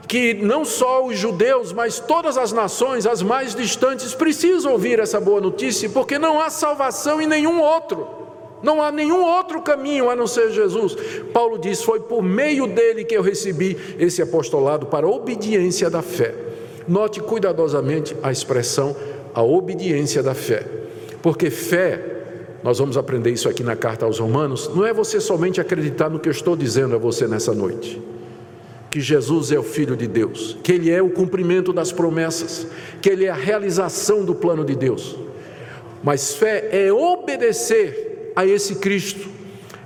Que 0.07 0.33
não 0.33 0.65
só 0.65 1.05
os 1.05 1.17
judeus, 1.17 1.71
mas 1.71 1.99
todas 1.99 2.37
as 2.37 2.51
nações, 2.51 3.05
as 3.05 3.21
mais 3.21 3.55
distantes, 3.55 4.13
precisam 4.13 4.73
ouvir 4.73 4.99
essa 4.99 5.19
boa 5.19 5.39
notícia, 5.39 5.89
porque 5.89 6.19
não 6.19 6.39
há 6.41 6.49
salvação 6.49 7.21
em 7.21 7.27
nenhum 7.27 7.61
outro. 7.61 8.07
Não 8.61 8.81
há 8.81 8.91
nenhum 8.91 9.23
outro 9.23 9.61
caminho 9.61 10.09
a 10.09 10.15
não 10.15 10.27
ser 10.27 10.51
Jesus. 10.51 10.95
Paulo 11.33 11.57
diz: 11.57 11.81
Foi 11.81 11.99
por 11.99 12.21
meio 12.21 12.67
dele 12.67 13.03
que 13.03 13.15
eu 13.15 13.21
recebi 13.21 13.77
esse 13.99 14.21
apostolado 14.21 14.85
para 14.85 15.05
a 15.05 15.09
obediência 15.09 15.89
da 15.89 16.01
fé. 16.01 16.33
Note 16.87 17.21
cuidadosamente 17.21 18.15
a 18.21 18.31
expressão 18.31 18.95
a 19.33 19.41
obediência 19.41 20.21
da 20.21 20.35
fé, 20.35 20.65
porque 21.21 21.49
fé 21.49 22.12
nós 22.63 22.79
vamos 22.79 22.97
aprender 22.97 23.31
isso 23.31 23.49
aqui 23.49 23.61
na 23.61 23.75
carta 23.75 24.05
aos 24.05 24.19
Romanos, 24.19 24.71
não 24.73 24.85
é 24.85 24.93
você 24.93 25.19
somente 25.19 25.59
acreditar 25.59 26.09
no 26.09 26.19
que 26.19 26.29
eu 26.29 26.31
estou 26.31 26.55
dizendo 26.55 26.95
a 26.95 26.97
você 26.97 27.27
nessa 27.27 27.53
noite. 27.53 28.01
Que 28.89 29.01
Jesus 29.01 29.51
é 29.51 29.59
o 29.59 29.63
Filho 29.63 29.97
de 29.97 30.07
Deus, 30.07 30.57
que 30.63 30.71
Ele 30.71 30.89
é 30.89 31.01
o 31.01 31.09
cumprimento 31.09 31.73
das 31.73 31.91
promessas, 31.91 32.67
que 33.01 33.09
Ele 33.09 33.25
é 33.25 33.29
a 33.29 33.35
realização 33.35 34.23
do 34.23 34.33
plano 34.33 34.63
de 34.63 34.75
Deus. 34.75 35.17
Mas 36.01 36.35
fé 36.35 36.69
é 36.71 36.93
obedecer 36.93 38.31
a 38.35 38.45
esse 38.45 38.75
Cristo, 38.75 39.27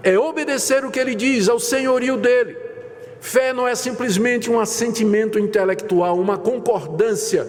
é 0.03 0.17
obedecer 0.19 0.85
o 0.85 0.91
que 0.91 0.99
Ele 0.99 1.15
diz, 1.15 1.49
ao 1.49 1.59
senhorio 1.59 2.15
dEle. 2.17 2.55
Fé 3.19 3.53
não 3.53 3.67
é 3.67 3.73
simplesmente 3.73 4.51
um 4.51 4.59
assentimento 4.59 5.39
intelectual, 5.39 6.19
uma 6.19 6.37
concordância 6.37 7.47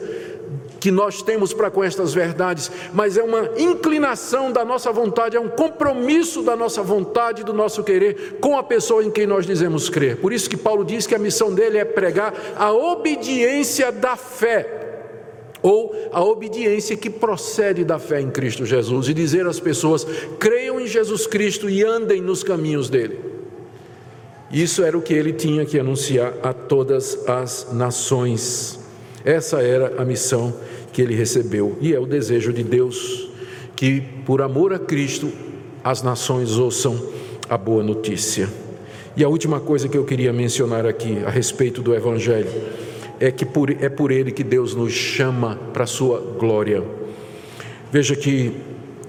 que 0.80 0.90
nós 0.90 1.22
temos 1.22 1.52
para 1.52 1.70
com 1.70 1.82
estas 1.82 2.14
verdades, 2.14 2.70
mas 2.92 3.16
é 3.16 3.22
uma 3.22 3.50
inclinação 3.58 4.52
da 4.52 4.64
nossa 4.64 4.92
vontade, 4.92 5.36
é 5.36 5.40
um 5.40 5.48
compromisso 5.48 6.42
da 6.42 6.56
nossa 6.56 6.82
vontade, 6.82 7.44
do 7.44 7.52
nosso 7.52 7.82
querer 7.82 8.38
com 8.40 8.56
a 8.56 8.62
pessoa 8.62 9.04
em 9.04 9.10
quem 9.10 9.26
nós 9.26 9.46
dizemos 9.46 9.88
crer. 9.88 10.16
Por 10.16 10.32
isso 10.32 10.48
que 10.48 10.56
Paulo 10.56 10.84
diz 10.84 11.06
que 11.06 11.14
a 11.14 11.18
missão 11.18 11.52
dele 11.52 11.78
é 11.78 11.84
pregar 11.84 12.34
a 12.56 12.72
obediência 12.72 13.90
da 13.90 14.16
fé, 14.16 14.76
ou 15.60 15.92
a 16.12 16.22
obediência 16.22 16.96
que 16.96 17.10
procede 17.10 17.84
da 17.84 17.98
fé 17.98 18.20
em 18.20 18.30
Cristo 18.30 18.64
Jesus, 18.64 19.08
e 19.08 19.14
dizer 19.14 19.46
às 19.46 19.58
pessoas: 19.58 20.06
creiam 20.38 20.80
em 20.80 20.86
Jesus 20.86 21.26
Cristo 21.26 21.68
e 21.68 21.82
andem 21.82 22.20
nos 22.20 22.42
caminhos 22.42 22.88
dele. 22.88 23.18
Isso 24.50 24.82
era 24.82 24.96
o 24.96 25.02
que 25.02 25.12
ele 25.12 25.32
tinha 25.32 25.66
que 25.66 25.78
anunciar 25.78 26.32
a 26.42 26.54
todas 26.54 27.28
as 27.28 27.70
nações. 27.72 28.87
Essa 29.28 29.60
era 29.60 30.00
a 30.00 30.06
missão 30.06 30.54
que 30.90 31.02
ele 31.02 31.14
recebeu, 31.14 31.76
e 31.82 31.94
é 31.94 32.00
o 32.00 32.06
desejo 32.06 32.50
de 32.50 32.62
Deus 32.62 33.28
que, 33.76 34.00
por 34.24 34.40
amor 34.40 34.72
a 34.72 34.78
Cristo, 34.78 35.30
as 35.84 36.02
nações 36.02 36.56
ouçam 36.56 36.98
a 37.46 37.58
boa 37.58 37.82
notícia. 37.82 38.48
E 39.14 39.22
a 39.22 39.28
última 39.28 39.60
coisa 39.60 39.86
que 39.86 39.98
eu 39.98 40.04
queria 40.06 40.32
mencionar 40.32 40.86
aqui 40.86 41.18
a 41.26 41.28
respeito 41.28 41.82
do 41.82 41.94
Evangelho 41.94 42.48
é 43.20 43.30
que 43.30 43.44
por, 43.44 43.70
é 43.70 43.90
por 43.90 44.10
ele 44.10 44.32
que 44.32 44.42
Deus 44.42 44.74
nos 44.74 44.94
chama 44.94 45.56
para 45.74 45.84
a 45.84 45.86
sua 45.86 46.20
glória. 46.38 46.82
Veja 47.92 48.16
que 48.16 48.56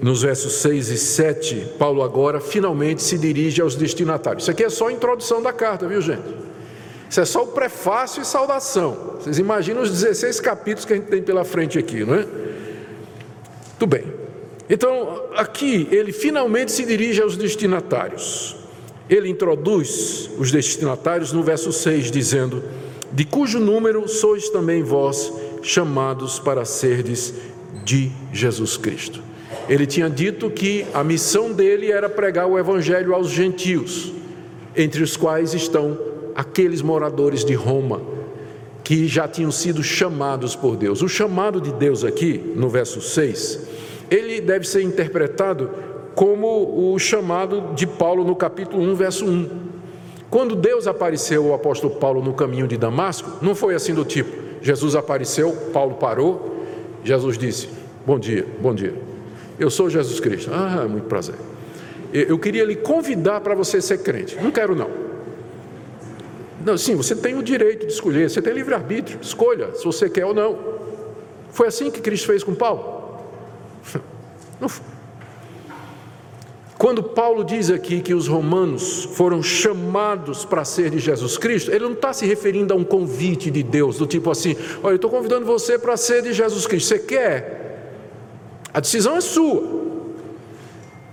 nos 0.02 0.20
versos 0.20 0.52
6 0.56 0.90
e 0.90 0.98
7, 0.98 1.66
Paulo 1.78 2.02
agora 2.02 2.42
finalmente 2.42 3.02
se 3.02 3.16
dirige 3.16 3.62
aos 3.62 3.74
destinatários. 3.74 4.42
Isso 4.44 4.50
aqui 4.50 4.64
é 4.64 4.68
só 4.68 4.88
a 4.88 4.92
introdução 4.92 5.40
da 5.40 5.50
carta, 5.50 5.88
viu 5.88 6.02
gente? 6.02 6.39
Isso 7.10 7.20
é 7.20 7.24
só 7.24 7.42
o 7.42 7.48
prefácio 7.48 8.22
e 8.22 8.24
saudação. 8.24 9.16
Vocês 9.18 9.36
imaginam 9.36 9.82
os 9.82 9.90
16 9.90 10.38
capítulos 10.38 10.84
que 10.84 10.92
a 10.92 10.96
gente 10.96 11.08
tem 11.08 11.20
pela 11.20 11.44
frente 11.44 11.76
aqui, 11.76 12.04
não 12.04 12.14
é? 12.14 12.24
Tudo 13.76 13.90
bem. 13.90 14.04
Então, 14.68 15.24
aqui 15.34 15.88
ele 15.90 16.12
finalmente 16.12 16.70
se 16.70 16.84
dirige 16.84 17.20
aos 17.20 17.36
destinatários. 17.36 18.54
Ele 19.08 19.28
introduz 19.28 20.30
os 20.38 20.52
destinatários 20.52 21.32
no 21.32 21.42
verso 21.42 21.72
6, 21.72 22.12
dizendo: 22.12 22.62
De 23.10 23.24
cujo 23.24 23.58
número 23.58 24.06
sois 24.08 24.48
também 24.48 24.84
vós 24.84 25.32
chamados 25.62 26.38
para 26.38 26.64
serdes 26.64 27.34
de 27.84 28.12
Jesus 28.32 28.76
Cristo. 28.76 29.20
Ele 29.68 29.84
tinha 29.84 30.08
dito 30.08 30.48
que 30.48 30.86
a 30.94 31.02
missão 31.02 31.52
dele 31.52 31.90
era 31.90 32.08
pregar 32.08 32.46
o 32.46 32.56
evangelho 32.56 33.12
aos 33.12 33.30
gentios, 33.30 34.12
entre 34.76 35.02
os 35.02 35.16
quais 35.16 35.54
estão 35.54 36.09
aqueles 36.34 36.82
moradores 36.82 37.44
de 37.44 37.54
Roma 37.54 38.00
que 38.82 39.06
já 39.06 39.28
tinham 39.28 39.52
sido 39.52 39.82
chamados 39.82 40.56
por 40.56 40.76
Deus. 40.76 41.02
O 41.02 41.08
chamado 41.08 41.60
de 41.60 41.72
Deus 41.72 42.04
aqui, 42.04 42.52
no 42.56 42.68
verso 42.68 43.00
6, 43.00 43.60
ele 44.10 44.40
deve 44.40 44.66
ser 44.66 44.82
interpretado 44.82 45.70
como 46.14 46.92
o 46.92 46.98
chamado 46.98 47.72
de 47.74 47.86
Paulo 47.86 48.24
no 48.24 48.34
capítulo 48.34 48.82
1, 48.82 48.94
verso 48.94 49.24
1. 49.24 49.48
Quando 50.28 50.56
Deus 50.56 50.86
apareceu 50.86 51.46
ao 51.46 51.54
apóstolo 51.54 51.94
Paulo 51.96 52.22
no 52.22 52.32
caminho 52.32 52.66
de 52.66 52.76
Damasco, 52.76 53.38
não 53.42 53.54
foi 53.54 53.74
assim 53.74 53.94
do 53.94 54.04
tipo: 54.04 54.30
Jesus 54.60 54.94
apareceu, 54.94 55.52
Paulo 55.72 55.94
parou, 55.94 56.64
Jesus 57.04 57.38
disse: 57.38 57.68
Bom 58.06 58.18
dia, 58.18 58.46
bom 58.60 58.74
dia. 58.74 58.94
Eu 59.58 59.70
sou 59.70 59.90
Jesus 59.90 60.18
Cristo. 60.20 60.50
Ah, 60.52 60.86
muito 60.88 61.06
prazer. 61.06 61.34
Eu 62.12 62.38
queria 62.38 62.64
lhe 62.64 62.76
convidar 62.76 63.40
para 63.40 63.54
você 63.54 63.80
ser 63.80 63.98
crente. 63.98 64.36
Não 64.42 64.50
quero, 64.50 64.74
não. 64.74 64.90
Não, 66.64 66.76
sim, 66.76 66.94
você 66.94 67.16
tem 67.16 67.36
o 67.36 67.42
direito 67.42 67.86
de 67.86 67.92
escolher, 67.92 68.28
você 68.28 68.42
tem 68.42 68.52
livre-arbítrio, 68.52 69.18
escolha 69.22 69.74
se 69.74 69.84
você 69.84 70.10
quer 70.10 70.26
ou 70.26 70.34
não. 70.34 70.58
Foi 71.50 71.66
assim 71.66 71.90
que 71.90 72.00
Cristo 72.00 72.26
fez 72.26 72.44
com 72.44 72.54
Paulo? 72.54 73.20
Não 74.60 74.68
foi. 74.68 74.84
Quando 76.80 77.02
Paulo 77.02 77.44
diz 77.44 77.70
aqui 77.70 78.00
que 78.00 78.14
os 78.14 78.26
romanos 78.26 79.04
foram 79.12 79.42
chamados 79.42 80.46
para 80.46 80.64
ser 80.64 80.88
de 80.88 80.98
Jesus 80.98 81.36
Cristo, 81.36 81.70
ele 81.70 81.84
não 81.84 81.92
está 81.92 82.10
se 82.10 82.24
referindo 82.24 82.72
a 82.72 82.76
um 82.76 82.84
convite 82.84 83.50
de 83.50 83.62
Deus, 83.62 83.98
do 83.98 84.06
tipo 84.06 84.30
assim: 84.30 84.56
olha, 84.82 84.92
eu 84.92 84.96
estou 84.96 85.10
convidando 85.10 85.44
você 85.44 85.78
para 85.78 85.94
ser 85.98 86.22
de 86.22 86.32
Jesus 86.32 86.66
Cristo, 86.66 86.88
você 86.88 86.98
quer? 86.98 87.92
A 88.72 88.80
decisão 88.80 89.14
é 89.14 89.20
sua. 89.20 89.62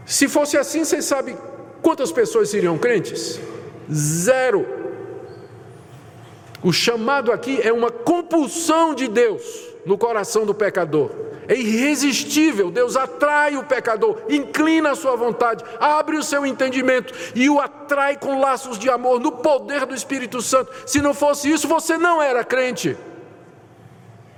Se 0.06 0.30
fosse 0.30 0.58
assim, 0.58 0.86
você 0.86 1.02
sabe 1.02 1.36
quantas 1.82 2.14
pessoas 2.14 2.50
seriam 2.50 2.78
crentes? 2.78 3.38
Zero. 3.92 4.66
O 6.64 6.74
chamado 6.74 7.32
aqui 7.32 7.62
é 7.62 7.72
uma 7.72 7.92
compulsão 7.92 8.94
de 8.94 9.08
Deus 9.08 9.44
no 9.86 9.98
coração 9.98 10.46
do 10.46 10.54
pecador. 10.54 11.10
É 11.48 11.56
irresistível. 11.56 12.70
Deus 12.70 12.98
atrai 12.98 13.56
o 13.56 13.64
pecador, 13.64 14.18
inclina 14.30 14.92
a 14.92 14.96
sua 14.96 15.16
vontade, 15.16 15.64
abre 15.80 16.18
o 16.18 16.24
seu 16.24 16.46
entendimento 16.46 17.14
e 17.34 17.50
o 17.50 17.60
atrai 17.60 18.18
com 18.18 18.40
laços 18.40 18.78
de 18.78 18.90
amor 18.90 19.20
no 19.20 19.32
poder 19.32 19.86
do 19.86 19.96
Espírito 19.96 20.42
Santo. 20.42 20.72
Se 20.86 21.02
não 21.02 21.14
fosse 21.14 21.50
isso, 21.50 21.68
você 21.68 21.98
não 21.98 22.22
era 22.22 22.44
crente. 22.44 22.98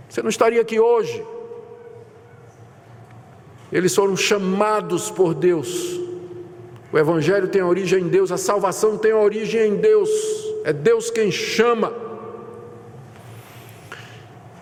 Você 0.07 0.21
não 0.21 0.29
estaria 0.29 0.61
aqui 0.61 0.79
hoje. 0.79 1.25
Eles 3.71 3.95
foram 3.95 4.15
chamados 4.15 5.09
por 5.09 5.33
Deus. 5.33 5.99
O 6.91 6.97
Evangelho 6.97 7.47
tem 7.47 7.61
origem 7.61 8.03
em 8.03 8.07
Deus, 8.07 8.31
a 8.31 8.37
salvação 8.37 8.97
tem 8.97 9.13
origem 9.13 9.73
em 9.73 9.75
Deus. 9.75 10.09
É 10.63 10.73
Deus 10.73 11.09
quem 11.09 11.31
chama. 11.31 12.08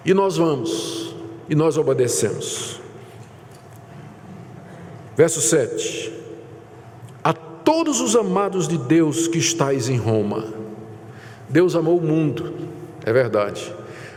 E 0.08 0.14
nós 0.14 0.38
vamos, 0.38 1.14
e 1.50 1.54
nós 1.54 1.78
obedecemos. 1.78 2.80
Verso 5.18 5.42
7: 5.42 6.14
A 7.22 7.34
todos 7.34 8.00
os 8.00 8.16
amados 8.16 8.70
de 8.70 8.78
Deus 8.78 9.28
que 9.28 9.38
estáis 9.38 9.90
em 9.90 9.98
Roma, 9.98 10.46
Deus 11.50 11.76
amou 11.76 11.98
o 11.98 12.02
mundo, 12.02 12.54
é 13.06 13.12
verdade, 13.12 13.76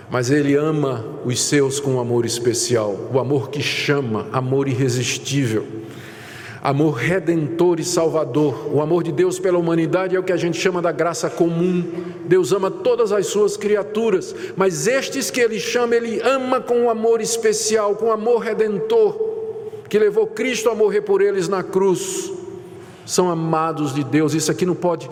mas 0.08 0.30
Ele 0.30 0.54
ama 0.54 1.04
os 1.24 1.42
seus 1.42 1.80
com 1.80 1.94
um 1.94 2.00
amor 2.00 2.24
especial, 2.24 2.96
o 3.12 3.18
amor 3.18 3.50
que 3.50 3.60
chama, 3.60 4.28
amor 4.30 4.68
irresistível 4.68 5.66
amor 6.62 6.92
redentor 6.92 7.80
e 7.80 7.84
salvador. 7.84 8.68
O 8.72 8.80
amor 8.80 9.02
de 9.02 9.12
Deus 9.12 9.38
pela 9.38 9.58
humanidade 9.58 10.14
é 10.14 10.18
o 10.18 10.22
que 10.22 10.32
a 10.32 10.36
gente 10.36 10.58
chama 10.58 10.82
da 10.82 10.92
graça 10.92 11.30
comum. 11.30 11.84
Deus 12.26 12.52
ama 12.52 12.70
todas 12.70 13.12
as 13.12 13.26
suas 13.26 13.56
criaturas, 13.56 14.34
mas 14.56 14.86
estes 14.86 15.30
que 15.30 15.40
ele 15.40 15.58
chama, 15.58 15.94
ele 15.94 16.20
ama 16.20 16.60
com 16.60 16.82
um 16.82 16.90
amor 16.90 17.20
especial, 17.20 17.94
com 17.96 18.06
um 18.06 18.12
amor 18.12 18.40
redentor, 18.40 19.16
que 19.88 19.98
levou 19.98 20.26
Cristo 20.26 20.68
a 20.68 20.74
morrer 20.74 21.00
por 21.02 21.20
eles 21.20 21.48
na 21.48 21.62
cruz. 21.62 22.32
São 23.06 23.28
amados 23.28 23.92
de 23.92 24.04
Deus, 24.04 24.34
isso 24.34 24.52
aqui 24.52 24.64
não 24.64 24.74
pode. 24.74 25.10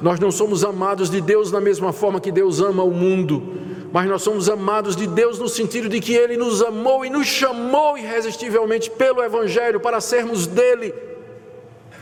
Nós 0.00 0.20
não 0.20 0.30
somos 0.30 0.62
amados 0.62 1.10
de 1.10 1.20
Deus 1.20 1.50
da 1.50 1.60
mesma 1.60 1.92
forma 1.92 2.20
que 2.20 2.30
Deus 2.30 2.60
ama 2.60 2.84
o 2.84 2.90
mundo 2.90 3.75
mas 3.92 4.08
nós 4.08 4.22
somos 4.22 4.48
amados 4.48 4.96
de 4.96 5.06
Deus 5.06 5.38
no 5.38 5.48
sentido 5.48 5.88
de 5.88 6.00
que 6.00 6.14
Ele 6.14 6.36
nos 6.36 6.62
amou 6.62 7.04
e 7.04 7.10
nos 7.10 7.26
chamou 7.26 7.96
irresistivelmente 7.96 8.90
pelo 8.90 9.22
Evangelho 9.22 9.80
para 9.80 10.00
sermos 10.00 10.46
dele. 10.46 10.94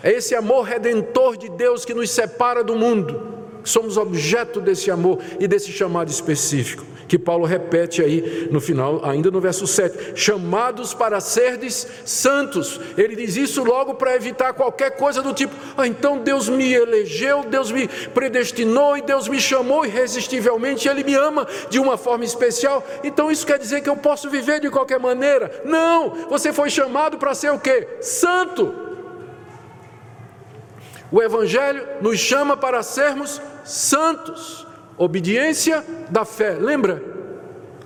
É 0.03 0.12
esse 0.12 0.35
amor 0.35 0.62
redentor 0.62 1.37
de 1.37 1.49
Deus 1.49 1.85
que 1.85 1.95
nos 1.95 2.11
separa 2.11 2.62
do 2.62 2.74
mundo. 2.74 3.35
Somos 3.64 3.97
objeto 3.97 4.61
desse 4.61 4.91
amor 4.91 5.18
e 5.41 5.49
desse 5.49 5.72
chamado 5.72 6.11
específico 6.11 6.93
que 7.07 7.18
Paulo 7.18 7.44
repete 7.44 8.02
aí 8.02 8.48
no 8.50 8.61
final, 8.61 9.05
ainda 9.05 9.30
no 9.30 9.40
verso 9.40 9.66
7, 9.66 10.12
chamados 10.14 10.94
para 10.94 11.20
serdes 11.20 11.86
santos. 12.05 12.80
Ele 12.96 13.16
diz 13.16 13.36
isso 13.36 13.62
logo 13.62 13.94
para 13.94 14.14
evitar 14.14 14.52
qualquer 14.52 14.96
coisa 14.96 15.22
do 15.22 15.32
tipo, 15.32 15.55
ah, 15.76 15.86
então 15.86 16.18
Deus 16.18 16.48
me 16.48 16.72
elegeu, 16.72 17.44
Deus 17.44 17.70
me 17.70 17.88
predestinou 17.88 18.96
e 18.96 19.02
Deus 19.02 19.28
me 19.28 19.40
chamou 19.40 19.84
irresistivelmente, 19.84 20.88
Ele 20.88 21.05
me 21.05 21.14
ama 21.14 21.46
de 21.68 21.78
uma 21.78 21.96
forma 21.96 22.24
especial, 22.24 22.84
então 23.02 23.30
isso 23.30 23.46
quer 23.46 23.59
dizer 23.59 23.80
que 23.80 23.88
eu 23.88 23.96
posso 23.96 24.30
viver 24.30 24.61
de 24.61 24.70
qualquer 24.70 24.98
maneira? 24.98 25.62
Não, 25.64 26.11
você 26.28 26.52
foi 26.52 26.70
chamado 26.70 27.18
para 27.18 27.34
ser 27.34 27.50
o 27.50 27.59
que? 27.59 27.86
Santo. 28.00 28.84
O 31.11 31.22
Evangelho 31.22 31.86
nos 32.00 32.18
chama 32.18 32.57
para 32.57 32.82
sermos 32.82 33.40
santos. 33.64 34.64
Obediência 34.97 35.84
da 36.11 36.24
fé, 36.24 36.57
lembra? 36.61 37.03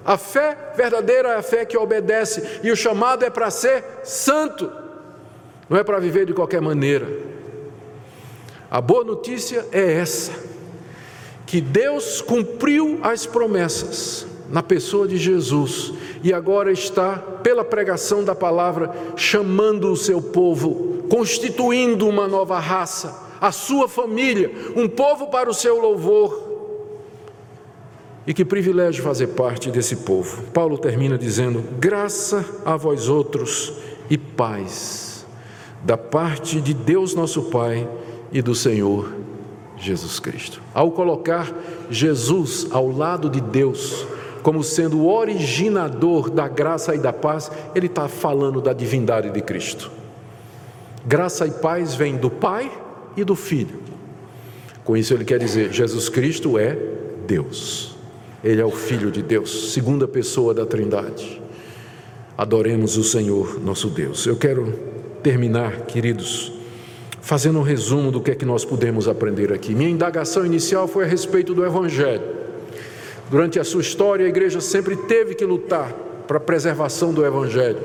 A 0.05 0.17
fé 0.17 0.73
verdadeira 0.77 1.31
é 1.31 1.37
a 1.37 1.43
fé 1.43 1.65
que 1.65 1.77
obedece, 1.77 2.61
e 2.63 2.71
o 2.71 2.77
chamado 2.77 3.25
é 3.25 3.31
para 3.31 3.51
ser 3.51 3.85
santo. 4.05 4.71
não 5.69 5.77
é 5.77 5.85
para 5.85 5.99
viver 5.99 6.25
de 6.25 6.33
qualquer 6.33 6.63
maneira. 6.63 7.07
A 8.71 8.81
boa 8.81 9.05
notícia 9.05 9.67
é 9.71 9.93
essa: 9.93 10.33
que 11.47 11.61
Deus 11.61 12.21
cumpriu 12.21 13.01
as 13.03 13.27
promessas 13.27 14.27
na 14.51 14.63
pessoa 14.63 15.07
de 15.07 15.17
Jesus 15.17 15.93
e 16.23 16.33
agora 16.33 16.73
está, 16.73 17.17
pela 17.43 17.65
pregação 17.65 18.25
da 18.25 18.35
palavra, 18.35 18.91
chamando 19.17 19.93
o 19.93 19.97
seu 19.97 20.21
povo, 20.21 21.05
constituindo 21.09 22.09
uma 22.09 22.27
nova 22.27 22.59
raça, 22.59 23.29
a 23.41 23.53
sua 23.53 23.89
família, 23.89 24.51
um 24.75 24.89
povo 24.89 25.29
para 25.29 25.49
o 25.49 25.55
seu 25.55 25.79
louvor. 25.81 26.48
E 28.29 28.35
que 28.35 28.45
privilégio 28.45 29.03
fazer 29.03 29.29
parte 29.29 29.71
desse 29.71 29.97
povo. 29.97 30.43
Paulo 30.53 30.77
termina 30.77 31.17
dizendo: 31.17 31.65
graça 31.81 32.45
a 32.63 32.77
vós 32.77 33.09
outros 33.09 33.73
e 34.11 34.19
paz, 34.19 35.27
da 35.83 35.97
parte 35.97 36.61
de 36.61 36.75
Deus 36.75 37.15
nosso 37.15 37.45
Pai 37.45 37.89
e 38.31 38.43
do 38.43 38.55
Senhor 38.55 39.11
Jesus 39.79 40.21
Cristo. 40.21 40.61
Ao 40.75 40.91
colocar 40.91 41.51
Jesus 41.91 42.67
ao 42.71 42.91
lado 42.91 43.31
de 43.31 43.41
Deus, 43.41 44.07
como 44.43 44.63
sendo 44.63 44.99
o 44.99 45.11
originador 45.11 46.29
da 46.29 46.47
graça 46.47 46.95
e 46.95 46.99
da 46.99 47.15
paz, 47.15 47.51
ele 47.75 47.87
está 47.87 48.09
falando 48.09 48.61
da 48.61 48.75
divindade 48.75 49.31
de 49.31 49.41
Cristo. 49.41 49.91
Graça 51.07 51.47
e 51.47 51.51
paz 51.51 51.95
vêm 51.95 52.19
do 52.19 52.29
Pai 52.29 52.71
e 53.17 53.25
do 53.25 53.35
Filho. 53.35 53.81
Com 54.85 54.95
isso, 54.95 55.15
ele 55.15 55.25
quer 55.25 55.39
dizer: 55.39 55.73
Jesus 55.73 56.11
Cristo 56.11 56.59
é 56.59 56.77
Deus, 57.27 57.97
ele 58.43 58.61
é 58.61 58.65
o 58.65 58.71
Filho 58.71 59.11
de 59.11 59.23
Deus, 59.23 59.73
segunda 59.73 60.07
pessoa 60.07 60.55
da 60.55 60.65
Trindade. 60.65 61.43
Adoremos 62.37 62.97
o 62.97 63.03
Senhor 63.03 63.61
nosso 63.61 63.89
Deus. 63.89 64.25
Eu 64.27 64.37
quero 64.37 64.73
terminar, 65.23 65.87
queridos, 65.87 66.53
fazendo 67.21 67.59
um 67.59 67.63
resumo 67.63 68.13
do 68.13 68.21
que 68.21 68.31
é 68.31 68.35
que 68.35 68.45
nós 68.45 68.65
podemos 68.65 69.09
aprender 69.09 69.53
aqui. 69.53 69.75
Minha 69.75 69.91
indagação 69.91 70.47
inicial 70.47 70.87
foi 70.87 71.05
a 71.05 71.07
respeito 71.09 71.53
do 71.53 71.65
Evangelho. 71.65 72.23
Durante 73.29 73.59
a 73.59 73.65
sua 73.65 73.81
história, 73.81 74.25
a 74.25 74.29
igreja 74.29 74.61
sempre 74.61 74.97
teve 74.97 75.35
que 75.35 75.45
lutar 75.45 75.93
para 76.29 76.37
a 76.37 76.41
preservação 76.41 77.13
do 77.13 77.27
Evangelho. 77.27 77.79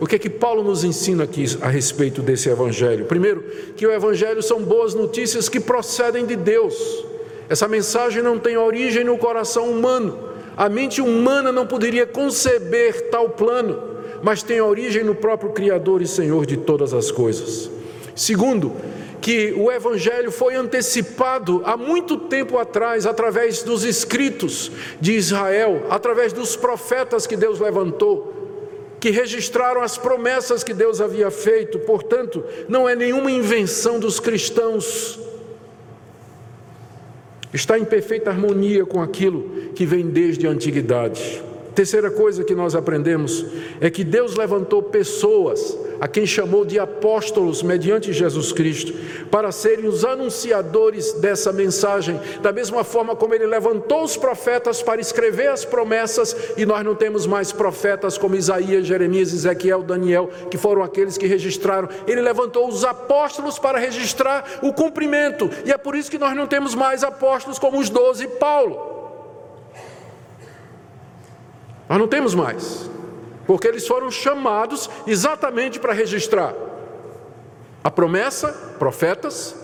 O 0.00 0.06
que 0.06 0.16
é 0.16 0.18
que 0.18 0.28
Paulo 0.28 0.64
nos 0.64 0.82
ensina 0.82 1.24
aqui 1.24 1.44
a 1.60 1.68
respeito 1.68 2.20
desse 2.20 2.48
Evangelho? 2.48 3.04
Primeiro, 3.04 3.42
que 3.76 3.86
o 3.86 3.92
Evangelho 3.92 4.42
são 4.42 4.62
boas 4.62 4.92
notícias 4.92 5.48
que 5.48 5.60
procedem 5.60 6.26
de 6.26 6.34
Deus. 6.34 7.04
Essa 7.50 7.66
mensagem 7.66 8.22
não 8.22 8.38
tem 8.38 8.56
origem 8.56 9.02
no 9.02 9.18
coração 9.18 9.68
humano. 9.68 10.16
A 10.56 10.68
mente 10.68 11.00
humana 11.00 11.50
não 11.50 11.66
poderia 11.66 12.06
conceber 12.06 13.10
tal 13.10 13.30
plano, 13.30 13.82
mas 14.22 14.40
tem 14.40 14.60
origem 14.60 15.02
no 15.02 15.16
próprio 15.16 15.50
Criador 15.50 16.00
e 16.00 16.06
Senhor 16.06 16.46
de 16.46 16.56
todas 16.56 16.94
as 16.94 17.10
coisas. 17.10 17.68
Segundo, 18.14 18.72
que 19.20 19.52
o 19.58 19.68
Evangelho 19.68 20.30
foi 20.30 20.54
antecipado 20.54 21.60
há 21.64 21.76
muito 21.76 22.16
tempo 22.16 22.56
atrás, 22.56 23.04
através 23.04 23.64
dos 23.64 23.82
escritos 23.82 24.70
de 25.00 25.14
Israel, 25.14 25.86
através 25.90 26.32
dos 26.32 26.54
profetas 26.54 27.26
que 27.26 27.36
Deus 27.36 27.58
levantou, 27.58 28.32
que 29.00 29.10
registraram 29.10 29.82
as 29.82 29.98
promessas 29.98 30.62
que 30.62 30.72
Deus 30.72 31.00
havia 31.00 31.32
feito, 31.32 31.80
portanto, 31.80 32.44
não 32.68 32.88
é 32.88 32.94
nenhuma 32.94 33.30
invenção 33.30 33.98
dos 33.98 34.20
cristãos, 34.20 35.18
está 37.52 37.78
em 37.78 37.84
perfeita 37.84 38.30
harmonia 38.30 38.84
com 38.84 39.00
aquilo 39.02 39.70
que 39.74 39.84
vem 39.84 40.06
desde 40.06 40.46
a 40.46 40.50
antiguidade. 40.50 41.42
Terceira 41.80 42.10
coisa 42.10 42.44
que 42.44 42.54
nós 42.54 42.74
aprendemos 42.74 43.42
é 43.80 43.88
que 43.88 44.04
Deus 44.04 44.36
levantou 44.36 44.82
pessoas, 44.82 45.78
a 45.98 46.06
quem 46.06 46.26
chamou 46.26 46.62
de 46.62 46.78
apóstolos 46.78 47.62
mediante 47.62 48.12
Jesus 48.12 48.52
Cristo, 48.52 48.92
para 49.30 49.50
serem 49.50 49.88
os 49.88 50.04
anunciadores 50.04 51.14
dessa 51.14 51.50
mensagem, 51.54 52.20
da 52.42 52.52
mesma 52.52 52.84
forma 52.84 53.16
como 53.16 53.34
ele 53.34 53.46
levantou 53.46 54.04
os 54.04 54.14
profetas 54.14 54.82
para 54.82 55.00
escrever 55.00 55.46
as 55.46 55.64
promessas, 55.64 56.36
e 56.54 56.66
nós 56.66 56.84
não 56.84 56.94
temos 56.94 57.26
mais 57.26 57.50
profetas 57.50 58.18
como 58.18 58.36
Isaías, 58.36 58.86
Jeremias, 58.86 59.32
Ezequiel, 59.32 59.82
Daniel, 59.82 60.28
que 60.50 60.58
foram 60.58 60.82
aqueles 60.82 61.16
que 61.16 61.26
registraram. 61.26 61.88
Ele 62.06 62.20
levantou 62.20 62.68
os 62.68 62.84
apóstolos 62.84 63.58
para 63.58 63.78
registrar 63.78 64.44
o 64.62 64.70
cumprimento, 64.74 65.48
e 65.64 65.72
é 65.72 65.78
por 65.78 65.94
isso 65.94 66.10
que 66.10 66.18
nós 66.18 66.36
não 66.36 66.46
temos 66.46 66.74
mais 66.74 67.02
apóstolos 67.02 67.58
como 67.58 67.80
os 67.80 67.88
doze 67.88 68.24
e 68.24 68.28
Paulo. 68.28 68.99
Nós 71.90 71.98
não 71.98 72.06
temos 72.06 72.36
mais, 72.36 72.88
porque 73.48 73.66
eles 73.66 73.84
foram 73.84 74.12
chamados 74.12 74.88
exatamente 75.08 75.80
para 75.80 75.92
registrar 75.92 76.54
a 77.82 77.90
promessa, 77.90 78.52
profetas, 78.78 79.56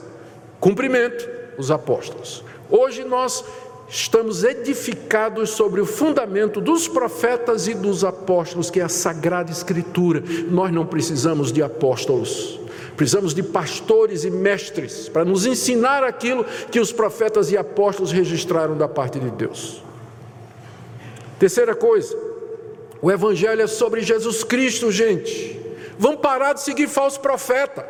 cumprimento, 0.58 1.24
os 1.56 1.70
apóstolos. 1.70 2.42
Hoje 2.68 3.04
nós 3.04 3.44
estamos 3.88 4.42
edificados 4.42 5.50
sobre 5.50 5.80
o 5.80 5.86
fundamento 5.86 6.60
dos 6.60 6.88
profetas 6.88 7.68
e 7.68 7.74
dos 7.74 8.02
apóstolos, 8.02 8.70
que 8.70 8.80
é 8.80 8.82
a 8.82 8.88
Sagrada 8.88 9.52
Escritura. 9.52 10.20
Nós 10.50 10.72
não 10.72 10.84
precisamos 10.84 11.52
de 11.52 11.62
apóstolos. 11.62 12.58
Precisamos 12.96 13.34
de 13.34 13.44
pastores 13.44 14.24
e 14.24 14.32
mestres 14.32 15.08
para 15.08 15.24
nos 15.24 15.46
ensinar 15.46 16.02
aquilo 16.02 16.44
que 16.72 16.80
os 16.80 16.90
profetas 16.90 17.52
e 17.52 17.56
apóstolos 17.56 18.10
registraram 18.10 18.76
da 18.76 18.88
parte 18.88 19.20
de 19.20 19.30
Deus. 19.30 19.86
Terceira 21.38 21.74
coisa, 21.74 22.16
o 23.00 23.10
Evangelho 23.10 23.62
é 23.62 23.66
sobre 23.66 24.00
Jesus 24.00 24.42
Cristo, 24.42 24.90
gente. 24.90 25.60
Vamos 25.98 26.20
parar 26.20 26.54
de 26.54 26.62
seguir 26.62 26.88
falso 26.88 27.20
profeta. 27.20 27.86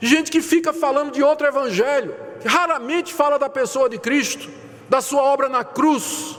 Gente 0.00 0.30
que 0.30 0.42
fica 0.42 0.72
falando 0.72 1.12
de 1.12 1.22
outro 1.22 1.46
Evangelho, 1.46 2.14
que 2.40 2.48
raramente 2.48 3.14
fala 3.14 3.38
da 3.38 3.48
pessoa 3.48 3.88
de 3.88 3.98
Cristo, 3.98 4.50
da 4.88 5.00
sua 5.00 5.22
obra 5.22 5.48
na 5.48 5.64
cruz, 5.64 6.38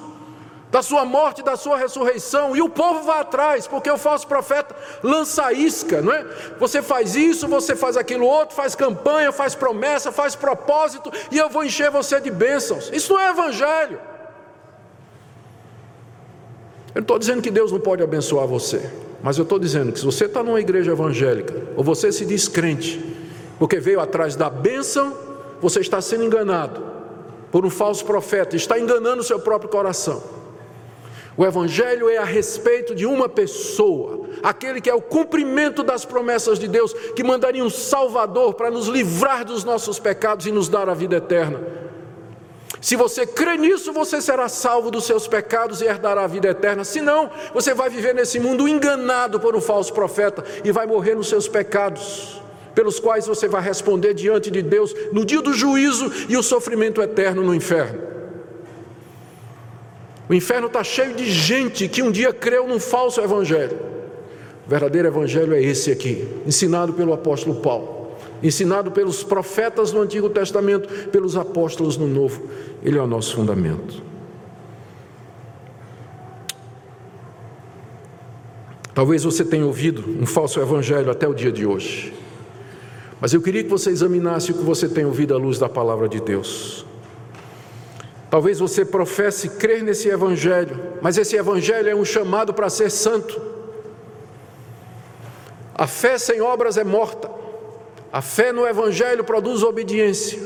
da 0.70 0.82
sua 0.82 1.06
morte, 1.06 1.42
da 1.42 1.56
sua 1.56 1.78
ressurreição, 1.78 2.56
e 2.56 2.62
o 2.62 2.70
povo 2.70 3.02
vai 3.04 3.22
atrás, 3.22 3.66
porque 3.66 3.90
o 3.90 3.98
falso 3.98 4.28
profeta 4.28 4.76
lança 5.02 5.52
isca, 5.54 6.02
não 6.02 6.14
é? 6.14 6.24
Você 6.60 6.82
faz 6.82 7.16
isso, 7.16 7.48
você 7.48 7.76
faz 7.76 7.98
aquilo 7.98 8.26
outro, 8.26 8.56
faz 8.56 8.76
campanha, 8.76 9.32
faz 9.32 9.56
promessa, 9.56 10.12
faz 10.12 10.36
propósito, 10.36 11.12
e 11.32 11.38
eu 11.38 11.50
vou 11.50 11.64
encher 11.64 11.90
você 11.90 12.20
de 12.20 12.30
bênçãos. 12.30 12.92
Isso 12.94 13.14
não 13.14 13.20
é 13.20 13.30
evangelho. 13.30 14.00
Eu 16.96 17.00
não 17.00 17.02
estou 17.02 17.20
dizendo 17.20 17.42
que 17.42 17.52
Deus 17.52 17.72
não 17.72 17.80
pode 17.80 18.04
abençoar 18.04 18.48
você, 18.48 18.90
mas 19.22 19.38
eu 19.38 19.44
estou 19.44 19.60
dizendo 19.60 19.92
que 19.92 20.00
se 20.00 20.06
você 20.06 20.26
está 20.26 20.42
numa 20.44 20.60
igreja 20.60 20.92
evangélica, 20.92 21.54
ou 21.76 21.84
você 21.84 22.12
se 22.12 22.26
diz 22.26 22.48
crente, 22.48 23.04
porque 23.60 23.80
veio 23.80 24.00
atrás 24.00 24.36
da 24.36 24.50
bênção, 24.50 25.16
você 25.62 25.80
está 25.80 26.02
sendo 26.02 26.24
enganado 26.24 26.82
por 27.52 27.66
um 27.66 27.70
falso 27.70 28.06
profeta, 28.06 28.56
está 28.56 28.80
enganando 28.80 29.22
o 29.22 29.26
seu 29.26 29.40
próprio 29.40 29.70
coração. 29.70 30.22
O 31.38 31.46
Evangelho 31.46 32.10
é 32.10 32.18
a 32.18 32.24
respeito 32.24 32.96
de 32.96 33.06
uma 33.06 33.30
pessoa, 33.30 34.28
aquele 34.42 34.82
que 34.82 34.90
é 34.90 34.94
o 34.94 35.02
cumprimento 35.02 35.84
das 35.84 36.04
promessas 36.04 36.58
de 36.58 36.68
Deus, 36.68 36.94
que 37.16 37.24
mandaria 37.24 37.64
um 37.64 37.70
Salvador 37.70 38.56
para 38.56 38.72
nos 38.72 38.88
livrar 38.88 39.46
dos 39.46 39.64
nossos 39.64 40.00
pecados 40.00 40.48
e 40.48 40.52
nos 40.52 40.68
dar 40.68 40.90
a 40.90 40.96
vida 40.96 41.18
eterna. 41.18 41.62
Se 42.80 42.96
você 42.96 43.26
crê 43.26 43.58
nisso, 43.58 43.92
você 43.92 44.22
será 44.22 44.48
salvo 44.48 44.92
dos 44.92 45.06
seus 45.06 45.28
pecados 45.28 45.82
e 45.82 45.86
herdará 45.86 46.24
a 46.24 46.28
vida 46.28 46.50
eterna. 46.50 46.84
Se 46.84 47.02
não, 47.02 47.30
você 47.54 47.74
vai 47.74 47.90
viver 47.90 48.14
nesse 48.14 48.40
mundo 48.40 48.68
enganado 48.68 49.40
por 49.40 49.56
um 49.56 49.62
falso 49.62 49.94
profeta 49.94 50.44
e 50.64 50.72
vai 50.72 50.86
morrer 50.86 51.16
nos 51.16 51.28
seus 51.28 51.48
pecados, 51.48 52.42
pelos 52.76 53.00
quais 53.00 53.26
você 53.26 53.48
vai 53.48 53.62
responder 53.62 54.14
diante 54.14 54.52
de 54.52 54.62
Deus 54.62 54.94
no 55.12 55.26
dia 55.26 55.42
do 55.42 55.54
juízo 55.54 56.12
e 56.30 56.38
o 56.38 56.44
sofrimento 56.44 57.02
eterno 57.02 57.42
no 57.42 57.56
inferno. 57.56 58.00
O 60.30 60.34
inferno 60.34 60.68
está 60.68 60.84
cheio 60.84 61.16
de 61.16 61.26
gente 61.26 61.88
que 61.88 62.04
um 62.04 62.12
dia 62.12 62.34
creu 62.34 62.68
num 62.68 62.80
falso 62.80 63.22
evangelho. 63.22 63.80
O 64.68 64.70
verdadeiro 64.70 65.08
evangelho 65.08 65.56
é 65.56 65.62
esse 65.62 65.90
aqui, 65.90 66.28
ensinado 66.46 66.94
pelo 66.94 67.14
apóstolo 67.14 67.62
Paulo 67.62 67.97
ensinado 68.42 68.92
pelos 68.92 69.24
profetas 69.24 69.92
no 69.92 70.02
Antigo 70.02 70.30
Testamento, 70.30 71.10
pelos 71.10 71.36
apóstolos 71.36 71.98
no 71.98 72.08
Novo. 72.08 72.44
Ele 72.84 72.98
é 72.98 73.02
o 73.02 73.08
nosso 73.08 73.36
fundamento. 73.36 74.02
Talvez 78.94 79.24
você 79.24 79.46
tenha 79.46 79.66
ouvido 79.66 80.04
um 80.20 80.26
falso 80.26 80.60
evangelho 80.60 81.12
até 81.12 81.28
o 81.28 81.34
dia 81.34 81.52
de 81.52 81.66
hoje. 81.66 82.14
Mas 83.22 83.34
eu 83.34 83.42
queria 83.42 83.64
que 83.64 83.70
você 83.70 83.90
examinasse 83.90 84.52
o 84.52 84.56
que 84.56 84.64
você 84.64 84.90
tem 84.90 85.06
ouvido 85.06 85.36
à 85.36 85.38
luz 85.38 85.60
da 85.60 85.70
palavra 85.70 86.10
de 86.10 86.20
Deus. 86.20 86.84
Talvez 88.30 88.60
você 88.60 88.84
professe 88.84 89.50
crer 89.50 89.84
nesse 89.84 90.10
evangelho, 90.10 90.80
mas 91.02 91.18
esse 91.18 91.36
evangelho 91.36 91.90
é 91.90 91.96
um 91.96 92.04
chamado 92.04 92.54
para 92.54 92.70
ser 92.70 92.90
santo. 92.90 93.40
A 95.74 95.86
fé 95.88 96.18
sem 96.18 96.42
obras 96.42 96.76
é 96.76 96.84
morta. 96.84 97.37
A 98.12 98.22
fé 98.22 98.52
no 98.52 98.66
Evangelho 98.66 99.24
produz 99.24 99.64
obediência. 99.64 100.40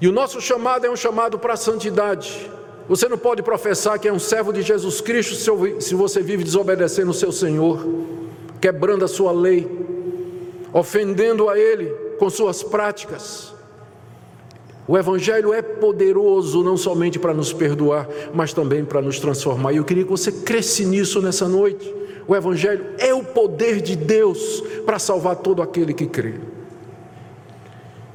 E 0.00 0.08
o 0.08 0.12
nosso 0.12 0.40
chamado 0.40 0.86
é 0.86 0.90
um 0.90 0.96
chamado 0.96 1.38
para 1.38 1.54
a 1.54 1.56
santidade. 1.56 2.50
Você 2.88 3.08
não 3.08 3.16
pode 3.16 3.42
professar 3.42 3.98
que 3.98 4.08
é 4.08 4.12
um 4.12 4.18
servo 4.18 4.52
de 4.52 4.62
Jesus 4.62 5.00
Cristo 5.00 5.34
se 5.80 5.94
você 5.94 6.20
vive 6.22 6.44
desobedecendo 6.44 7.10
o 7.10 7.14
seu 7.14 7.32
Senhor, 7.32 7.86
quebrando 8.60 9.04
a 9.04 9.08
sua 9.08 9.32
lei. 9.32 9.68
ofendendo 10.74 11.48
a 11.48 11.56
Ele 11.56 11.86
com 12.18 12.28
suas 12.28 12.64
práticas. 12.64 13.54
O 14.88 14.98
Evangelho 14.98 15.54
é 15.54 15.62
poderoso 15.62 16.62
não 16.64 16.76
somente 16.76 17.18
para 17.18 17.32
nos 17.32 17.52
perdoar, 17.52 18.08
mas 18.34 18.52
também 18.52 18.84
para 18.84 19.00
nos 19.00 19.20
transformar. 19.20 19.72
E 19.72 19.76
eu 19.76 19.84
queria 19.84 20.02
que 20.02 20.10
você 20.10 20.32
cresce 20.32 20.84
nisso 20.84 21.22
nessa 21.22 21.48
noite. 21.48 21.94
O 22.26 22.34
Evangelho 22.34 22.86
é 22.98 23.12
o 23.12 23.22
poder 23.22 23.80
de 23.80 23.94
Deus 23.94 24.62
para 24.86 24.98
salvar 24.98 25.36
todo 25.36 25.60
aquele 25.60 25.92
que 25.92 26.06
crê. 26.06 26.34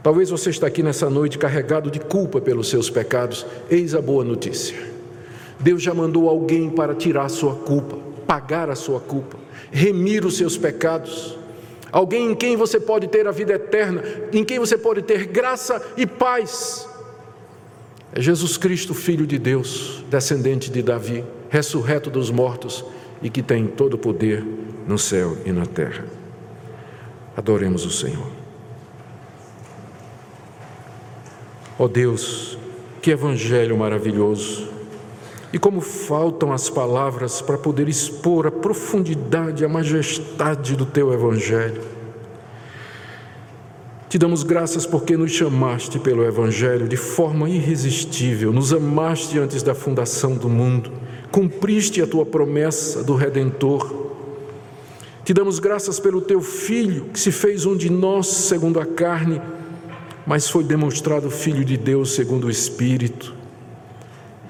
Talvez 0.01 0.29
você 0.29 0.49
está 0.49 0.65
aqui 0.65 0.81
nessa 0.81 1.09
noite 1.09 1.37
carregado 1.37 1.91
de 1.91 1.99
culpa 1.99 2.41
pelos 2.41 2.69
seus 2.69 2.89
pecados. 2.89 3.45
Eis 3.69 3.93
a 3.93 4.01
boa 4.01 4.23
notícia. 4.23 4.75
Deus 5.59 5.83
já 5.83 5.93
mandou 5.93 6.29
alguém 6.29 6.69
para 6.69 6.95
tirar 6.95 7.25
a 7.25 7.29
sua 7.29 7.53
culpa, 7.53 7.97
pagar 8.25 8.69
a 8.69 8.75
sua 8.75 8.99
culpa, 8.99 9.37
remir 9.69 10.25
os 10.25 10.37
seus 10.37 10.57
pecados. 10.57 11.37
Alguém 11.91 12.31
em 12.31 12.35
quem 12.35 12.55
você 12.55 12.79
pode 12.79 13.07
ter 13.07 13.27
a 13.27 13.31
vida 13.31 13.53
eterna, 13.53 14.01
em 14.31 14.43
quem 14.43 14.57
você 14.57 14.77
pode 14.77 15.01
ter 15.01 15.25
graça 15.25 15.81
e 15.97 16.07
paz. 16.07 16.87
É 18.13 18.21
Jesus 18.21 18.57
Cristo, 18.57 18.93
Filho 18.93 19.27
de 19.27 19.37
Deus, 19.37 20.03
descendente 20.09 20.71
de 20.71 20.81
Davi, 20.81 21.23
ressurreto 21.49 22.09
dos 22.09 22.31
mortos 22.31 22.85
e 23.21 23.29
que 23.29 23.41
tem 23.41 23.67
todo 23.67 23.95
o 23.95 23.97
poder 23.97 24.43
no 24.87 24.97
céu 24.97 25.37
e 25.45 25.51
na 25.51 25.65
terra. 25.65 26.05
Adoremos 27.35 27.85
o 27.85 27.91
Senhor. 27.91 28.27
Ó 31.77 31.85
oh 31.85 31.87
Deus, 31.87 32.57
que 33.01 33.11
evangelho 33.11 33.77
maravilhoso! 33.77 34.67
E 35.51 35.57
como 35.57 35.81
faltam 35.81 36.51
as 36.51 36.69
palavras 36.69 37.41
para 37.41 37.57
poder 37.57 37.87
expor 37.87 38.45
a 38.45 38.51
profundidade, 38.51 39.65
a 39.65 39.69
majestade 39.69 40.75
do 40.75 40.85
teu 40.85 41.11
evangelho. 41.11 41.81
Te 44.09 44.17
damos 44.17 44.43
graças 44.43 44.85
porque 44.85 45.15
nos 45.15 45.31
chamaste 45.31 45.99
pelo 45.99 46.23
evangelho 46.23 46.87
de 46.87 46.97
forma 46.97 47.49
irresistível, 47.49 48.51
nos 48.51 48.73
amaste 48.73 49.39
antes 49.39 49.63
da 49.63 49.73
fundação 49.73 50.35
do 50.35 50.49
mundo, 50.49 50.91
cumpriste 51.31 52.01
a 52.01 52.07
tua 52.07 52.25
promessa 52.25 53.03
do 53.03 53.15
redentor. 53.15 54.07
Te 55.23 55.33
damos 55.33 55.59
graças 55.59 55.99
pelo 55.99 56.21
teu 56.21 56.41
filho 56.41 57.05
que 57.13 57.19
se 57.19 57.31
fez 57.31 57.65
um 57.65 57.75
de 57.75 57.89
nós 57.89 58.27
segundo 58.27 58.79
a 58.79 58.85
carne 58.85 59.41
mas 60.29 60.47
foi 60.47 60.63
demonstrado 60.63 61.31
Filho 61.31 61.65
de 61.65 61.75
Deus 61.75 62.11
segundo 62.11 62.45
o 62.45 62.49
Espírito. 62.51 63.33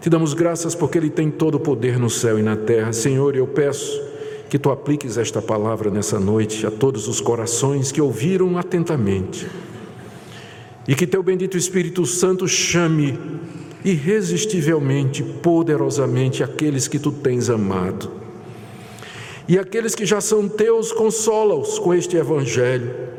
Te 0.02 0.10
damos 0.10 0.34
graças 0.34 0.76
porque 0.76 0.98
Ele 0.98 1.10
tem 1.10 1.32
todo 1.32 1.56
o 1.56 1.60
poder 1.62 1.98
no 1.98 2.10
céu 2.10 2.38
e 2.38 2.42
na 2.42 2.58
terra. 2.58 2.92
Senhor, 2.92 3.34
eu 3.34 3.48
peço 3.48 3.98
que 4.50 4.60
Tu 4.60 4.70
apliques 4.70 5.18
esta 5.18 5.42
palavra 5.42 5.90
nessa 5.90 6.20
noite 6.20 6.68
a 6.68 6.72
todos 6.72 7.08
os 7.08 7.22
corações 7.22 7.94
que 7.94 8.02
ouviram 8.02 8.58
atentamente. 8.58 9.48
E 10.86 10.94
que 10.96 11.08
Teu 11.08 11.24
bendito 11.24 11.56
Espírito 11.56 12.06
Santo 12.06 12.46
chame 12.46 13.18
irresistivelmente, 13.84 15.24
poderosamente 15.24 16.44
aqueles 16.44 16.88
que 16.88 17.00
Tu 17.00 17.12
tens 17.12 17.50
amado. 17.50 18.12
E 19.48 19.58
aqueles 19.58 19.96
que 19.96 20.06
já 20.06 20.22
são 20.22 20.48
Teus, 20.48 20.92
consola-os 20.92 21.80
com 21.80 21.94
este 21.94 22.16
Evangelho 22.16 23.10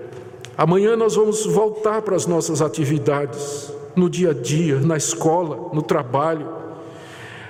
Amanhã 0.61 0.95
nós 0.95 1.15
vamos 1.15 1.47
voltar 1.47 2.03
para 2.03 2.15
as 2.15 2.27
nossas 2.27 2.61
atividades, 2.61 3.73
no 3.97 4.11
dia 4.11 4.33
a 4.33 4.35
dia, 4.35 4.79
na 4.79 4.95
escola, 4.95 5.71
no 5.73 5.81
trabalho. 5.81 6.47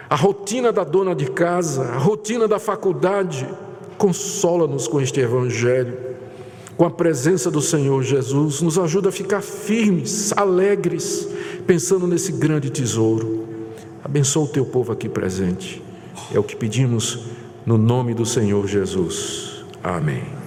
A 0.08 0.14
rotina 0.14 0.70
da 0.70 0.84
dona 0.84 1.12
de 1.12 1.28
casa, 1.28 1.82
a 1.82 1.98
rotina 1.98 2.46
da 2.46 2.60
faculdade, 2.60 3.48
consola-nos 3.98 4.86
com 4.86 5.00
este 5.00 5.18
Evangelho, 5.18 5.98
com 6.80 6.86
a 6.86 6.90
presença 6.90 7.50
do 7.50 7.60
Senhor 7.60 8.02
Jesus, 8.02 8.62
nos 8.62 8.78
ajuda 8.78 9.10
a 9.10 9.12
ficar 9.12 9.42
firmes, 9.42 10.32
alegres, 10.34 11.28
pensando 11.66 12.06
nesse 12.06 12.32
grande 12.32 12.70
tesouro. 12.70 13.46
Abençoa 14.02 14.44
o 14.44 14.48
teu 14.48 14.64
povo 14.64 14.90
aqui 14.90 15.06
presente. 15.06 15.82
É 16.32 16.38
o 16.38 16.42
que 16.42 16.56
pedimos 16.56 17.18
no 17.66 17.76
nome 17.76 18.14
do 18.14 18.24
Senhor 18.24 18.66
Jesus. 18.66 19.62
Amém. 19.84 20.39